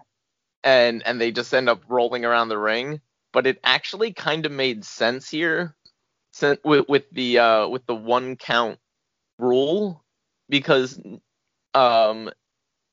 and 0.64 1.04
and 1.06 1.22
they 1.22 1.32
just 1.32 1.54
end 1.54 1.70
up 1.70 1.84
rolling 1.90 2.26
around 2.26 2.50
the 2.50 2.58
ring. 2.60 3.02
But 3.34 3.48
it 3.48 3.60
actually 3.64 4.14
kind 4.14 4.46
of 4.46 4.52
made 4.52 4.86
sense 4.86 5.30
here, 5.30 5.76
since 6.32 6.60
with, 6.64 6.88
with 6.90 7.10
the 7.12 7.40
uh, 7.40 7.68
with 7.70 7.86
the 7.86 7.96
one 7.96 8.36
count 8.38 8.80
rule, 9.40 10.04
because 10.50 11.00
um 11.74 12.30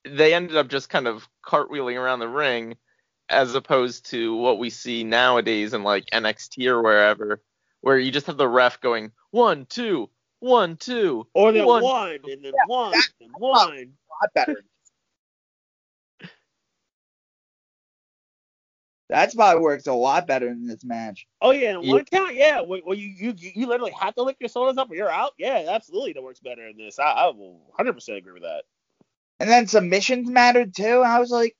they 0.05 0.35
ended 0.35 0.57
up 0.57 0.69
just 0.69 0.89
kind 0.91 1.07
of 1.07 1.29
cartwheeling 1.45 1.99
around 1.99 2.19
the 2.21 2.29
ring, 2.29 2.77
as 3.29 3.55
opposed 3.55 4.11
to 4.11 4.37
what 4.37 4.59
we 4.59 4.71
see 4.71 5.05
nowadays 5.05 5.73
in 5.75 5.83
like 5.83 6.05
NXT 6.13 6.67
or 6.67 6.83
wherever, 6.83 7.41
where 7.81 7.99
you 7.99 8.11
just 8.11 8.27
have 8.27 8.37
the 8.37 8.49
ref 8.49 8.81
going 8.81 9.13
one 9.31 9.67
two 9.67 10.11
one 10.41 10.77
two 10.77 11.27
Or 11.35 11.53
then 11.53 11.65
one. 11.67 11.83
one, 11.83 12.19
and 12.25 12.45
then 12.45 12.53
one, 12.67 12.93
that- 12.93 13.09
and 13.21 13.31
one. 13.39 13.73
A 13.79 14.25
lot 14.25 14.35
better. 14.35 14.63
That 19.15 19.33
probably 19.35 19.62
works 19.62 19.87
a 19.87 19.93
lot 19.93 20.27
better 20.27 20.49
in 20.49 20.67
this 20.67 20.85
match. 20.85 21.27
Oh 21.41 21.53
yeah, 21.53 21.79
Yeah. 21.79 21.93
one 21.93 22.05
count, 22.05 22.35
yeah. 22.35 22.61
Well, 22.61 22.95
you, 22.95 23.09
you 23.09 23.35
you 23.37 23.67
literally 23.67 23.93
have 23.93 24.15
to 24.17 24.23
lick 24.23 24.37
your 24.41 24.49
sodas 24.49 24.77
up 24.77 24.91
or 24.91 24.97
you're 24.97 25.11
out. 25.11 25.33
Yeah, 25.39 25.67
absolutely, 25.69 26.15
that 26.15 26.23
works 26.23 26.41
better 26.41 26.67
in 26.67 26.77
this. 26.77 26.99
I, 26.99 27.05
I 27.05 27.27
will 27.27 27.61
100 27.77 27.93
percent 27.93 28.19
agree 28.19 28.33
with 28.33 28.43
that. 28.43 28.65
And 29.39 29.49
then 29.49 29.67
submissions 29.69 30.29
mattered 30.29 30.75
too. 30.75 31.03
I 31.05 31.21
was 31.21 31.31
like, 31.31 31.57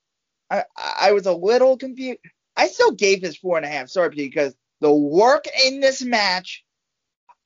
I, 0.51 0.65
I 0.77 1.13
was 1.13 1.27
a 1.27 1.33
little 1.33 1.77
confused. 1.77 2.19
I 2.57 2.69
still 2.69 2.93
gave 2.93 3.23
this 3.23 3.37
four 3.37 3.57
and 3.57 3.67
a 3.67 3.69
half 3.69 3.89
sorry 3.89 4.11
because 4.11 4.55
the 4.81 4.93
work 4.93 5.45
in 5.65 5.81
this 5.81 6.03
match, 6.03 6.65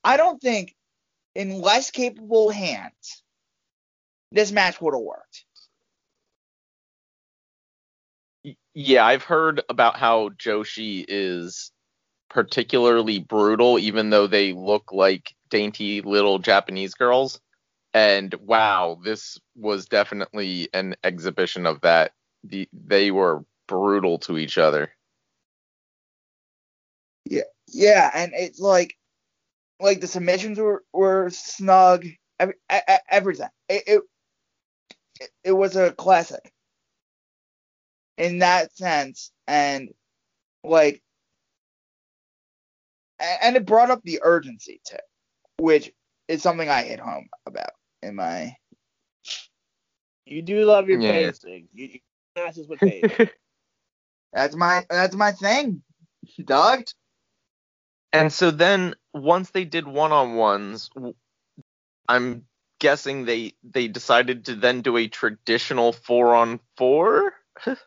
I 0.02 0.16
don't 0.16 0.40
think 0.40 0.74
in 1.34 1.60
less 1.60 1.90
capable 1.90 2.50
hands 2.50 3.22
this 4.32 4.52
match 4.52 4.80
would 4.80 4.94
have 4.94 5.02
worked. 5.02 5.44
Yeah, 8.80 9.04
I've 9.04 9.24
heard 9.24 9.60
about 9.68 9.96
how 9.96 10.28
Joshi 10.28 11.04
is 11.08 11.72
particularly 12.30 13.18
brutal, 13.18 13.76
even 13.76 14.10
though 14.10 14.28
they 14.28 14.52
look 14.52 14.92
like 14.92 15.34
dainty 15.50 16.00
little 16.00 16.38
Japanese 16.38 16.94
girls. 16.94 17.40
And 17.92 18.32
wow, 18.34 19.00
this 19.02 19.36
was 19.56 19.86
definitely 19.86 20.68
an 20.74 20.94
exhibition 21.02 21.66
of 21.66 21.80
that. 21.80 22.12
The, 22.44 22.68
they 22.72 23.10
were 23.10 23.44
brutal 23.66 24.16
to 24.20 24.38
each 24.38 24.58
other. 24.58 24.92
Yeah, 27.24 27.42
yeah, 27.66 28.12
and 28.14 28.30
it's 28.32 28.60
like, 28.60 28.96
like 29.80 30.00
the 30.00 30.06
submissions 30.06 30.56
were 30.56 30.84
were 30.92 31.30
snug. 31.30 32.06
Every, 32.38 32.54
everything. 33.10 33.48
It, 33.68 33.82
it 33.88 34.02
it 35.42 35.52
was 35.52 35.74
a 35.74 35.90
classic 35.90 36.52
in 38.18 38.40
that 38.40 38.76
sense, 38.76 39.30
and 39.46 39.88
like, 40.64 41.02
and 43.18 43.56
it 43.56 43.64
brought 43.64 43.90
up 43.90 44.02
the 44.02 44.20
urgency 44.22 44.80
too, 44.86 44.96
which 45.58 45.92
is 46.26 46.42
something 46.42 46.68
I 46.68 46.82
hit 46.82 47.00
home 47.00 47.28
about 47.46 47.70
in 48.02 48.16
my. 48.16 48.54
You 50.26 50.42
do 50.42 50.64
love 50.66 50.88
your 50.88 51.00
yeah. 51.00 51.12
pacing. 51.12 51.68
You, 51.72 51.86
you 51.86 52.00
matches 52.36 52.68
with 52.68 52.80
pace. 52.80 53.30
that's 54.32 54.54
my 54.54 54.84
that's 54.90 55.14
my 55.14 55.32
thing, 55.32 55.82
Doug. 56.44 56.84
And 58.12 58.32
so 58.32 58.50
then 58.50 58.94
once 59.14 59.50
they 59.50 59.64
did 59.64 59.86
one 59.86 60.12
on 60.12 60.34
ones, 60.34 60.90
I'm 62.08 62.44
guessing 62.78 63.24
they 63.24 63.54
they 63.62 63.88
decided 63.88 64.46
to 64.46 64.54
then 64.54 64.82
do 64.82 64.96
a 64.96 65.08
traditional 65.08 65.92
four 65.92 66.34
on 66.34 66.60
four. 66.76 67.32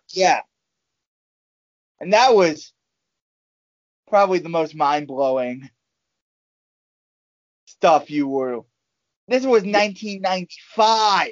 Yeah, 0.09 0.41
and 1.99 2.13
that 2.13 2.33
was 2.33 2.73
probably 4.07 4.39
the 4.39 4.49
most 4.49 4.75
mind 4.75 5.07
blowing 5.07 5.69
stuff 7.65 8.09
you 8.09 8.27
were. 8.27 8.61
This 9.27 9.43
was 9.43 9.63
1995, 9.63 11.29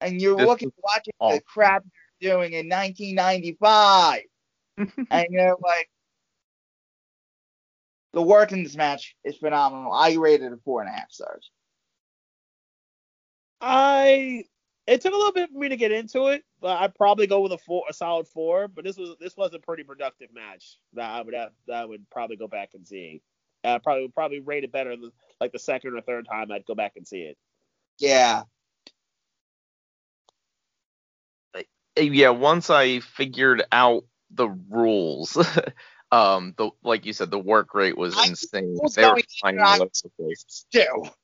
and 0.00 0.20
you're 0.20 0.36
this 0.36 0.46
looking 0.46 0.72
watching 0.82 1.12
the 1.20 1.42
crap 1.46 1.84
you're 2.20 2.38
doing 2.38 2.52
in 2.52 2.68
1995, 2.68 4.22
and 5.10 5.26
you're 5.30 5.56
like, 5.60 5.90
the 8.12 8.22
work 8.22 8.52
in 8.52 8.62
this 8.62 8.76
match 8.76 9.14
is 9.24 9.36
phenomenal. 9.36 9.92
I 9.92 10.14
rated 10.14 10.52
it 10.52 10.58
four 10.64 10.80
and 10.80 10.90
a 10.90 10.92
half 10.92 11.10
stars. 11.10 11.50
I 13.60 14.44
it 14.90 15.00
took 15.00 15.14
a 15.14 15.16
little 15.16 15.32
bit 15.32 15.50
for 15.52 15.58
me 15.58 15.68
to 15.68 15.76
get 15.76 15.92
into 15.92 16.26
it, 16.26 16.42
but 16.60 16.80
I'd 16.80 16.96
probably 16.96 17.28
go 17.28 17.40
with 17.40 17.52
a 17.52 17.58
four, 17.58 17.84
a 17.88 17.92
solid 17.92 18.26
four. 18.26 18.66
But 18.66 18.84
this 18.84 18.96
was 18.96 19.14
this 19.20 19.36
was 19.36 19.54
a 19.54 19.60
pretty 19.60 19.84
productive 19.84 20.34
match 20.34 20.78
that 20.94 21.08
I 21.08 21.22
would 21.22 21.32
have, 21.32 21.52
that 21.68 21.82
I 21.82 21.84
would 21.84 22.10
probably 22.10 22.36
go 22.36 22.48
back 22.48 22.70
and 22.74 22.86
see. 22.86 23.22
I 23.62 23.78
probably 23.78 24.02
would 24.02 24.14
probably 24.14 24.40
rate 24.40 24.64
it 24.64 24.72
better 24.72 24.90
than 24.90 25.12
like 25.40 25.52
the 25.52 25.60
second 25.60 25.96
or 25.96 26.00
third 26.00 26.26
time 26.26 26.50
I'd 26.50 26.66
go 26.66 26.74
back 26.74 26.94
and 26.96 27.06
see 27.06 27.20
it. 27.20 27.38
Yeah. 27.98 28.42
Yeah, 31.96 32.30
once 32.30 32.70
I 32.70 33.00
figured 33.00 33.62
out 33.70 34.04
the 34.30 34.48
rules, 34.48 35.36
um, 36.10 36.54
the 36.56 36.70
like 36.82 37.06
you 37.06 37.12
said, 37.12 37.30
the 37.30 37.38
work 37.38 37.74
rate 37.74 37.96
was 37.96 38.16
I 38.16 38.26
insane. 38.26 38.76
They 38.96 39.04
were 39.04 39.20
flying 39.40 39.60
all 39.60 39.82
over 39.82 39.90
the 40.02 40.10
place. 40.18 40.44
Still, 40.48 41.14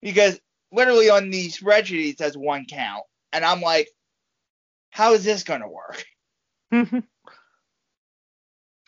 because 0.00 0.38
literally 0.74 1.10
on 1.10 1.30
the 1.30 1.48
spreadsheet 1.48 2.10
it 2.10 2.18
says 2.18 2.36
one 2.36 2.66
count, 2.66 3.04
and 3.32 3.44
I'm 3.44 3.60
like, 3.60 3.88
how 4.90 5.12
is 5.14 5.24
this 5.24 5.44
gonna 5.44 5.68
work? 5.68 6.04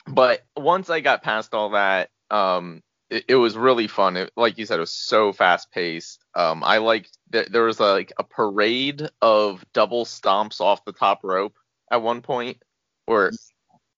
but 0.06 0.44
once 0.56 0.90
I 0.90 1.00
got 1.00 1.22
past 1.22 1.54
all 1.54 1.70
that, 1.70 2.10
um, 2.30 2.82
it, 3.10 3.24
it 3.28 3.34
was 3.36 3.56
really 3.56 3.86
fun. 3.86 4.16
It, 4.16 4.32
like 4.36 4.58
you 4.58 4.66
said, 4.66 4.78
it 4.78 4.80
was 4.80 4.92
so 4.92 5.32
fast 5.32 5.70
paced. 5.70 6.24
Um, 6.34 6.62
I 6.64 6.78
liked 6.78 7.16
that 7.30 7.52
there 7.52 7.64
was 7.64 7.80
a, 7.80 7.92
like 7.92 8.12
a 8.18 8.24
parade 8.24 9.08
of 9.22 9.64
double 9.72 10.04
stomps 10.04 10.60
off 10.60 10.84
the 10.84 10.92
top 10.92 11.20
rope 11.22 11.56
at 11.90 12.02
one 12.02 12.22
point, 12.22 12.58
where 13.06 13.30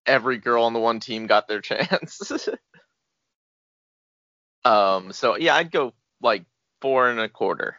every 0.07 0.39
girl 0.39 0.64
on 0.64 0.72
the 0.72 0.80
one 0.80 1.01
team 1.01 1.26
got 1.26 1.49
their 1.49 1.61
chance. 1.62 2.49
um, 4.64 5.12
so 5.12 5.36
yeah, 5.36 5.55
I'd 5.55 5.70
go 5.70 5.95
like 6.20 6.45
four 6.81 7.09
and 7.09 7.20
a 7.20 7.29
quarter. 7.29 7.76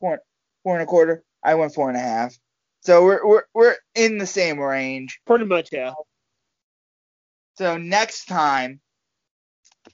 Four, 0.00 0.20
four 0.62 0.74
and 0.74 0.82
a 0.82 0.86
quarter. 0.86 1.22
I 1.42 1.54
went 1.54 1.74
four 1.74 1.88
and 1.88 1.96
a 1.96 2.00
half. 2.00 2.34
So 2.82 3.04
we're 3.04 3.26
we're 3.26 3.44
we're 3.52 3.76
in 3.94 4.18
the 4.18 4.26
same 4.26 4.58
range. 4.58 5.20
Pretty 5.26 5.44
much, 5.44 5.68
yeah. 5.72 5.92
So 7.56 7.76
next 7.76 8.24
time, 8.24 8.80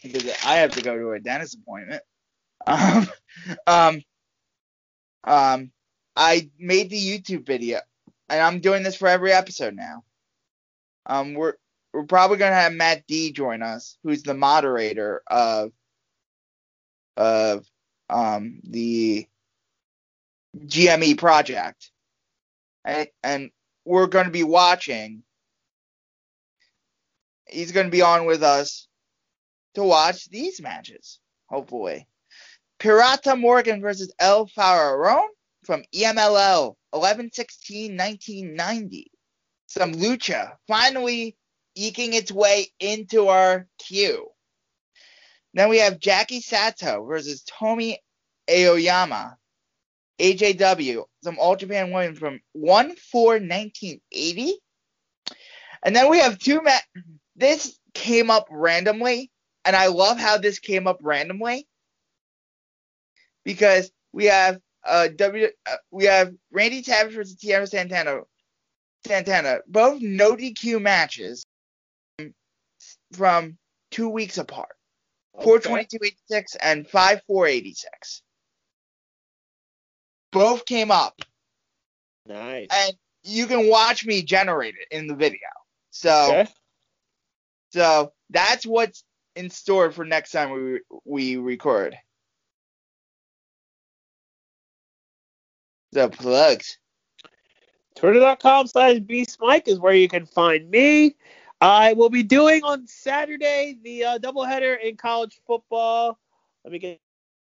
because 0.03 0.25
I 0.45 0.57
have 0.57 0.73
to 0.73 0.83
go 0.83 0.97
to 0.97 1.13
a 1.13 1.21
dentist 1.21 1.57
appointment. 1.57 2.03
Um, 2.67 3.09
um, 3.67 4.03
um, 5.25 5.73
I 6.15 6.51
made 6.59 6.91
the 6.91 7.01
YouTube 7.01 7.45
video, 7.45 7.81
and 8.29 8.41
I'm 8.41 8.61
doing 8.61 8.83
this 8.83 8.97
for 8.97 9.09
every 9.09 9.33
episode 9.33 9.75
now. 9.75 10.05
Um, 11.07 11.35
we're 11.35 11.55
we're 11.93 12.05
probably 12.05 12.37
gonna 12.37 12.55
have 12.55 12.73
Matt 12.73 13.07
D 13.09 13.33
join 13.33 13.63
us, 13.63 13.99
who's 14.05 14.23
the 14.23 14.35
moderator 14.35 15.23
of 15.27 15.73
of 17.17 17.67
um, 18.09 18.61
the 18.65 19.27
GME 20.57 21.19
project. 21.19 21.91
And, 22.85 23.51
we're 23.85 24.09
going 24.09 24.25
to 24.25 24.33
be 24.33 24.43
watching. 24.43 25.23
He's 27.47 27.71
going 27.71 27.87
to 27.87 27.91
be 27.91 28.03
on 28.03 28.27
with 28.27 28.43
us 28.43 28.89
to 29.75 29.85
watch 29.85 30.29
these 30.29 30.61
matches, 30.61 31.21
hopefully. 31.49 32.09
Pirata 32.81 33.39
Morgan 33.39 33.81
versus 33.81 34.13
El 34.19 34.49
Faraón 34.49 35.29
from 35.65 35.85
EMLL 35.95 36.75
1116 36.91 37.97
1990. 37.97 39.11
Some 39.69 39.93
lucha 39.93 40.57
finally 40.67 41.37
eking 41.77 42.15
its 42.15 42.33
way 42.33 42.73
into 42.81 43.29
our 43.29 43.69
queue. 43.79 44.29
Then 45.57 45.71
we 45.71 45.79
have 45.79 45.99
Jackie 45.99 46.43
Sato 46.43 47.05
versus 47.05 47.43
Tomi 47.43 47.99
Aoyama. 48.49 49.39
AJW, 50.19 51.05
some 51.23 51.39
All 51.39 51.57
Japan 51.57 51.91
women 51.91 52.15
from 52.15 52.41
1 52.53 52.97
4 52.97 53.33
1980. 53.33 54.59
And 55.83 55.95
then 55.95 56.11
we 56.11 56.19
have 56.21 56.39
two 56.39 56.63
ma- 56.63 57.03
This 57.37 57.79
came 57.93 58.31
up 58.31 58.47
randomly, 58.51 59.31
and 59.65 59.77
I 59.77 59.89
love 59.89 60.19
how 60.19 60.39
this 60.39 60.59
came 60.59 60.87
up 60.87 60.99
randomly 61.03 61.67
because 63.45 63.91
we 64.13 64.27
have 64.27 64.59
uh, 64.85 65.09
W 65.09 65.49
uh, 65.67 65.77
we 65.91 66.05
have 66.05 66.33
Randy 66.51 66.83
Savage 66.83 67.15
versus 67.15 67.37
Tito 67.37 67.65
Santana 67.67 68.21
Santana, 69.07 69.59
both 69.67 70.01
no 70.01 70.35
DQ 70.35 70.81
matches 70.81 71.45
from 73.13 73.59
two 73.91 74.09
weeks 74.09 74.39
apart. 74.39 74.76
422.86 75.41 76.57
and 76.61 76.89
5486. 76.89 78.23
Both 80.33 80.67
came 80.67 80.91
up. 80.91 81.21
Nice. 82.27 82.69
And 82.73 82.95
you 83.23 83.47
can 83.47 83.69
watch 83.69 84.05
me 84.05 84.23
generate 84.23 84.75
it 84.75 84.95
in 84.97 85.07
the 85.07 85.15
video. 85.15 85.39
So 85.91 86.29
okay. 86.29 86.47
So 87.71 88.13
that's 88.31 88.67
what's 88.67 89.05
in 89.35 89.51
store 89.51 89.91
for 89.91 90.05
next 90.05 90.33
time 90.33 90.51
we 90.51 90.81
we 91.05 91.37
record. 91.37 91.97
The 95.93 96.09
plugs. 96.09 96.79
Twitter.com 97.97 98.67
slash 98.67 98.99
beastmike 98.99 99.69
is 99.69 99.79
where 99.79 99.95
you 99.95 100.09
can 100.09 100.27
find 100.27 100.69
me. 100.71 101.17
I 101.61 101.95
will 101.95 102.11
be 102.11 102.23
doing 102.23 102.63
on 102.65 102.87
Saturday 102.87 103.79
the 103.83 104.05
uh, 104.05 104.19
doubleheader 104.19 104.79
in 104.83 104.97
college 104.97 105.41
football. 105.47 106.19
Let 106.65 106.73
me 106.73 106.79
get 106.79 107.01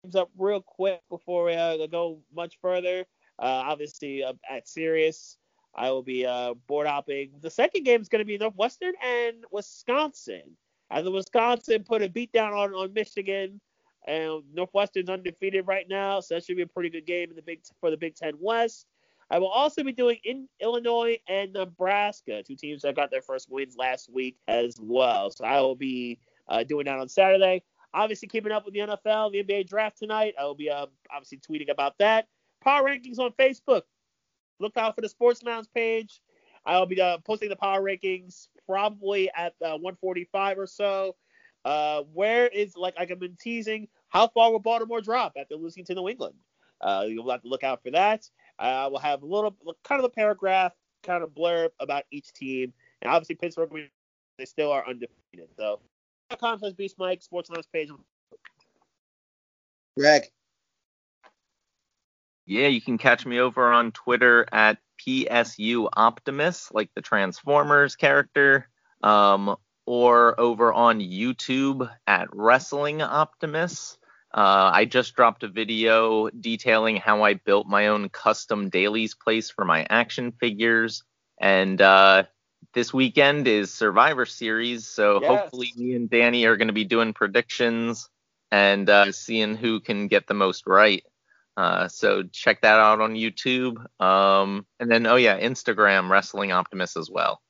things 0.02 0.14
up 0.14 0.30
real 0.38 0.60
quick 0.60 1.00
before 1.10 1.44
we 1.44 1.54
uh, 1.54 1.86
go 1.88 2.20
much 2.34 2.58
further. 2.62 3.00
Uh, 3.38 3.62
obviously, 3.66 4.22
uh, 4.22 4.34
at 4.48 4.68
Sirius, 4.68 5.38
I 5.74 5.90
will 5.90 6.02
be 6.02 6.24
uh, 6.24 6.54
board 6.68 6.86
hopping. 6.86 7.32
The 7.40 7.50
second 7.50 7.84
game 7.84 8.00
is 8.00 8.08
going 8.08 8.20
to 8.20 8.24
be 8.24 8.38
Northwestern 8.38 8.94
and 9.04 9.44
Wisconsin. 9.50 10.56
As 10.90 11.04
the 11.04 11.10
Wisconsin 11.10 11.82
put 11.82 12.02
a 12.02 12.08
beat 12.08 12.32
down 12.32 12.52
on, 12.52 12.72
on 12.74 12.92
Michigan, 12.92 13.60
and 14.06 14.42
Northwestern's 14.54 15.10
undefeated 15.10 15.66
right 15.66 15.86
now, 15.88 16.20
so 16.20 16.34
that 16.34 16.44
should 16.44 16.56
be 16.56 16.62
a 16.62 16.66
pretty 16.66 16.90
good 16.90 17.06
game 17.06 17.28
in 17.30 17.36
the 17.36 17.42
Big 17.42 17.60
for 17.80 17.90
the 17.90 17.96
Big 17.96 18.14
Ten 18.14 18.34
West. 18.40 18.86
I 19.30 19.38
will 19.38 19.48
also 19.48 19.82
be 19.82 19.92
doing 19.92 20.18
in 20.24 20.48
Illinois 20.60 21.18
and 21.28 21.52
Nebraska, 21.52 22.42
two 22.42 22.56
teams 22.56 22.82
that 22.82 22.94
got 22.94 23.10
their 23.10 23.22
first 23.22 23.50
wins 23.50 23.76
last 23.76 24.12
week 24.12 24.36
as 24.46 24.78
well. 24.80 25.30
So 25.30 25.44
I 25.44 25.60
will 25.60 25.74
be 25.74 26.20
uh, 26.48 26.62
doing 26.62 26.86
that 26.86 26.98
on 26.98 27.08
Saturday. 27.08 27.62
obviously 27.92 28.28
keeping 28.28 28.52
up 28.52 28.64
with 28.64 28.74
the 28.74 28.80
NFL, 28.80 29.32
the 29.32 29.42
NBA 29.42 29.68
draft 29.68 29.98
tonight. 29.98 30.34
I 30.38 30.44
will 30.44 30.54
be 30.54 30.70
uh, 30.70 30.86
obviously 31.10 31.38
tweeting 31.38 31.70
about 31.70 31.98
that. 31.98 32.28
Power 32.62 32.84
rankings 32.84 33.18
on 33.18 33.32
Facebook. 33.32 33.82
Look 34.60 34.76
out 34.76 34.94
for 34.94 35.00
the 35.00 35.08
Sports 35.08 35.42
Lounge 35.42 35.66
page. 35.74 36.20
I'll 36.64 36.86
be 36.86 37.00
uh, 37.00 37.18
posting 37.18 37.48
the 37.48 37.56
power 37.56 37.80
rankings 37.80 38.48
probably 38.66 39.30
at 39.36 39.54
uh, 39.62 39.78
145 39.78 40.58
or 40.58 40.66
so. 40.66 41.16
Uh, 41.64 42.02
where 42.12 42.46
is 42.46 42.76
like 42.76 42.94
I've 42.96 43.08
been 43.18 43.36
teasing, 43.40 43.88
how 44.08 44.28
far 44.28 44.52
will 44.52 44.60
Baltimore 44.60 45.00
drop 45.00 45.32
after 45.36 45.56
losing 45.56 45.84
to 45.86 45.94
New 45.94 46.08
England? 46.08 46.36
Uh, 46.80 47.06
you'll 47.08 47.28
have 47.30 47.42
to 47.42 47.48
look 47.48 47.64
out 47.64 47.82
for 47.82 47.90
that. 47.90 48.28
I 48.58 48.86
will 48.86 48.98
have 48.98 49.22
a 49.22 49.26
little 49.26 49.56
kind 49.84 49.98
of 49.98 50.04
a 50.04 50.08
paragraph, 50.08 50.72
kind 51.02 51.22
of 51.22 51.30
blurb 51.30 51.70
about 51.80 52.04
each 52.10 52.32
team, 52.32 52.72
and 53.02 53.12
obviously 53.12 53.34
Pittsburgh 53.34 53.70
they 54.38 54.44
still 54.44 54.72
are 54.72 54.86
undefeated. 54.86 55.48
So, 55.56 55.80
Conference 56.38 56.74
Beast 56.74 56.96
Mike 56.98 57.22
Sports 57.22 57.50
Lounge 57.50 57.66
page. 57.72 57.88
Greg. 59.98 60.24
Yeah, 62.44 62.68
you 62.68 62.80
can 62.80 62.98
catch 62.98 63.26
me 63.26 63.40
over 63.40 63.72
on 63.72 63.92
Twitter 63.92 64.46
at 64.52 64.78
PSU 65.00 65.88
Optimus, 65.96 66.70
like 66.72 66.90
the 66.94 67.00
Transformers 67.02 67.96
character, 67.96 68.68
um, 69.02 69.56
or 69.84 70.38
over 70.38 70.72
on 70.72 71.00
YouTube 71.00 71.90
at 72.06 72.28
Wrestling 72.32 73.02
Optimus. 73.02 73.98
Uh, 74.36 74.70
I 74.72 74.84
just 74.84 75.14
dropped 75.16 75.44
a 75.44 75.48
video 75.48 76.28
detailing 76.28 76.96
how 76.96 77.22
I 77.22 77.34
built 77.34 77.66
my 77.66 77.86
own 77.86 78.10
custom 78.10 78.68
dailies 78.68 79.14
place 79.14 79.50
for 79.50 79.64
my 79.64 79.86
action 79.88 80.30
figures. 80.32 81.02
And 81.40 81.80
uh, 81.80 82.24
this 82.74 82.92
weekend 82.92 83.48
is 83.48 83.72
Survivor 83.72 84.26
Series, 84.26 84.86
so 84.86 85.20
Yes. 85.22 85.30
hopefully 85.30 85.72
me 85.76 85.94
and 85.94 86.10
Danny 86.10 86.44
are 86.44 86.58
going 86.58 86.68
to 86.68 86.74
be 86.74 86.84
doing 86.84 87.14
predictions 87.14 88.10
and 88.52 88.90
uh, 88.90 89.10
seeing 89.10 89.56
who 89.56 89.80
can 89.80 90.06
get 90.06 90.26
the 90.26 90.34
most 90.34 90.66
right. 90.66 91.02
Uh, 91.56 91.88
so 91.88 92.22
check 92.24 92.60
that 92.60 92.78
out 92.78 93.00
on 93.00 93.14
YouTube. 93.14 93.78
Um, 94.02 94.66
and 94.78 94.90
then 94.90 95.06
oh 95.06 95.16
yeah, 95.16 95.40
Instagram 95.40 96.10
Wrestling 96.10 96.52
Optimus 96.52 96.98
as 96.98 97.08
well. 97.10 97.40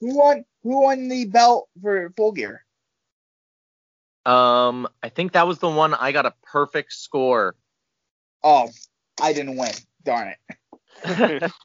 Who 0.00 0.18
won? 0.18 0.44
Who 0.62 0.82
won 0.82 1.08
the 1.08 1.24
belt 1.24 1.70
for 1.80 2.12
Full 2.16 2.32
Gear? 2.32 2.66
Um, 4.24 4.88
I 5.02 5.08
think 5.08 5.32
that 5.32 5.46
was 5.46 5.58
the 5.58 5.68
one 5.68 5.94
I 5.94 6.12
got 6.12 6.26
a 6.26 6.34
perfect 6.42 6.92
score. 6.92 7.54
Oh, 8.42 8.68
I 9.20 9.32
didn't 9.32 9.56
win. 9.56 9.72
Darn 10.04 10.34
it. 11.04 11.52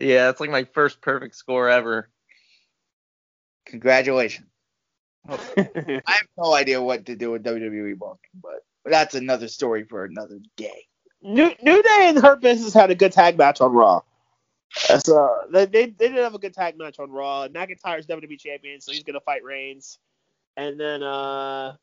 Yeah, 0.00 0.30
it's 0.30 0.40
like 0.40 0.50
my 0.50 0.64
first 0.64 1.02
perfect 1.02 1.36
score 1.36 1.68
ever. 1.68 2.08
Congratulations. 3.66 4.48
I 5.28 5.42
have 6.06 6.26
no 6.38 6.54
idea 6.54 6.80
what 6.80 7.04
to 7.06 7.14
do 7.14 7.32
with 7.32 7.44
WWE 7.44 7.98
booking, 7.98 8.18
but 8.42 8.64
that's 8.86 9.14
another 9.14 9.46
story 9.46 9.84
for 9.84 10.04
another 10.04 10.38
day. 10.56 10.86
New, 11.22 11.52
New 11.62 11.82
Day 11.82 12.06
and 12.08 12.18
Hurt 12.18 12.40
Business 12.40 12.72
had 12.72 12.90
a 12.90 12.94
good 12.94 13.12
tag 13.12 13.36
match 13.36 13.60
on 13.60 13.72
Raw. 13.72 14.00
So 14.72 15.36
they, 15.52 15.66
they 15.66 15.86
they 15.86 16.08
did 16.08 16.16
have 16.16 16.34
a 16.34 16.38
good 16.38 16.54
tag 16.54 16.78
match 16.78 16.98
on 16.98 17.10
Raw. 17.10 17.48
McIntyre's 17.48 18.06
WWE 18.06 18.38
champion, 18.38 18.80
so 18.80 18.92
he's 18.92 19.02
gonna 19.02 19.20
fight 19.20 19.44
Reigns. 19.44 19.98
And 20.56 20.78
then 20.78 21.02
uh 21.02 21.74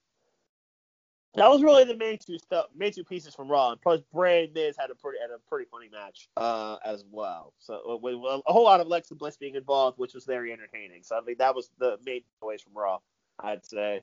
that 1.36 1.50
was 1.50 1.62
really 1.62 1.84
the 1.84 1.96
main 1.96 2.18
two 2.18 2.40
stuff, 2.40 2.66
main 2.76 2.92
two 2.92 3.04
pieces 3.04 3.36
from 3.36 3.50
Raw. 3.50 3.72
And 3.72 3.82
plus, 3.82 4.02
Bray 4.12 4.46
and 4.46 4.54
Miz 4.54 4.76
had 4.80 4.90
a 4.90 4.96
pretty 4.96 5.20
had 5.22 5.30
a 5.30 5.40
pretty 5.48 5.68
funny 5.70 5.90
match 5.90 6.30
uh 6.38 6.78
as 6.86 7.04
well. 7.12 7.54
So 7.60 8.00
with, 8.02 8.16
with 8.16 8.42
a 8.48 8.52
whole 8.52 8.64
lot 8.64 8.80
of 8.80 8.88
Alexa 8.88 9.16
Bliss 9.16 9.38
being 9.38 9.56
involved, 9.56 9.98
which 10.00 10.14
was 10.14 10.26
very 10.26 10.52
entertaining. 10.52 11.04
So 11.04 11.18
I 11.18 11.22
think 11.22 11.38
that 11.40 11.56
was 11.56 11.70
the 11.80 11.98
main 12.06 12.22
takeaways 12.22 12.62
from 12.62 12.74
Raw. 12.74 13.00
I'd 13.40 13.66
say. 13.66 14.02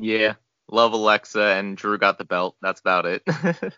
Yeah, 0.00 0.34
love 0.70 0.92
Alexa 0.92 1.40
and 1.40 1.76
Drew 1.76 1.98
got 1.98 2.18
the 2.18 2.24
belt. 2.24 2.56
That's 2.62 2.80
about 2.80 3.06
it. 3.06 3.22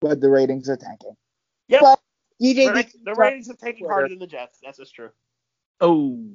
But 0.00 0.20
the 0.20 0.30
ratings 0.30 0.68
are 0.68 0.76
tanking. 0.76 1.16
Yep. 1.68 1.80
But 1.82 2.00
DJ 2.42 2.74
The, 2.74 2.98
the 3.04 3.14
ratings 3.14 3.50
are 3.50 3.54
taking 3.54 3.86
harder 3.86 4.08
than 4.08 4.18
the 4.18 4.26
Jets. 4.26 4.58
That's 4.62 4.78
just 4.78 4.94
true. 4.94 5.10
oh, 5.80 6.26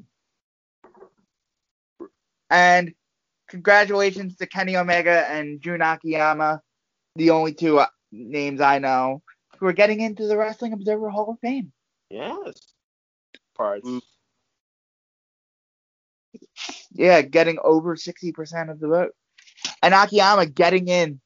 and 2.50 2.94
congratulations 3.48 4.36
to 4.38 4.48
Kenny 4.48 4.76
Omega 4.76 5.30
and 5.30 5.62
Jun 5.62 5.82
Akiyama, 5.82 6.62
the 7.16 7.32
only 7.32 7.54
two 7.54 7.80
uh, 7.80 7.88
names 8.12 8.62
I 8.62 8.80
know 8.80 9.22
who 9.58 9.68
are 9.68 9.74
getting 9.74 10.02
into 10.02 10.28
the 10.28 10.38
Wrestling 10.38 10.74
Observer 10.74 11.10
Hall 11.10 11.32
of 11.32 11.40
Fame. 11.40 11.72
Yes. 12.10 12.56
Parts. 13.56 13.88
Mm. 13.88 14.02
Yeah, 16.92 17.22
getting 17.22 17.58
over 17.64 17.96
60% 17.96 18.72
of 18.72 18.80
the 18.80 18.88
vote. 18.88 19.12
And 19.82 19.94
Akiyama 19.94 20.48
getting 20.48 20.88
in 20.88 21.20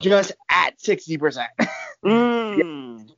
just 0.00 0.32
at 0.50 0.78
60%. 0.78 1.46
Mm. 2.04 3.08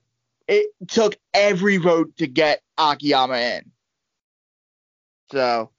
it 0.47 0.67
took 0.89 1.17
every 1.33 1.79
vote 1.79 2.15
to 2.19 2.27
get 2.27 2.61
Akiyama 2.77 3.39
in. 3.39 3.73
So, 5.33 5.71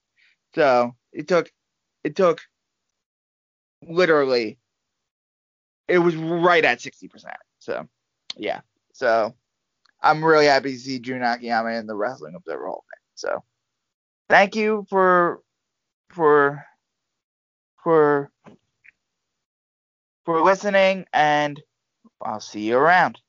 so 0.55 0.95
it 1.15 1.27
took, 1.27 1.51
it 2.03 2.15
took 2.15 2.41
literally, 3.87 4.59
it 5.87 5.99
was 5.99 6.15
right 6.15 6.63
at 6.63 6.79
60%. 6.79 7.25
So, 7.59 7.87
yeah. 8.37 8.61
So, 8.93 9.33
I'm 10.01 10.23
really 10.23 10.45
happy 10.45 10.73
to 10.73 10.79
see 10.79 10.99
Jun 10.99 11.23
Akiyama 11.23 11.71
in 11.71 11.87
the 11.87 11.95
Wrestling 11.95 12.35
Observer 12.35 12.67
Hall 12.67 12.83
of 12.85 12.85
Fame. 12.85 13.05
So, 13.15 13.43
thank 14.29 14.55
you 14.55 14.85
for, 14.89 15.41
for, 16.09 16.63
for, 17.83 18.31
for 20.25 20.41
listening, 20.41 21.05
and 21.13 21.61
I'll 22.21 22.39
see 22.39 22.61
you 22.61 22.77
around. 22.77 23.19